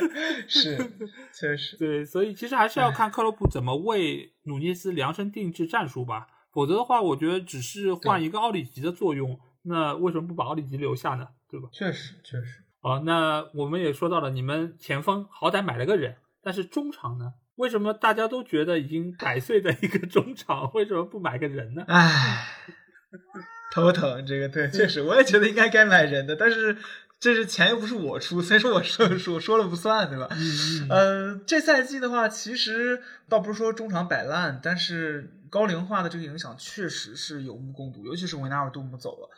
[0.48, 0.78] 是，
[1.34, 6.28] 确实，对，所以其实还是要看克洛普怎么为努涅斯量身定制战术吧。
[6.50, 11.28] 否则的话，我觉得只是换一个奥里吉的作用，那为什么不把奥里吉留下呢？
[11.50, 11.68] 对吧？
[11.72, 12.62] 确实，确实。
[12.80, 17.34] 好，那我们也说到了，你们前锋好歹买了个人，但是中场呢？
[17.56, 21.82] 为什么大家都觉得已经百岁的一个中场，为什么不买个人呢？
[21.88, 22.48] 唉，
[23.72, 24.26] 头疼。
[24.26, 26.76] 这个对，确实，我也觉得应该该买人的，但是
[27.18, 30.28] 这是钱又不是我出，所以说我说说说了不算，对吧？
[30.30, 39.30] 嗯呃，这赛季的话，其实倒不是说中场摆烂，但是高龄化的这个影响确实是有目共睹，尤其是维纳尔杜姆走了。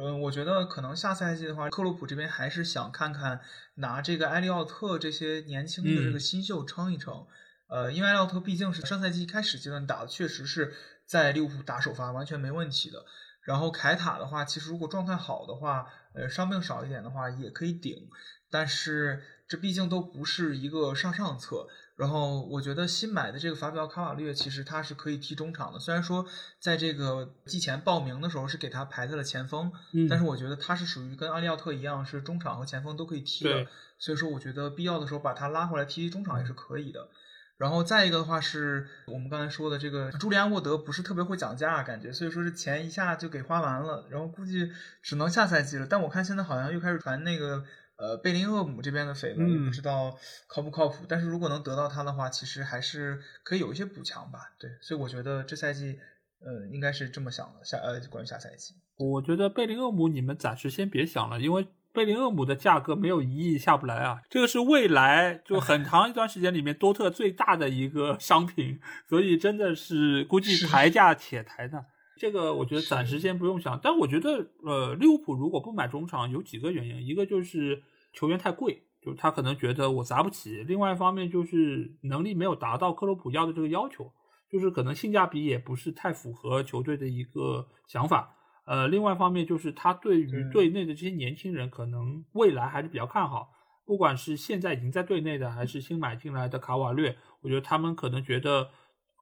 [0.00, 3.40] 嗯，我觉得可能下赛季的话，克洛普这边还是想看看
[3.76, 7.26] 拿这个埃利奥特这些年轻的这个嗯新秀撑一撑。
[7.68, 10.74] 呃，因为埃利奥特毕竟是上赛季一开始阶段打的，确实是
[11.06, 13.04] 在利物浦打首发完全没问题的。
[13.42, 18.08] 然后凯塔的话，其实如果状态好的话，呃，伤病少一点的话也可以顶，
[18.50, 21.68] 但是这毕竟都不是一个上上策。
[21.96, 25.78] 然后我觉得新买的这个法比奥卡瓦略，其实他是可以踢中场的。
[25.78, 26.26] 虽然说
[26.58, 33.66] 在这个季前报名的时候是给他排在了前锋，嗯但是我觉得他是属于跟阿利奥特一样，是中场和前锋都可以踢的。
[33.96, 37.08] 所以说，我觉得必要的时候把他拉回来踢中场也是可以的。
[37.56, 44.68] 然后再一个的话是我们刚才说的这个朱利安沃德不是特别会讲价，感觉所以说是钱一下就给花完了，然后估计
[45.00, 45.86] 只能下赛季了。
[45.86, 47.64] 但我看现在好像又开始传那个
[47.96, 50.16] 呃贝林厄姆这边的绯闻，嗯不知道
[50.46, 51.04] 靠不靠谱。
[51.08, 54.52] 但是如果能得到他的话，其实还是可以有一些补强吧。
[54.58, 55.98] 对，所以我觉得这赛季
[56.40, 58.74] 呃应该是这么想的，下呃关于下赛季。
[58.96, 71.84] 我觉得贝林厄姆你们暂时先别想了，因为贝林厄姆的价格没有一亿下不来啊，这个是未来就很 长一段时间里面多特最大的一个商品，所以真的是估计是抬价且抬呢。
[72.16, 84.12] 这个我觉得暂时先不用想，但我觉得呃，利物浦如果不买中场有几个原因，一个就是球员太贵，就是他可能觉得我砸不起；另外一方面就是能力没有达到克洛普要的这个要求，
[84.50, 88.36] 就是可能性价比也不是太符合球队的一个想法。
[88.66, 93.50] 呃，另外一方面就是他对于队内的这些年轻人，可能未来还是比较看好。
[93.84, 98.70] 不管是现在已经在队内的，还是新买进来的卡瓦略，我觉得他们可能觉得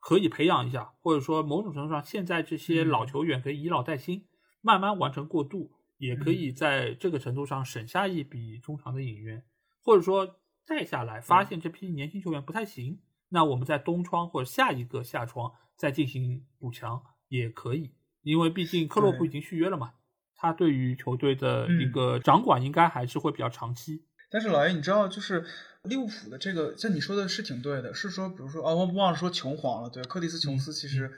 [0.02, 4.26] 可以培养一下，或者说某种程度上，现在这些老球员可以以老带新，
[4.60, 9.44] 慢慢完成过渡，也可以在这个程度上省下一笔中长的引援，
[9.80, 12.98] 或者说再下来发现这批年轻球员不太行，
[13.28, 17.92] 那我们在冬窗或者下一个夏窗再进行补强也可以。
[18.22, 19.94] 因为毕竟克洛普已经续约了嘛，
[20.34, 24.04] 他对于球队的一个掌管应该还是会比较长期。
[24.32, 25.44] 但是老爷，你知道，就是
[25.82, 31.12] 利物浦的这个，像你说的是挺对的，是说，比如说，啊，我忘了说琼皇了，对，克里斯琼斯其实，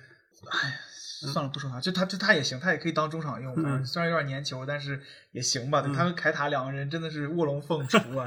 [0.51, 0.81] 哎、
[1.29, 5.01] 算了，不说他，就他，就他也行，他也可以当中场用，反正虽然有点粘球，但是
[5.33, 5.83] 也行吧。
[5.83, 8.27] 对他跟凯塔两个人真的是卧龙凤雏啊。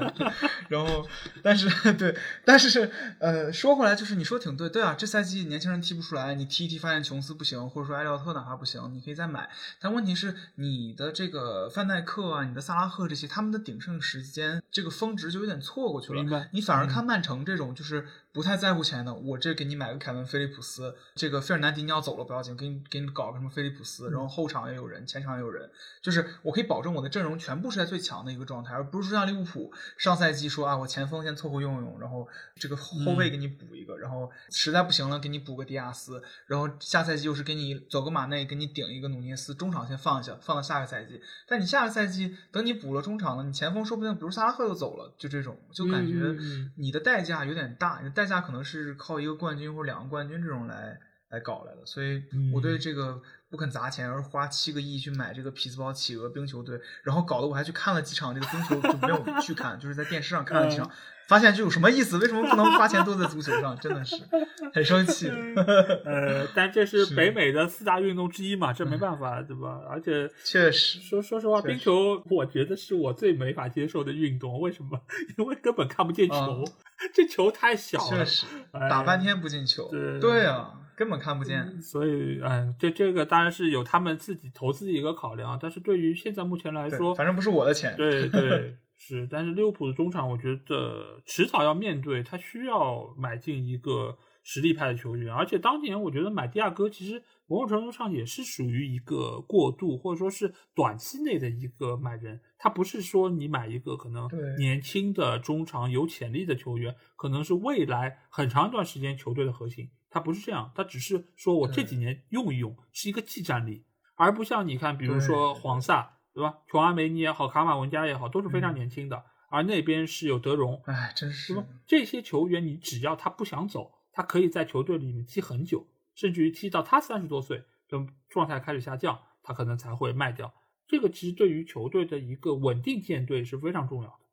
[0.68, 1.06] 然后，
[1.42, 9.48] 但是对，但是呃，说回来就是你说挺对，对啊，这赛季年轻人踢不出来，你踢一踢发现琼斯不行，或者说埃利奥特哪怕不行，你可以再买。
[9.80, 16.48] 但问题是你的这个范戴克啊，你的萨拉赫这些，他们的鼎盛时间这个峰值就有点错过去了明白。
[16.52, 18.06] 你反而看曼城这种就是
[18.38, 25.68] 不太在乎钱的，我这给你买个凯文菲利普斯，这个费尔南迪尼奥走了不要紧，给你给你搞个什么菲利普斯，然后后场也有人，前场也有人，
[26.00, 41.20] 就是我可以保证我的阵容全部是在最强的一个状态，而不是说像利物浦上赛季说啊，我前锋先凑合用用，然后这个后卫给你补一个，然后实在不行了给你补个迪亚斯，然后下赛季又是给你走个马内，给你顶一个努涅斯，中场先放下，放到下个赛季。
[41.48, 46.36] 但你下个赛季等你补了中场了，你前锋说不定比如萨拉赫又走了，就这种，就感觉
[46.76, 50.98] 你的代价有点大，你的代价可能是靠一个冠军或者两个冠军这种来
[51.30, 51.86] 来搞来的。
[51.86, 53.20] 所以我对这个
[53.50, 60.90] 不肯砸钱，而花七个亿去买这个匹兹堡企鹅冰球队，然后搞得我还去看了几场这个冰球，就没有去看，就是在电视上看了几场。
[61.26, 62.16] 发现这有什么意思？
[62.16, 63.76] 为什么不能花钱都在足球上？
[63.78, 64.16] 真的是
[64.72, 65.28] 很生气。
[65.28, 69.78] 呃，但这是是北美的四大运动之一嘛，这没办法，对吧？
[69.90, 74.58] 而且确实说说实话，冰球我觉得是我最没法接受的运动。
[74.58, 74.98] 为什么？
[75.36, 76.64] 因为根本看不见球，啊
[77.12, 79.86] 这球太小了，确实哎打半天不进球。
[79.90, 81.80] 对对啊，根本看不见。
[81.80, 87.94] 所以，哎，这这个当然是有他们自己投资的一个考量，但是对于现在目前来说，反正不是我的钱。
[87.96, 104.28] 对对 是，但是利物浦的中场，我觉得迟早要面对，他需要买进一个实力派的球员，而且当年我觉得买迪亚哥，其实某种程度上也是属于一个过渡，或者说是短期内的一个买人，他不是说你买一个可能
[104.58, 116.14] 年轻的中场有潜力的球员，可能是未来很长一段时间球队的核心，他不是这样，他只是说我这几年用一用，是一个技战力，而不像你看，比如说黄萨。
[116.34, 116.58] 对吧？
[116.68, 119.24] 琼阿梅尼也好，卡马文加也好，都是非常嗯年轻的。
[119.50, 121.64] 而那边是有德容，哎，真是？
[121.84, 130.54] 这些球员，你只要他不想走，他可以在球队里面踢很久，甚至于踢到他三十多岁，等状态开始下降，他可能才会卖掉。
[130.86, 134.26] 这个其实对于球队的一个稳定建队是非常重要的。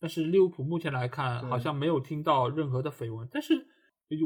[0.00, 3.26] 但是利物浦目前来看，好像没有听到任何的绯闻。
[3.32, 3.66] 但是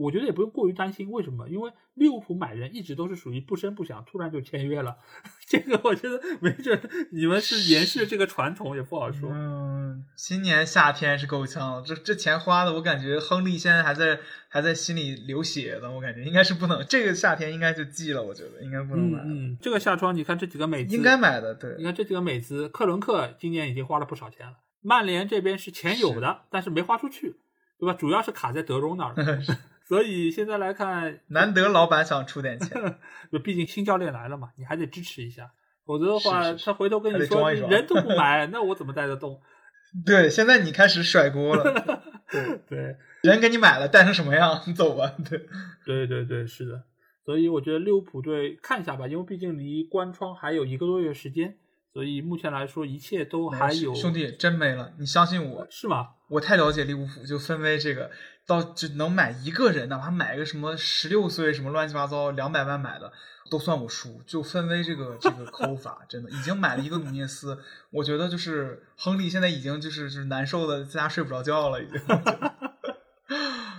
[0.01, 1.49] 我觉得也不用过于担心，为什么？
[1.49, 4.97] 因为利物浦买人一直都是属于不声不响，突然就签约了。
[5.49, 6.81] 这个我觉得没准
[7.11, 9.29] 你们是延续这个传统，也不好说。
[9.33, 24.59] 嗯，今年夏天是够呛了，这这钱花的，我感觉亨利现在还在还在心里流血呢，我感觉应该是不能，这个夏天应该就记了，我觉得应该不能买，嗯嗯，这个夏窗你看这几个美资，应该买的，对你，看这几个美资，克伦克今年已经花了不少钱了。
[24.81, 27.37] 曼联这边是钱有的，但是没花出去，
[27.79, 27.95] 对吧？
[27.95, 29.39] 主要是卡在德容那儿了。
[29.87, 32.81] 所以现在来看，难得老板想出点钱，
[33.43, 35.51] 毕竟新教练来了嘛，你还得支持一下，
[35.85, 39.41] 否则的话，是是是他回头跟你说装一装人都不买，那我怎么带得动？
[40.07, 42.03] 对，现在你开始甩锅了，
[42.67, 45.39] 对，人给你买了，带成什么样，你走吧，对，
[45.85, 46.83] 对对对，是的。
[47.25, 51.57] 所以我觉得利物浦队看一下吧，因为毕竟离关窗还有一个多月时间，
[51.93, 56.09] 所以目前来说，一切都还有兄弟真没了，你相信我是吗？
[56.31, 58.11] 我太了解利物浦，就分为这个
[58.47, 63.13] 到就能买一个人，哪怕买个什么十六岁什么乱七八糟两百万买的，
[63.51, 64.23] 都算我输。
[64.27, 67.59] 就分为这个这个抠法，真的已经买了一个努涅斯，
[67.91, 72.01] 我觉得就是亨利现在已经就是就是难受的在家睡不着觉了，已经。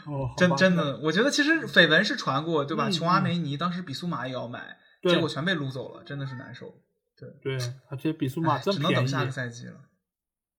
[0.06, 2.90] 哦，真真的，我觉得其实绯闻是传过，对吧？
[2.90, 6.76] 嗯琼阿梅尼当时比苏马也要买，结果全被撸走了，真的是难受。
[7.18, 7.58] 对对，
[7.90, 9.76] 而且比苏马只能等下个赛季了。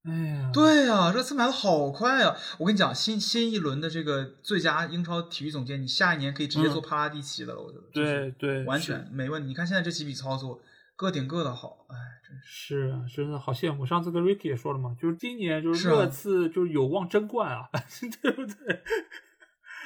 [0.06, 2.36] 哎呀，对呀、热刺买的好快呀！
[2.58, 7.84] 我跟你讲，新新一轮的这个最佳英超体育总监，你下一年可以直接做帕拉蒂奇的了，我觉得。
[7.92, 9.48] 对对，完全没问题。
[9.48, 10.60] 你看现在这几笔操作，
[10.94, 12.90] 各顶各的好，哎，真是。
[12.92, 13.86] 啊，真的好羡慕。
[13.86, 17.68] 上次跟 Ricky 也说了嘛，就是今年就是热刺就是有望争冠啊，
[18.20, 18.82] 对不对？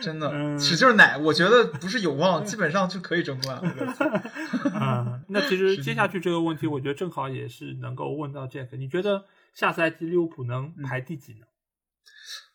[0.01, 3.75] 真的、嗯使劲儿奶，我觉得不是有望，基本上就可以争冠了。
[3.75, 4.05] 热刺
[4.71, 9.25] 啊，那其实 接下去这个问题，我觉得正好也是能够问到 Jack，你觉得
[9.59, 11.47] 下赛季利物浦能嗯排第几呢？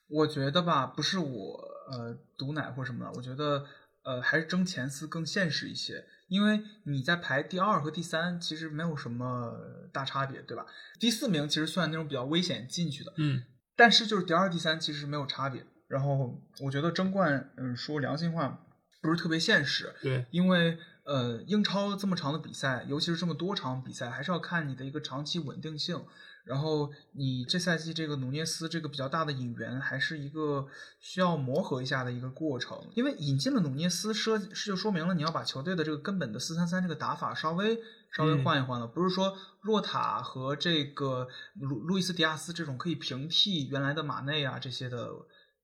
[0.08, 3.66] 我觉得吧，不是我呃毒奶或什么的，我觉得
[4.04, 9.54] 呃还是争前四更现实一些，因为你在排第二和第三其实没有什么
[9.92, 10.66] 大差别，对吧？
[10.98, 13.44] 第四名其实算那种比较危险进去的，嗯
[13.76, 15.66] 但是就是第二、第三其实没有差别。
[15.90, 18.66] 然后我觉得争冠，嗯，说良心话，
[19.02, 26.02] 不是特别现实，对，因为呃，英超这么长的比赛，尤其是这么多场比赛，还是要看你的一个长期稳定性。
[26.46, 30.68] 然后你这赛季这个努涅斯这个比较大的引援，还是一个
[31.00, 32.78] 需要磨合一下的一个过程。
[32.96, 37.80] 因为引进了努涅斯，说是就说明了你要把球队的这个根本的四三三这个打法稍微
[38.12, 45.12] 稍微嗯换一换了，不是说洛塔和这个路路易斯迪亚斯这种可以平替原来的马内啊这些的。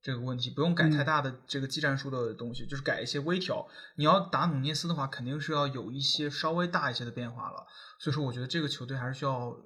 [0.01, 3.67] 这个问题不用改太大的这个技战术的东西，就是改一些微调。
[3.95, 7.65] 你要打努涅斯的话，肯定是要有一些稍微大一些的变化了。
[7.99, 9.57] 所以说，我觉得这个球队还是需要呃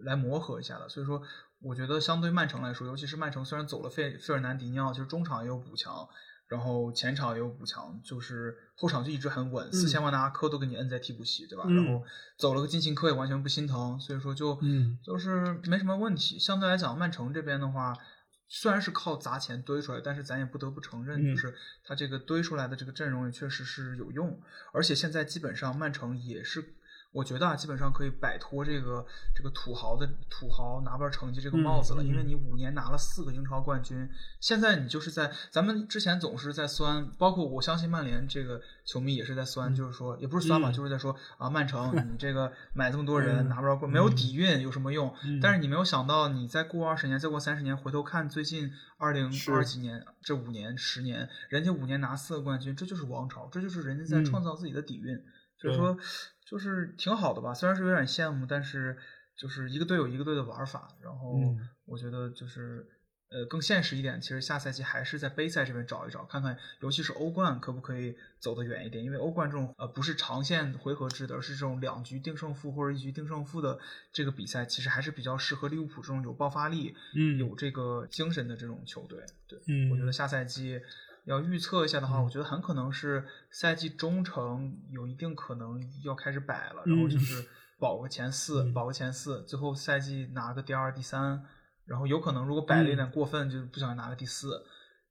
[0.00, 0.88] 来磨合一下的。
[0.88, 1.20] 所以说，
[1.60, 6.08] 我觉得相对曼城来说，尤其是曼城虽然走了费费尔南迪尼奥，其实中场也有补强，
[6.48, 11.64] 然后前场也有补强，就是后场就一直很稳，四千万的阿科都给你摁在替补席，对吧？
[11.66, 12.02] 嗯然后
[12.38, 16.38] 走了个金琴科也完全不心疼，所以说就嗯就是没什么问题。
[16.38, 17.94] 相对来讲，曼城这边的话。
[18.54, 21.34] 虽然是靠砸钱堆出来，但是咱也不得不承认，嗯。
[21.34, 24.38] 就是他这个堆出来的这个阵容也确实是有用，
[24.72, 26.74] 而且现在基本上曼城也是，
[27.12, 34.08] 我觉得啊，基本上可以摆脱这个这个土豪的土豪拿不到成绩这个帽子了，因为你五年拿了四个英超冠军，
[34.40, 40.72] 现在你就是在咱们之前总是在酸，包括我相信曼联这个球迷也是在酸，就是说也不是酸吧，嗯。
[40.72, 43.48] 就是在说啊，曼城 你这个买这么多人嗯。
[43.50, 45.14] 拿不着冠，没有底蕴有什么用？
[45.24, 45.38] 嗯。
[45.38, 54.24] 但是你没有想到，你再过二十年，再过三十年，回头看最近二零二几年这五年、十年，人家五年拿四个冠军，这就是王朝，这就是人家在嗯。
[54.24, 55.22] 创造自己的底蕴。
[55.58, 55.76] 所以对。
[55.76, 55.96] 说，
[56.52, 57.52] 就是挺好的吧。
[57.52, 58.96] 虽然是有点羡慕，但是
[59.36, 60.88] 就是一个队有一个队的玩法。
[61.00, 62.86] 然后嗯我觉得就是。
[63.34, 73.78] 呃，更现实一点，其实下赛季还是在杯赛这边找一找，看看，尤其是欧冠可不可以走得远一点，因为欧冠这种呃不是长线回合制的，而是这种两局定胜负或者一局定胜负的
[74.12, 79.24] 这个比赛，其实还是比较适合利物浦这种有爆发力、嗯有这个精神的这种球队。
[79.48, 80.78] 对，嗯，我觉得下赛季
[81.24, 82.24] 要预测一下的话，嗯。
[82.24, 88.74] 我觉得很可能是赛季中程有一定可能要开始摆了，然后就是保个前四，嗯。
[88.74, 91.44] 保个前四，最后赛季拿个第二、第三，
[91.84, 92.96] 然后有可能如果摆的有嗯。
[92.96, 94.64] 点过分，就不小心拿个第四。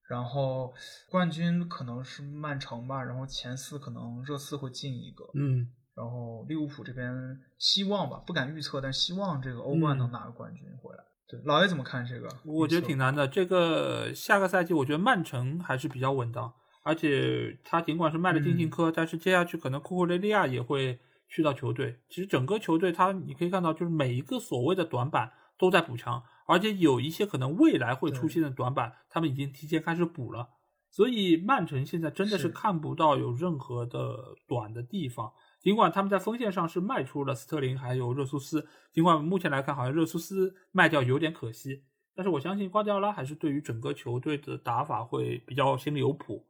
[0.08, 0.74] 然后
[1.10, 5.72] 冠军可能是曼城吧，然后前四可能热刺会进一个，嗯。
[5.96, 10.00] 然后利物浦这边希望吧，不敢预测，但希望这个欧冠嗯。
[10.00, 11.04] 能拿个冠军回来。
[11.32, 12.28] 对，老爷怎么看这个？
[12.44, 13.26] 我觉得挺难的。
[13.26, 16.54] 这个下个赛季，我觉得曼城还是比较稳当，
[16.84, 22.02] 而且他尽管是卖了金琴科，但是接下去可能库库雷利亚也会去到球队。
[22.10, 30.50] 其实整个球队，他你可以看到，就是每一个所谓的短板都在补强，而且有一些可能未来会出现的短板，他们已经提前开始补了。
[30.90, 35.32] 所以曼城现在真的是是看不到有任何的短的地方。
[35.62, 41.84] 尽管他们在锋线上是卖出了斯特林还有热苏斯，尽管目前来看好像热苏斯卖掉有点可惜，
[42.16, 46.44] 但是我相信瓜迪奥拉还是对于整个球队的打法会比较心里有谱，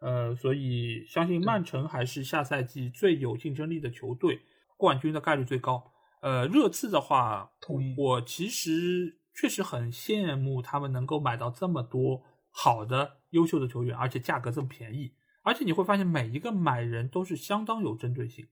[0.00, 4.40] 呃，所以相信曼城还是下赛季最有竞争力的球队，
[4.78, 5.92] 冠军的概率最高。
[6.22, 7.52] 呃，热刺的话
[7.98, 15.12] 我其实确实很羡慕他们能够买到这么多好的、优秀的球员，而且价格这么便宜。
[15.44, 18.48] 而且你会发现，每一个买人都是相当有针对性，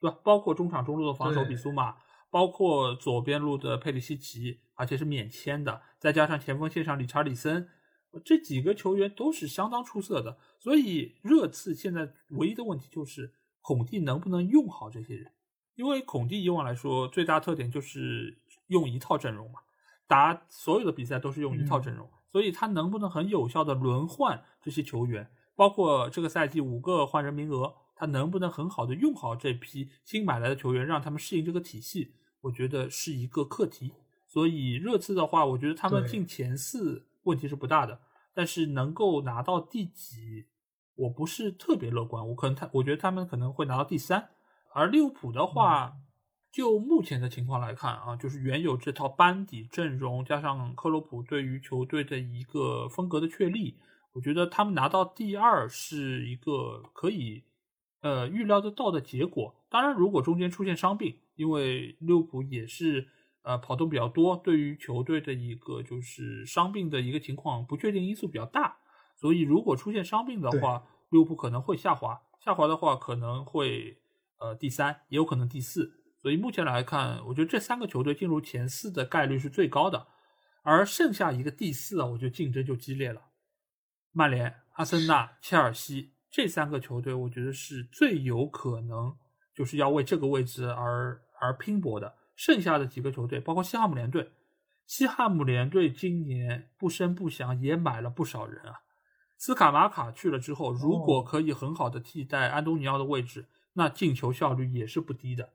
[0.00, 0.16] 对吧？
[0.22, 1.96] 包括中场中路的防守比苏马，
[2.30, 7.68] 包括左边路的佩里西奇，而且是免签的，再加上前锋线上理查里森，
[8.24, 10.38] 这几个球员都是相当出色的。
[10.58, 15.32] 所以热刺现在唯一的问题就是孔蒂能不能用好这些人，
[15.74, 19.58] 因为孔蒂以往来说最大特点就是用一套阵容嘛，
[20.06, 25.28] 打所有的比赛都是用一套阵容，所以他能不能很有效的轮换这些球员，
[25.58, 32.12] 包括这个赛季五个换人名额，他能不能很好的用好这批新买来的球员，让他们适应这个体系，
[32.42, 33.90] 我觉得是一个课题。
[34.28, 37.98] 所以热刺的话，我觉得他们进前四问题是不大的，
[38.32, 40.46] 但是能够拿到第几，
[40.94, 42.28] 我不是特别乐观。
[42.28, 44.28] 我可能他，我觉得他们可能会拿到第三。
[44.72, 45.94] 而利物浦的话，
[46.52, 53.76] 就目前的情况来看啊，就是原有这套班底阵容，加上克洛普对于球队的一个风格的确立，
[54.12, 57.44] 我觉得他们拿到第二是一个可以
[58.00, 59.54] 呃预料得到的结果。
[59.68, 63.08] 当然，如果中间出现伤病，因为利物浦也是。
[63.42, 68.76] 呃，跑动比较多，对于球队的一个就是伤病的一个情况，不确定因素比较大，
[69.16, 73.96] 所以如果出现伤病的话，利物浦可能会下滑，下滑的话可能会
[74.38, 75.90] 呃第三，也有可能第四。
[76.20, 80.08] 所以目前来看，我觉得这三个球队进入前四的概率是最高的，
[80.62, 83.22] 而剩下一个第四啊，我觉得竞争就激烈了。
[84.18, 89.16] 曼联、阿森纳、切尔西这三个球队，我觉得是最有可能
[89.54, 92.16] 就是要为这个位置而而拼搏的。
[92.34, 94.32] 剩下的几个球队，包括西汉姆联队，
[94.86, 98.80] 西汉姆联队今年不声不响也买了不少人啊。
[99.36, 105.50] 斯卡马卡去了之后，如果可以很好的替代安东尼奥的位置，那进球效率也是不低的。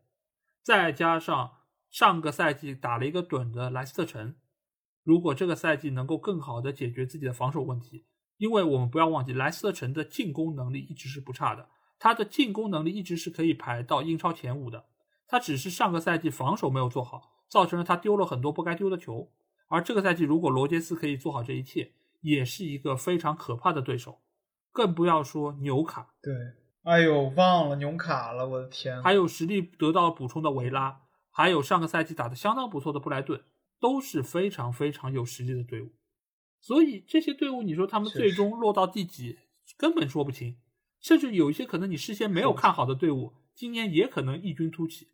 [0.62, 1.52] 再加上
[1.90, 4.36] 上个赛季打了一个盹的莱斯特城，
[5.04, 8.06] 如果这个赛季能够更好的解决自己的防守问题，
[8.38, 14.86] 因为我们不要忘记莱斯特城的进攻能力一直是不差的，他的进攻能力一直是可以排到英超前五的。
[15.28, 19.32] 他只是上个赛季防守没有做好，造成了他丢了很多不该丢的球。
[19.68, 24.20] 而这个赛季，如果罗杰斯可以做好这一切，也是一个非常可怕的对手。
[24.72, 26.14] 更不要说纽卡。
[26.22, 26.34] 对，
[26.84, 29.02] 哎呦，忘了纽卡了，我的天！
[29.02, 33.44] 还有实力得到补充的维拉，还有上个赛季打得相当不错的布莱顿，
[33.80, 35.92] 都是非常非常有实力的队伍。
[36.64, 39.38] 所以这些队伍，你说他们最终落到第几，
[39.78, 40.56] 根本说不清。
[41.02, 45.10] 甚至有一些可能你事先没有看好的队伍，今年也可能异军突起。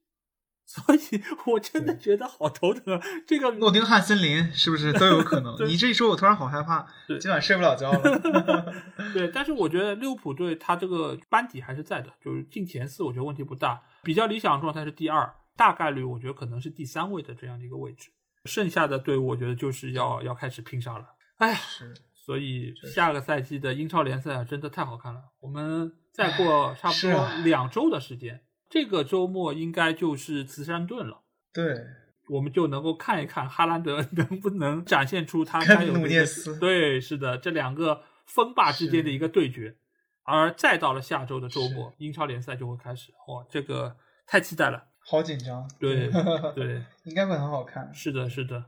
[0.63, 0.99] 所以，
[1.47, 3.01] 我真的觉得好头疼。
[3.25, 5.57] 这个诺丁汉森林是不是都有可能？
[5.67, 6.85] 你这一说，我突然好害怕，
[7.19, 8.71] 今晚睡不了觉了。
[9.11, 13.81] 对，但是我觉得利物浦队他这个班底还是在的，就是进前四，我觉得问题不大。
[14.03, 18.11] 比较理想的状态是第二，大概率我觉得可能是第三位的这样的一个位置。
[18.45, 21.07] 剩下的队伍，我觉得就是要要开始拼杀了。
[21.39, 21.93] 哎呀，是。
[22.13, 25.19] 所以下个赛季的英超联赛啊，真的太好看了。
[25.39, 28.41] 我们再过差不多两周的时间。
[28.69, 31.87] 这个周末应该就是慈善顿了，对，
[32.27, 36.01] 我们就能够看一看哈兰德能不能展现出他 该有的。
[36.59, 39.75] 对，是的，这两个锋霸之间的一个对决，
[40.21, 46.11] 而再到了下周的周末，英超联赛就会开始，哇，这个太期待了，好紧张，对
[46.53, 48.65] 对， 应该会很好看，是的，是的。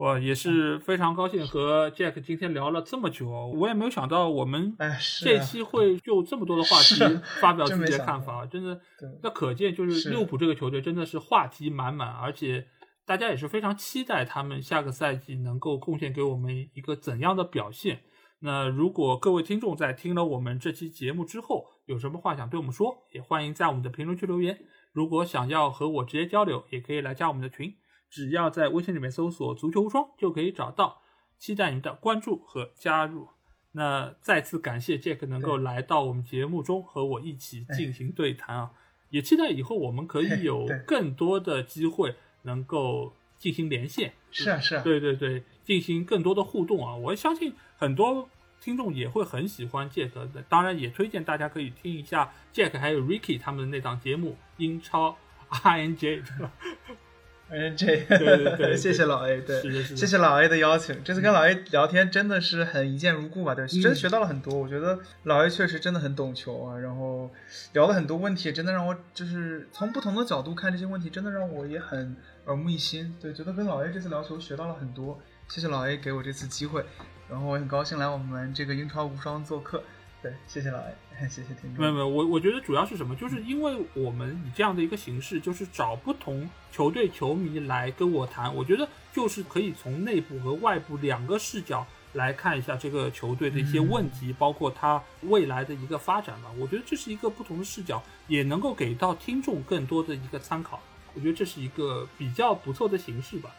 [0.00, 4.74] 我也是非常高兴和 Jack 今天聊了这么久，我也没有想到我们
[5.22, 8.80] 这期会就这么多的话题发表自己的看法，真的，
[9.22, 12.66] 那可见就是利物浦这个球队真的是话题满满，而且
[13.04, 18.00] 大家也是非常期待他们下个赛季能够贡献给我们一个怎样的表现。
[18.38, 24.60] 那如果各位听众在听了我们这期节目之后有什么话想对我们说，也欢迎在我们的评论区留言。
[24.94, 27.74] 如果想要和我直接交流，也可以来加我们的群。
[28.10, 31.00] 只要在微信里面搜索“足球无双”就可以找到，
[31.38, 33.28] 期待您的关注和加入。
[33.72, 38.72] 那再次感谢 Jack 能够来到我们节目中和我一起进行对谈啊，
[39.10, 44.12] 也期待以后我们可以有更多的机会能够进行连线。
[44.32, 46.96] 是啊，是啊，对对对，进行更多的互动啊！
[46.96, 48.28] 我相信很多
[48.60, 55.16] 听众也会很喜欢 Jack 的，当然也推荐大家可以听一下 Jack 还有 Ricky 他们的那档节目《英超
[55.50, 56.24] INJ》。
[57.50, 58.18] 嗯，这对
[58.56, 61.02] 对，谢谢老 A，对，谢谢老 A 的邀请。
[61.02, 63.54] 这次跟老 A 聊天真的是很一见如故吧？
[63.54, 64.54] 对，真学到了很多。
[64.54, 67.28] 我觉得老 A 确实真的很懂球啊，然后
[67.72, 73.14] 聊了很多问题，真的让我就是从不同的角度看这些问题，真的让我也很耳目一新。
[73.20, 75.20] 对，觉得跟老 A 这次聊球学到了很多。
[75.48, 76.84] 谢谢老 A 给我这次机会，
[77.28, 79.82] 然后我很高兴来我们这个英超无双做客。
[80.22, 81.78] 对，谢谢老 A，谢谢听众。
[81.78, 83.16] 没有没有，我我觉得主要是什么？
[83.16, 96.50] 就是因为我们以这样的一个形式，就是找不同球队球迷来跟我谈，我觉得就是可以从内部和外部两个视角来看一下这个球队的一些问题，包括他未来的一个发展吧。
[96.58, 100.78] 我觉得这是一个不同的视角，也能够给到听众更多的一个参考。
[101.14, 103.50] 我觉得这是一个比较不错的形式吧。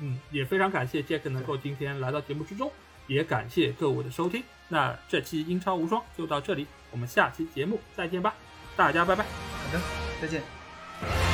[0.00, 2.70] 嗯，也非常感谢杰克能够今天来到节目之中。
[3.10, 8.32] 也感谢各位的收听，那这期英超无双就到这里，我们下期节目再见吧，
[8.76, 9.80] 大家拜拜，好的，
[10.22, 11.29] 再见。